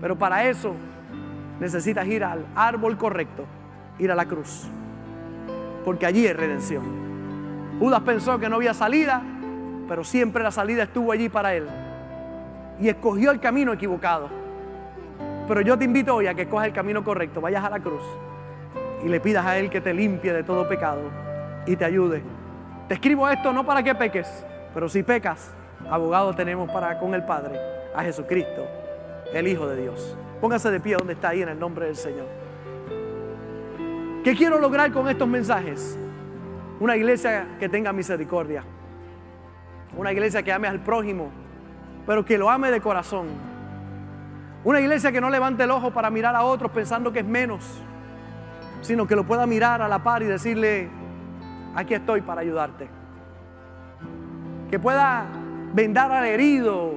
Pero 0.00 0.16
para 0.16 0.44
eso 0.48 0.74
necesitas 1.58 2.06
ir 2.06 2.24
al 2.24 2.46
árbol 2.54 2.96
correcto, 2.96 3.44
ir 3.98 4.10
a 4.12 4.14
la 4.14 4.24
cruz. 4.24 4.68
Porque 5.84 6.06
allí 6.06 6.26
es 6.26 6.36
redención. 6.36 6.82
Judas 7.80 8.00
pensó 8.02 8.38
que 8.38 8.48
no 8.48 8.56
había 8.56 8.74
salida, 8.74 9.22
pero 9.88 10.04
siempre 10.04 10.44
la 10.44 10.50
salida 10.50 10.84
estuvo 10.84 11.10
allí 11.12 11.28
para 11.28 11.54
él. 11.54 11.66
Y 12.80 12.88
escogió 12.88 13.30
el 13.30 13.40
camino 13.40 13.72
equivocado. 13.72 14.39
Pero 15.50 15.62
yo 15.62 15.76
te 15.76 15.84
invito 15.84 16.14
hoy 16.14 16.28
a 16.28 16.34
que 16.34 16.42
escojas 16.42 16.68
el 16.68 16.72
camino 16.72 17.02
correcto, 17.02 17.40
vayas 17.40 17.64
a 17.64 17.70
la 17.70 17.80
cruz 17.80 18.04
y 19.04 19.08
le 19.08 19.18
pidas 19.18 19.44
a 19.44 19.58
Él 19.58 19.68
que 19.68 19.80
te 19.80 19.92
limpie 19.92 20.32
de 20.32 20.44
todo 20.44 20.68
pecado 20.68 21.00
y 21.66 21.74
te 21.74 21.84
ayude. 21.84 22.22
Te 22.86 22.94
escribo 22.94 23.28
esto 23.28 23.52
no 23.52 23.66
para 23.66 23.82
que 23.82 23.92
peques, 23.96 24.46
pero 24.72 24.88
si 24.88 25.02
pecas, 25.02 25.52
abogado 25.90 26.32
tenemos 26.36 26.70
para 26.70 27.00
con 27.00 27.14
el 27.14 27.24
Padre, 27.24 27.58
a 27.96 28.04
Jesucristo, 28.04 28.64
el 29.34 29.48
Hijo 29.48 29.66
de 29.66 29.82
Dios. 29.82 30.16
Póngase 30.40 30.70
de 30.70 30.78
pie 30.78 30.94
donde 30.94 31.14
está 31.14 31.30
ahí 31.30 31.42
en 31.42 31.48
el 31.48 31.58
nombre 31.58 31.86
del 31.86 31.96
Señor. 31.96 32.28
¿Qué 34.22 34.36
quiero 34.36 34.60
lograr 34.60 34.92
con 34.92 35.08
estos 35.08 35.26
mensajes? 35.26 35.98
Una 36.78 36.94
iglesia 36.96 37.56
que 37.58 37.68
tenga 37.68 37.92
misericordia. 37.92 38.62
Una 39.96 40.12
iglesia 40.12 40.44
que 40.44 40.52
ame 40.52 40.68
al 40.68 40.78
prójimo, 40.78 41.32
pero 42.06 42.24
que 42.24 42.38
lo 42.38 42.48
ame 42.48 42.70
de 42.70 42.80
corazón. 42.80 43.49
Una 44.62 44.80
iglesia 44.80 45.10
que 45.10 45.20
no 45.22 45.30
levante 45.30 45.64
el 45.64 45.70
ojo 45.70 45.90
para 45.90 46.10
mirar 46.10 46.36
a 46.36 46.42
otros 46.42 46.70
pensando 46.70 47.12
que 47.12 47.20
es 47.20 47.24
menos, 47.24 47.80
sino 48.82 49.06
que 49.06 49.16
lo 49.16 49.24
pueda 49.24 49.46
mirar 49.46 49.80
a 49.80 49.88
la 49.88 50.00
par 50.02 50.22
y 50.22 50.26
decirle, 50.26 50.90
aquí 51.74 51.94
estoy 51.94 52.20
para 52.20 52.42
ayudarte. 52.42 52.88
Que 54.70 54.78
pueda 54.78 55.24
vendar 55.72 56.12
al 56.12 56.26
herido, 56.26 56.94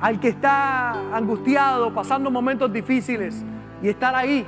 al 0.00 0.18
que 0.20 0.28
está 0.28 0.92
angustiado, 1.14 1.92
pasando 1.92 2.30
momentos 2.30 2.72
difíciles 2.72 3.44
y 3.82 3.88
estar 3.88 4.14
ahí 4.14 4.46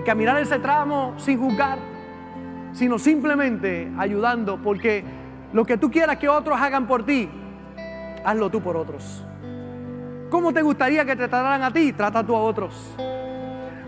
y 0.00 0.04
caminar 0.04 0.38
ese 0.38 0.58
tramo 0.58 1.14
sin 1.16 1.38
juzgar, 1.38 1.78
sino 2.72 2.98
simplemente 2.98 3.92
ayudando, 3.98 4.58
porque 4.58 5.04
lo 5.52 5.64
que 5.64 5.78
tú 5.78 5.92
quieras 5.92 6.16
que 6.16 6.28
otros 6.28 6.60
hagan 6.60 6.88
por 6.88 7.04
ti, 7.04 7.28
hazlo 8.24 8.50
tú 8.50 8.60
por 8.60 8.76
otros. 8.76 9.25
¿Cómo 10.30 10.52
te 10.52 10.62
gustaría 10.62 11.04
que 11.04 11.14
te 11.14 11.28
trataran 11.28 11.62
a 11.62 11.72
ti? 11.72 11.92
Trata 11.92 12.24
tú 12.24 12.34
a 12.34 12.40
otros. 12.40 12.94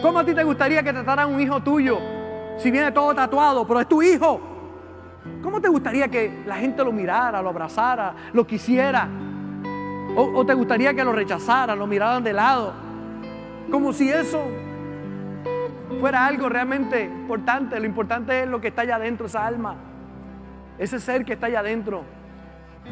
¿Cómo 0.00 0.20
a 0.20 0.24
ti 0.24 0.34
te 0.34 0.44
gustaría 0.44 0.82
que 0.82 0.92
trataran 0.92 1.32
un 1.32 1.40
hijo 1.40 1.60
tuyo? 1.60 1.98
Si 2.58 2.70
viene 2.70 2.92
todo 2.92 3.14
tatuado, 3.14 3.66
pero 3.66 3.80
es 3.80 3.88
tu 3.88 4.00
hijo. 4.02 4.40
¿Cómo 5.42 5.60
te 5.60 5.68
gustaría 5.68 6.08
que 6.08 6.42
la 6.46 6.56
gente 6.56 6.84
lo 6.84 6.92
mirara, 6.92 7.42
lo 7.42 7.48
abrazara, 7.48 8.14
lo 8.32 8.46
quisiera? 8.46 9.08
O, 10.16 10.44
te 10.44 10.54
gustaría 10.54 10.94
que 10.94 11.04
lo 11.04 11.12
rechazaran, 11.12 11.78
lo 11.78 11.86
miraran 11.86 12.22
de 12.22 12.32
lado. 12.32 12.72
Como 13.70 13.92
si 13.92 14.10
eso 14.10 14.42
fuera 16.00 16.26
algo 16.26 16.48
realmente 16.48 17.04
importante. 17.04 17.78
Lo 17.78 17.86
importante 17.86 18.42
es 18.42 18.48
lo 18.48 18.60
que 18.60 18.68
está 18.68 18.82
allá 18.82 18.96
adentro, 18.96 19.26
esa 19.26 19.44
alma. 19.44 19.74
Ese 20.78 21.00
ser 21.00 21.24
que 21.24 21.34
está 21.34 21.46
allá 21.46 21.60
adentro. 21.60 22.04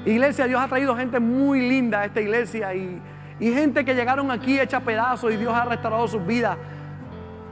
Iglesia, 0.05 0.47
Dios 0.47 0.61
ha 0.61 0.68
traído 0.68 0.97
gente 0.97 1.20
muy 1.20 1.68
linda 1.68 2.01
a 2.01 2.05
esta 2.05 2.20
iglesia 2.20 2.74
y, 2.74 3.01
y 3.39 3.53
gente 3.53 3.84
que 3.84 3.95
llegaron 3.95 4.30
aquí 4.30 4.59
hecha 4.59 4.80
pedazos 4.80 5.32
y 5.32 5.37
Dios 5.37 5.53
ha 5.55 5.64
restaurado 5.64 6.09
sus 6.09 6.24
vidas. 6.26 6.57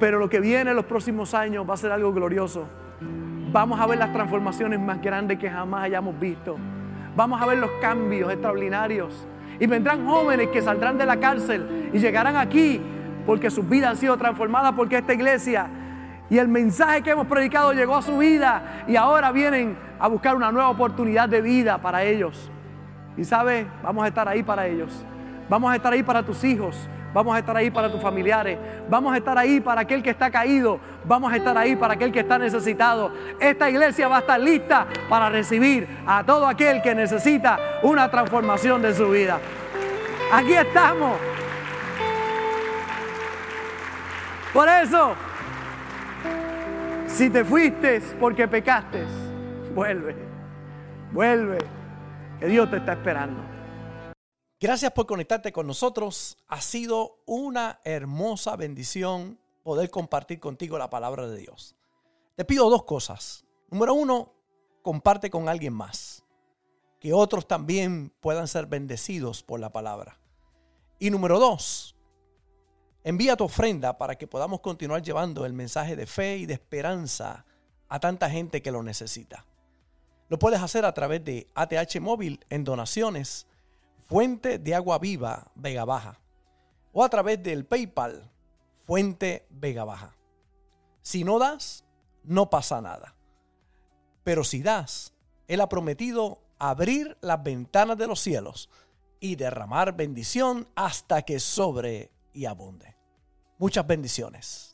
Pero 0.00 0.18
lo 0.18 0.28
que 0.28 0.40
viene 0.40 0.70
en 0.70 0.76
los 0.76 0.86
próximos 0.86 1.34
años 1.34 1.68
va 1.68 1.74
a 1.74 1.76
ser 1.76 1.92
algo 1.92 2.12
glorioso. 2.12 2.66
Vamos 3.52 3.80
a 3.80 3.86
ver 3.86 3.98
las 3.98 4.12
transformaciones 4.12 4.80
más 4.80 5.00
grandes 5.00 5.38
que 5.38 5.50
jamás 5.50 5.84
hayamos 5.84 6.18
visto. 6.18 6.56
vamos 7.16 7.40
a 7.40 7.46
ver 7.46 7.58
los 7.58 7.70
cambios 7.80 8.32
extraordinarios. 8.32 9.26
Y 9.60 9.66
vendrán 9.66 10.04
jóvenes 10.04 10.48
que 10.48 10.60
saldrán 10.60 10.98
de 10.98 11.06
la 11.06 11.18
cárcel 11.18 11.90
y 11.92 11.98
llegarán 11.98 12.36
aquí 12.36 12.80
porque 13.24 13.50
sus 13.50 13.68
vidas 13.68 13.90
han 13.90 13.96
sido 13.96 14.16
transformadas 14.16 14.72
porque 14.72 14.98
esta 14.98 15.14
iglesia 15.14 15.68
y 16.28 16.38
el 16.38 16.48
mensaje 16.48 17.02
que 17.02 17.10
hemos 17.10 17.26
predicado 17.26 17.72
llegó 17.72 17.96
a 17.96 18.02
su 18.02 18.18
vida 18.18 18.84
y 18.88 18.96
ahora 18.96 19.30
vienen 19.30 19.76
a 20.00 20.08
buscar 20.08 20.34
una 20.34 20.50
nueva 20.50 20.70
oportunidad 20.70 21.28
de 21.28 21.40
vida 21.40 21.78
para 21.78 22.02
ellos. 22.02 22.50
Y 23.16 23.24
sabe, 23.24 23.66
vamos 23.82 24.04
a 24.04 24.08
estar 24.08 24.28
ahí 24.28 24.42
para 24.42 24.66
ellos. 24.66 25.04
Vamos 25.48 25.72
a 25.72 25.76
estar 25.76 25.92
ahí 25.92 26.02
para 26.02 26.22
tus 26.22 26.42
hijos. 26.44 26.88
Vamos 27.12 27.36
a 27.36 27.38
estar 27.38 27.56
ahí 27.56 27.70
para 27.70 27.90
tus 27.90 28.02
familiares. 28.02 28.58
Vamos 28.88 29.14
a 29.14 29.18
estar 29.18 29.38
ahí 29.38 29.60
para 29.60 29.82
aquel 29.82 30.02
que 30.02 30.10
está 30.10 30.30
caído. 30.30 30.80
Vamos 31.04 31.32
a 31.32 31.36
estar 31.36 31.56
ahí 31.56 31.76
para 31.76 31.94
aquel 31.94 32.10
que 32.10 32.20
está 32.20 32.38
necesitado. 32.38 33.12
Esta 33.38 33.70
iglesia 33.70 34.08
va 34.08 34.16
a 34.16 34.20
estar 34.20 34.40
lista 34.40 34.86
para 35.08 35.30
recibir 35.30 35.86
a 36.06 36.24
todo 36.24 36.48
aquel 36.48 36.82
que 36.82 36.94
necesita 36.94 37.58
una 37.82 38.10
transformación 38.10 38.82
de 38.82 38.94
su 38.94 39.08
vida. 39.10 39.38
Aquí 40.32 40.54
estamos. 40.54 41.16
Por 44.52 44.68
eso, 44.68 45.14
si 47.06 47.30
te 47.30 47.44
fuiste 47.44 48.00
porque 48.18 48.48
pecaste, 48.48 49.04
vuelve, 49.74 50.16
vuelve, 51.12 51.58
que 52.40 52.46
Dios 52.46 52.68
te 52.70 52.78
está 52.78 52.92
esperando. 52.94 53.53
Gracias 54.60 54.92
por 54.92 55.06
conectarte 55.06 55.52
con 55.52 55.66
nosotros. 55.66 56.38
Ha 56.48 56.60
sido 56.60 57.22
una 57.26 57.80
hermosa 57.84 58.56
bendición 58.56 59.38
poder 59.62 59.90
compartir 59.90 60.40
contigo 60.40 60.78
la 60.78 60.90
palabra 60.90 61.26
de 61.26 61.38
Dios. 61.38 61.74
Te 62.36 62.44
pido 62.44 62.70
dos 62.70 62.84
cosas. 62.84 63.44
Número 63.70 63.94
uno, 63.94 64.32
comparte 64.82 65.30
con 65.30 65.48
alguien 65.48 65.72
más. 65.72 66.24
Que 67.00 67.12
otros 67.12 67.46
también 67.46 68.12
puedan 68.20 68.48
ser 68.48 68.66
bendecidos 68.66 69.42
por 69.42 69.60
la 69.60 69.70
palabra. 69.70 70.18
Y 70.98 71.10
número 71.10 71.38
dos, 71.38 71.94
Envía 73.04 73.36
tu 73.36 73.44
ofrenda 73.44 73.98
para 73.98 74.16
que 74.16 74.26
podamos 74.26 74.60
continuar 74.60 75.02
llevando 75.02 75.44
el 75.44 75.52
mensaje 75.52 75.94
de 75.94 76.06
fe 76.06 76.38
y 76.38 76.46
de 76.46 76.54
esperanza 76.54 77.44
a 77.86 78.00
tanta 78.00 78.30
gente 78.30 78.62
que 78.62 78.72
lo 78.72 78.82
necesita. 78.82 79.44
Lo 80.30 80.38
puedes 80.38 80.62
hacer 80.62 80.86
a 80.86 80.94
través 80.94 81.22
de 81.22 81.46
ATH 81.54 82.00
Móvil 82.00 82.40
en 82.48 82.64
donaciones, 82.64 83.46
Fuente 84.06 84.58
de 84.58 84.74
Agua 84.74 84.98
Viva 84.98 85.50
Vega 85.54 85.84
Baja, 85.84 86.20
o 86.92 87.02
a 87.02 87.08
través 87.08 87.42
del 87.42 87.64
PayPal, 87.64 88.30
Fuente 88.86 89.46
Vega 89.50 89.84
Baja. 89.84 90.16
Si 91.02 91.24
no 91.24 91.38
das, 91.38 91.84
no 92.22 92.50
pasa 92.50 92.80
nada. 92.80 93.16
Pero 94.22 94.44
si 94.44 94.62
das, 94.62 95.14
Él 95.48 95.60
ha 95.60 95.68
prometido 95.68 96.42
abrir 96.58 97.16
las 97.20 97.42
ventanas 97.42 97.98
de 97.98 98.06
los 98.06 98.20
cielos 98.20 98.70
y 99.20 99.36
derramar 99.36 99.96
bendición 99.96 100.68
hasta 100.74 101.22
que 101.22 101.40
sobre 101.40 102.10
y 102.32 102.44
abunde. 102.44 102.96
Muchas 103.58 103.86
bendiciones. 103.86 104.73